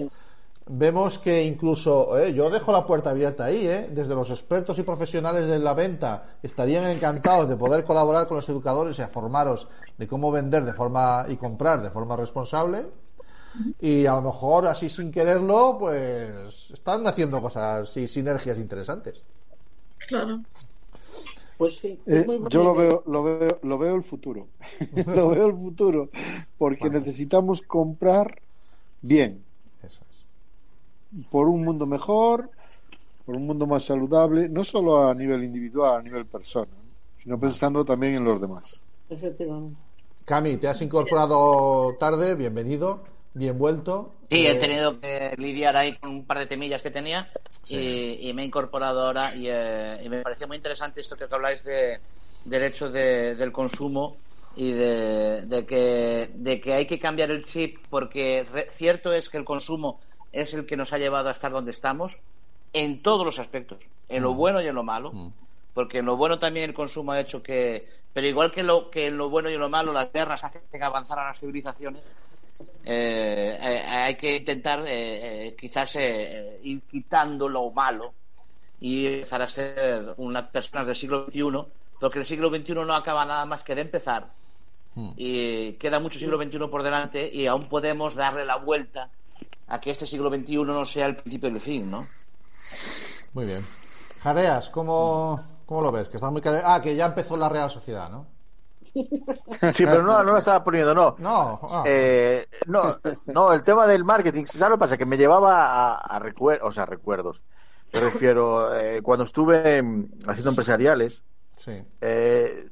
Vemos 0.68 1.18
que 1.18 1.44
incluso, 1.44 2.18
eh, 2.20 2.34
yo 2.34 2.50
dejo 2.50 2.72
la 2.72 2.86
puerta 2.86 3.10
abierta 3.10 3.46
ahí, 3.46 3.68
eh, 3.68 3.90
desde 3.92 4.14
los 4.14 4.30
expertos 4.30 4.78
y 4.78 4.84
profesionales 4.84 5.48
de 5.48 5.60
la 5.60 5.74
venta 5.74 6.38
estarían 6.44 6.86
encantados 6.86 7.50
de 7.50 7.56
poder 7.56 7.84
colaborar 7.84 8.28
con 8.28 8.38
los 8.38 8.48
educadores 8.48 8.98
y 9.00 9.02
a 9.02 9.08
formaros 9.08 9.68
de 9.98 10.08
cómo 10.08 10.32
vender 10.32 10.64
de 10.64 10.74
forma 10.74 11.26
y 11.28 11.36
comprar 11.36 11.82
de 11.82 11.90
forma 11.90 12.16
responsable. 12.16 12.86
Y 13.80 14.06
a 14.06 14.14
lo 14.14 14.22
mejor 14.22 14.68
así 14.68 14.88
sin 14.88 15.12
quererlo, 15.12 15.78
pues 15.80 16.72
están 16.72 17.06
haciendo 17.06 17.42
cosas 17.42 17.98
y 17.98 18.08
sinergias 18.08 18.58
interesantes. 18.58 19.22
Claro. 20.08 20.42
Pues 21.58 21.76
sí. 21.78 21.90
Eh, 21.90 22.20
es 22.22 22.26
muy 22.26 22.38
buena 22.38 22.50
yo 22.50 22.64
lo 22.64 22.76
veo, 22.76 23.04
lo 23.06 23.24
veo, 23.24 23.60
lo 23.62 23.78
veo 23.78 23.96
el 23.96 24.04
futuro. 24.04 24.48
lo 25.06 25.30
veo 25.30 25.48
el 25.48 25.54
futuro. 25.54 26.10
Porque 26.58 26.90
necesitamos 26.90 27.62
comprar 27.62 28.42
bien. 29.02 29.44
Por 31.30 31.48
un 31.48 31.64
mundo 31.64 31.86
mejor, 31.88 32.52
por 33.26 33.36
un 33.36 33.46
mundo 33.48 33.68
más 33.68 33.86
saludable, 33.86 34.50
no 34.50 34.64
solo 34.64 35.08
a 35.10 35.16
nivel 35.16 35.44
individual, 35.44 36.00
a 36.00 36.04
nivel 36.04 36.28
persona, 36.28 36.78
sino 37.18 37.40
pensando 37.40 37.86
también 37.86 38.16
en 38.16 38.26
los 38.26 38.42
demás. 38.42 38.84
Efectivamente. 39.10 39.78
Cami, 40.26 40.58
te 40.58 40.68
has 40.68 40.82
incorporado 40.82 41.96
tarde, 42.00 42.36
bienvenido, 42.36 43.04
bien 43.34 43.58
vuelto. 43.58 44.14
Sí, 44.30 44.46
Eh, 44.46 44.48
he 44.48 44.56
tenido 44.56 45.00
que 45.00 45.34
lidiar 45.38 45.76
ahí 45.76 45.98
con 45.98 46.10
un 46.12 46.26
par 46.26 46.40
de 46.40 46.48
temillas 46.48 46.82
que 46.82 46.92
tenía 46.92 47.30
y, 47.68 48.30
y 48.30 48.34
me 48.34 48.44
he 48.44 48.46
incorporado 48.46 49.02
ahora 49.02 49.36
y, 49.36 49.48
eh, 49.50 50.00
y 50.04 50.10
me 50.10 50.22
parecía 50.22 50.48
muy 50.48 50.56
interesante 50.58 51.02
esto 51.02 51.18
que 51.18 51.26
habláis 51.30 51.64
de, 51.64 52.00
del 52.46 52.64
hecho 52.64 52.90
de- 52.90 53.36
del 53.36 53.52
consumo 53.52 54.22
y 54.56 54.72
de, 54.72 55.42
de 55.46 55.66
que, 55.66 56.32
de 56.34 56.62
que 56.62 56.74
hay 56.74 56.88
que 56.88 57.00
cambiar 57.00 57.32
el 57.32 57.44
chip 57.44 57.88
porque 57.90 58.44
re- 58.50 58.70
cierto 58.72 59.12
es 59.14 59.30
que 59.30 59.38
el 59.38 59.46
consumo 59.46 60.00
es 60.32 60.54
el 60.54 60.66
que 60.66 60.78
nos 60.78 60.94
ha 60.94 60.98
llevado 60.98 61.30
a 61.30 61.32
estar 61.32 61.52
donde 61.52 61.72
estamos 61.72 62.18
en 62.74 63.02
todos 63.02 63.26
los 63.26 63.40
aspectos, 63.40 63.80
en 64.08 64.24
lo 64.24 64.34
bueno 64.34 64.62
y 64.62 64.68
en 64.68 64.76
lo 64.76 64.84
malo, 64.84 65.12
porque 65.74 66.00
en 66.00 66.06
lo 66.06 66.18
bueno 66.18 66.40
también 66.40 66.70
el 66.70 66.76
consumo 66.76 67.12
ha 67.12 67.20
hecho 67.20 67.44
que, 67.44 67.88
pero 68.14 68.28
igual 68.28 68.52
que, 68.52 68.64
lo, 68.64 68.90
que 68.90 69.08
en 69.08 69.18
lo 69.18 69.30
bueno 69.30 69.50
y 69.50 69.54
en 69.54 69.60
lo 69.60 69.70
malo 69.70 69.92
las 69.92 70.12
guerras 70.12 70.44
hacen 70.44 70.84
avanzar 70.84 71.20
a 71.20 71.28
las 71.28 71.40
civilizaciones, 71.40 72.14
eh, 72.86 73.58
eh, 73.60 73.84
hay 73.88 74.16
que 74.16 74.38
intentar 74.38 74.86
eh, 74.88 75.48
eh, 75.48 75.56
quizás 75.56 75.96
eh, 75.96 76.60
ir 76.64 76.82
quitando 76.82 77.50
lo 77.50 77.72
malo 77.72 78.14
y 78.80 79.08
empezar 79.08 79.42
a 79.42 79.48
ser 79.48 80.14
unas 80.18 80.48
personas 80.50 80.88
del 80.88 80.96
siglo 80.96 81.26
XXI, 81.26 81.42
porque 82.00 82.20
el 82.20 82.26
siglo 82.26 82.50
XXI 82.50 82.74
no 82.74 82.94
acaba 82.94 83.26
nada 83.26 83.46
más 83.46 83.64
que 83.64 83.76
de 83.76 83.82
empezar 83.82 84.28
y 85.16 85.74
queda 85.74 86.00
mucho 86.00 86.20
siglo 86.20 86.42
XXI 86.42 86.68
por 86.70 86.84
delante 86.84 87.30
y 87.34 87.48
aún 87.48 87.70
podemos 87.70 88.14
darle 88.14 88.46
la 88.46 88.58
vuelta 88.58 89.10
a 89.68 89.80
que 89.80 89.92
este 89.92 90.06
siglo 90.08 90.30
XXI 90.30 90.58
no 90.64 90.86
sea 90.86 91.06
el 91.08 91.16
principio 91.18 91.50
del 91.50 91.60
fin, 91.62 91.90
¿no? 91.90 92.08
Muy 93.34 93.46
bien. 93.46 93.66
Jareas, 94.22 94.70
¿cómo, 94.70 95.40
cómo 95.66 95.82
lo 95.82 95.92
ves? 95.92 96.10
Que 96.10 96.18
estás 96.18 96.32
muy 96.32 96.42
cade- 96.42 96.62
Ah, 96.64 96.82
que 96.82 96.96
ya 96.96 97.06
empezó 97.06 97.38
la 97.38 97.50
Real 97.50 97.70
Sociedad, 97.70 98.10
¿no? 98.10 98.28
Sí, 98.94 99.86
pero 99.86 100.04
no, 100.04 100.24
no 100.24 100.32
lo 100.34 100.38
estaba 100.38 100.64
poniendo, 100.64 100.94
no. 100.94 101.16
No, 101.20 101.60
ah. 101.64 101.84
Eh, 101.86 102.48
no, 102.68 102.98
no, 103.28 103.54
el 103.54 103.64
tema 103.64 103.88
del 103.88 104.04
marketing, 104.04 104.46
¿sabes 104.46 104.70
lo 104.72 104.76
que 104.76 104.80
pasa? 104.80 104.98
Que 104.98 105.06
me 105.06 105.18
llevaba 105.18 105.96
a, 105.96 106.20
recuerdos, 106.20 106.68
o 106.68 106.72
sea, 106.72 106.86
recuerdos. 106.86 107.42
Me 107.94 108.00
refiero, 108.02 108.76
eh, 108.78 109.02
cuando 109.02 109.26
estuve 109.26 109.82
mm, 109.82 110.10
haciendo 110.28 110.50
empresariales, 110.50 111.22
Sí. 111.58 111.82
eh, 112.02 112.70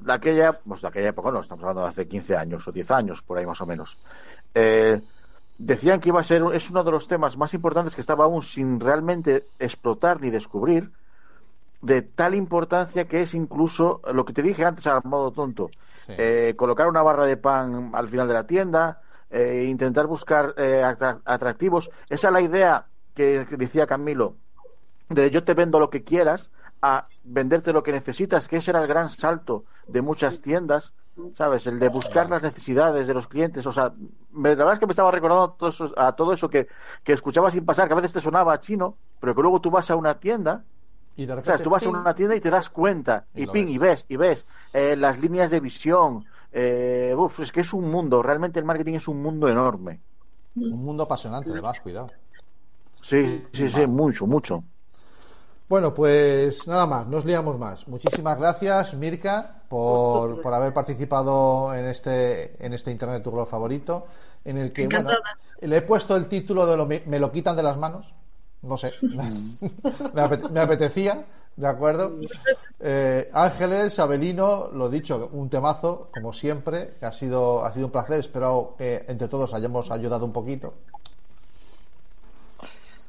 de 0.00 0.12
aquella, 0.12 0.52
pues 0.60 0.82
de 0.82 0.88
aquella 0.88 1.08
época, 1.08 1.30
no, 1.32 1.40
estamos 1.40 1.62
hablando 1.64 1.82
de 1.82 1.88
hace 1.88 2.06
15 2.08 2.36
años 2.36 2.66
o 2.68 2.72
10 2.72 2.90
años, 2.92 3.22
por 3.22 3.38
ahí 3.38 3.46
más 3.46 3.60
o 3.60 3.66
menos. 3.66 3.96
Eh, 4.54 5.00
decían 5.58 6.00
que 6.00 6.08
iba 6.08 6.20
a 6.20 6.24
ser, 6.24 6.42
es 6.54 6.70
uno 6.70 6.84
de 6.84 6.90
los 6.90 7.08
temas 7.08 7.36
más 7.36 7.52
importantes 7.52 7.94
que 7.94 8.00
estaba 8.00 8.24
aún 8.24 8.42
sin 8.42 8.80
realmente 8.80 9.44
explotar 9.58 10.20
ni 10.20 10.30
descubrir, 10.30 10.90
de 11.80 12.02
tal 12.02 12.34
importancia 12.34 13.06
que 13.06 13.22
es 13.22 13.34
incluso 13.34 14.00
lo 14.12 14.24
que 14.24 14.32
te 14.32 14.42
dije 14.42 14.64
antes 14.64 14.86
a 14.86 15.00
modo 15.04 15.30
tonto. 15.30 15.70
Sí. 16.06 16.14
Eh, 16.16 16.54
colocar 16.56 16.88
una 16.88 17.02
barra 17.02 17.26
de 17.26 17.36
pan 17.36 17.90
al 17.92 18.08
final 18.08 18.26
de 18.26 18.34
la 18.34 18.46
tienda, 18.46 19.00
eh, 19.30 19.66
intentar 19.68 20.06
buscar 20.06 20.54
eh, 20.56 20.82
atra- 20.82 21.20
atractivos. 21.24 21.90
Esa 22.08 22.28
es 22.28 22.32
la 22.32 22.40
idea 22.40 22.86
que, 23.14 23.46
que 23.48 23.56
decía 23.56 23.86
Camilo, 23.86 24.34
de 25.08 25.30
yo 25.30 25.44
te 25.44 25.54
vendo 25.54 25.78
lo 25.78 25.90
que 25.90 26.02
quieras 26.02 26.50
a 26.80 27.06
venderte 27.24 27.72
lo 27.72 27.82
que 27.82 27.92
necesitas, 27.92 28.46
que 28.48 28.58
ese 28.58 28.70
era 28.70 28.80
el 28.80 28.88
gran 28.88 29.10
salto 29.10 29.64
de 29.86 30.00
muchas 30.02 30.40
tiendas, 30.40 30.92
¿sabes? 31.34 31.66
El 31.66 31.78
de 31.78 31.88
buscar 31.88 32.30
las 32.30 32.42
necesidades 32.42 33.06
de 33.06 33.14
los 33.14 33.28
clientes. 33.28 33.66
O 33.66 33.72
sea, 33.72 33.92
me- 34.30 34.50
la 34.50 34.56
verdad 34.56 34.74
es 34.74 34.80
que 34.80 34.86
me 34.86 34.92
estaba 34.92 35.10
recordando 35.10 35.52
todo 35.54 35.70
eso- 35.70 35.92
a 35.96 36.14
todo 36.16 36.32
eso 36.32 36.50
que, 36.50 36.68
que 37.04 37.12
escuchaba 37.12 37.50
sin 37.50 37.64
pasar, 37.64 37.86
que 37.88 37.92
a 37.94 37.96
veces 37.96 38.12
te 38.12 38.20
sonaba 38.20 38.58
chino, 38.60 38.98
pero 39.20 39.34
que 39.34 39.42
luego 39.42 39.60
tú 39.60 39.70
vas 39.70 39.90
a 39.90 39.96
una 39.96 40.18
tienda 40.20 40.66
Y 41.16 41.26
de 41.26 41.34
o 41.40 41.44
sea, 41.44 41.60
tú 41.62 41.70
vas 41.70 41.86
a 41.86 41.90
una 41.90 42.14
tienda 42.14 42.36
y 42.36 42.40
te 42.40 42.50
das 42.50 42.70
cuenta, 42.70 43.28
Y 43.34 43.46
ping, 43.46 43.66
ves. 43.66 43.68
y 43.68 43.78
ves, 43.78 44.04
y 44.08 44.16
ves 44.16 44.46
eh, 44.72 44.96
las 44.96 45.18
líneas 45.20 45.50
de 45.50 45.60
visión. 45.60 46.26
Eh, 46.52 47.14
uf, 47.16 47.40
es 47.40 47.52
que 47.52 47.60
es 47.62 47.72
un 47.72 47.90
mundo, 47.90 48.22
realmente 48.22 48.58
el 48.58 48.64
marketing 48.66 48.94
es 48.94 49.08
un 49.08 49.22
mundo 49.22 49.48
enorme. 49.48 50.02
Un 50.70 50.82
mundo 50.84 51.02
apasionante, 51.02 51.52
además, 51.52 51.80
cuidado. 51.80 52.14
Sí, 53.02 53.48
sí, 53.52 53.68
sí, 53.70 53.86
mucho, 53.86 54.26
mucho. 54.26 54.64
Bueno, 55.68 55.92
pues 55.92 56.66
nada 56.66 56.86
más, 56.86 57.06
nos 57.06 57.24
liamos 57.26 57.58
más. 57.58 57.86
Muchísimas 57.88 58.38
gracias, 58.38 58.94
Mirka, 58.94 59.62
por, 59.68 60.40
por 60.40 60.54
haber 60.54 60.72
participado 60.72 61.74
en 61.74 61.84
este, 61.86 62.64
en 62.64 62.72
este 62.72 62.90
Internet 62.90 63.22
tu 63.22 63.30
color 63.30 63.46
favorito, 63.46 64.06
en 64.44 64.56
el 64.56 64.72
que, 64.72 64.88
bueno, 64.88 65.18
le 65.60 65.76
he 65.76 65.82
puesto 65.82 66.16
el 66.16 66.26
título 66.26 66.66
de 66.66 66.76
lo, 66.76 66.86
me, 66.86 67.02
me 67.06 67.18
lo 67.18 67.30
quitan 67.30 67.54
de 67.54 67.62
las 67.62 67.76
manos. 67.76 68.14
No 68.62 68.78
sé, 68.78 68.94
me, 70.12 70.22
apete- 70.22 70.48
me 70.50 70.60
apetecía, 70.60 71.26
¿de 71.56 71.66
acuerdo? 71.66 72.16
Eh, 72.80 73.28
Ángeles, 73.34 73.98
Abelino, 73.98 74.70
lo 74.72 74.88
dicho, 74.88 75.28
un 75.32 75.50
temazo, 75.50 76.10
como 76.12 76.32
siempre, 76.32 76.94
que 76.98 77.06
ha 77.06 77.12
sido, 77.12 77.64
ha 77.64 77.72
sido 77.74 77.86
un 77.86 77.92
placer. 77.92 78.20
Espero 78.20 78.74
que 78.78 79.04
entre 79.08 79.28
todos 79.28 79.52
hayamos 79.54 79.90
ayudado 79.90 80.24
un 80.24 80.32
poquito. 80.32 80.74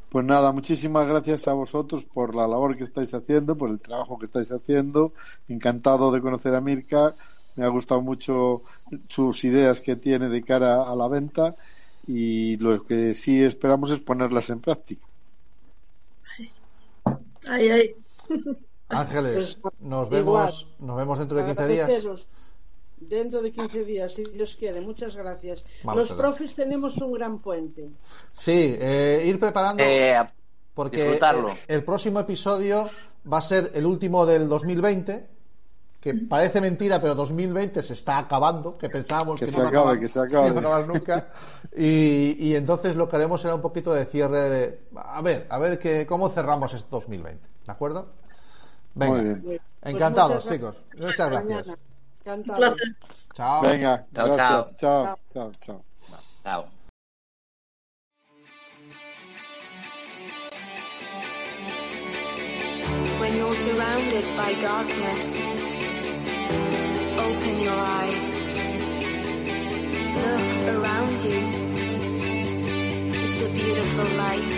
Pues 0.10 0.26
nada, 0.26 0.52
muchísimas 0.52 1.08
gracias 1.08 1.48
a 1.48 1.54
vosotros 1.54 2.04
por 2.04 2.36
la 2.36 2.48
labor 2.48 2.76
que 2.76 2.84
estáis 2.84 3.14
haciendo, 3.14 3.56
por 3.56 3.70
el 3.70 3.80
trabajo 3.80 4.18
que 4.18 4.26
estáis 4.26 4.52
haciendo. 4.52 5.14
Encantado 5.48 6.12
de 6.12 6.22
conocer 6.22 6.56
a 6.56 6.62
Mirka. 6.62 7.16
Me 7.56 7.66
ha 7.66 7.68
gustado 7.68 8.02
mucho 8.02 8.64
sus 9.08 9.44
ideas 9.44 9.82
que 9.82 9.96
tiene 9.96 10.30
de 10.30 10.42
cara 10.42 10.84
a 10.90 10.96
la 10.96 11.08
venta 11.08 11.56
y 12.08 12.58
lo 12.58 12.84
que 12.86 13.14
sí 13.14 13.44
esperamos 13.44 13.92
es 13.92 14.00
ponerlas 14.00 14.50
en 14.50 14.62
práctica. 14.62 15.06
Ahí, 17.48 17.70
ahí. 17.70 17.96
Ángeles, 18.90 19.58
Pues, 19.62 19.74
nos 19.82 20.08
igual. 20.08 20.48
vemos, 20.48 20.68
nos 20.80 20.98
vemos 20.98 21.20
dentro 21.20 21.38
de 21.38 21.46
15 21.46 21.68
días. 21.68 21.90
Dentro 23.02 23.42
de 23.42 23.52
15 23.52 23.84
días, 23.86 24.14
si 24.14 24.24
Dios 24.24 24.56
quiere. 24.58 24.82
Muchas 24.82 25.16
gracias. 25.16 25.64
Vamos 25.84 26.10
Los 26.10 26.18
profes 26.18 26.56
tenemos 26.56 26.98
un 26.98 27.14
gran 27.14 27.40
puente. 27.40 27.90
Sí, 28.36 28.76
eh, 28.80 29.24
ir 29.26 29.40
preparando 29.40 29.84
Eh, 29.84 30.18
porque 30.74 30.98
disfrutarlo. 30.98 31.52
el 31.68 31.84
próximo 31.84 32.20
episodio 32.20 32.90
va 33.32 33.38
a 33.40 33.42
ser 33.42 33.72
el 33.74 33.86
último 33.86 34.26
del 34.26 34.48
2020, 34.50 35.28
que 36.00 36.14
parece 36.14 36.62
mentira, 36.62 37.02
pero 37.02 37.16
2020 37.16 37.84
se 37.84 37.94
está 37.94 38.18
acabando, 38.20 38.78
que 38.78 38.90
pensábamos 38.90 39.40
Que 39.40 39.46
que, 39.48 39.52
se 39.52 39.58
no 39.58 39.64
iba 39.64 39.68
a 39.68 39.70
acabe, 39.70 39.82
acabar, 39.84 40.00
que 40.00 40.08
se 40.08 40.20
acabe. 40.20 40.50
no 40.52 40.60
iba 40.60 40.70
a 40.76 40.78
acabar 40.80 40.88
nunca. 40.88 41.28
Y, 41.76 42.36
y 42.40 42.56
entonces 42.56 42.96
lo 42.96 43.08
que 43.08 43.16
haremos 43.18 43.42
será 43.42 43.56
un 43.56 43.62
poquito 43.62 43.94
de 43.94 44.06
cierre 44.06 44.50
de 44.50 44.80
a 44.96 45.22
ver, 45.22 45.46
a 45.50 45.58
ver 45.60 45.78
que, 45.78 46.06
cómo 46.08 46.30
cerramos 46.30 46.74
este 46.74 46.88
2020, 46.90 47.46
¿de 47.66 47.72
acuerdo? 47.72 48.08
Venga, 48.96 49.14
Muy 49.16 49.24
bien. 49.24 49.42
Pues 49.44 49.62
encantados, 49.84 50.36
muchas 50.46 50.52
chicos. 50.52 50.76
gracias. 50.92 51.06
Muchas 51.06 51.30
gracias. 51.30 51.78
Mañana. 52.30 52.34
Un 52.34 52.40
Encantado. 52.40 52.76
placer. 52.76 52.96
Chao. 53.34 53.62
Venga, 53.62 54.06
Chao, 54.14 54.26
gracias. 54.26 54.78
chao. 54.78 55.16
chao, 55.16 55.16
chao. 55.34 55.52
chao. 55.62 55.84
Chao. 56.44 56.70
When 63.20 63.36
you're 63.36 63.56
surrounded 63.56 64.26
by 64.38 64.54
darkness, 64.56 65.26
open 67.20 67.62
your 67.62 67.74
eyes. 67.74 68.26
Look 70.24 70.76
around 70.76 71.20
you. 71.20 71.42
It's 73.14 73.42
a 73.44 73.50
beautiful 73.50 74.10
life. 74.18 74.56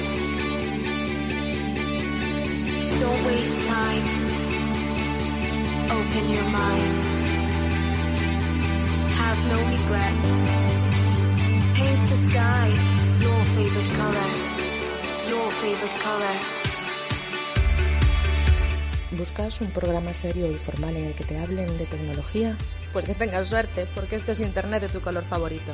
Don't 2.99 3.25
waste 3.25 3.67
time. 3.67 4.07
Open 5.91 6.29
your 6.29 6.43
mind. 6.49 7.10
Have 9.19 9.41
no 9.47 9.57
regrets. 9.75 10.31
Paint 11.77 12.09
the 12.09 12.29
sky 12.29 12.91
your 13.21 13.45
favorite 13.55 13.91
color. 13.95 14.29
Your 15.29 15.51
favorite 15.51 15.97
color. 16.03 16.35
¿Buscas 19.11 19.61
un 19.61 19.71
programa 19.71 20.13
serio 20.13 20.49
y 20.49 20.55
formal 20.55 20.95
en 20.95 21.05
el 21.05 21.15
que 21.15 21.23
te 21.23 21.37
hablen 21.37 21.77
de 21.77 21.85
tecnología? 21.85 22.57
Pues 22.93 23.05
que 23.05 23.13
tengas 23.13 23.47
suerte, 23.47 23.87
porque 23.93 24.15
esto 24.15 24.31
es 24.31 24.41
Internet 24.41 24.81
de 24.81 24.89
tu 24.89 25.01
color 25.01 25.23
favorito. 25.23 25.73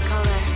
color. 0.00 0.53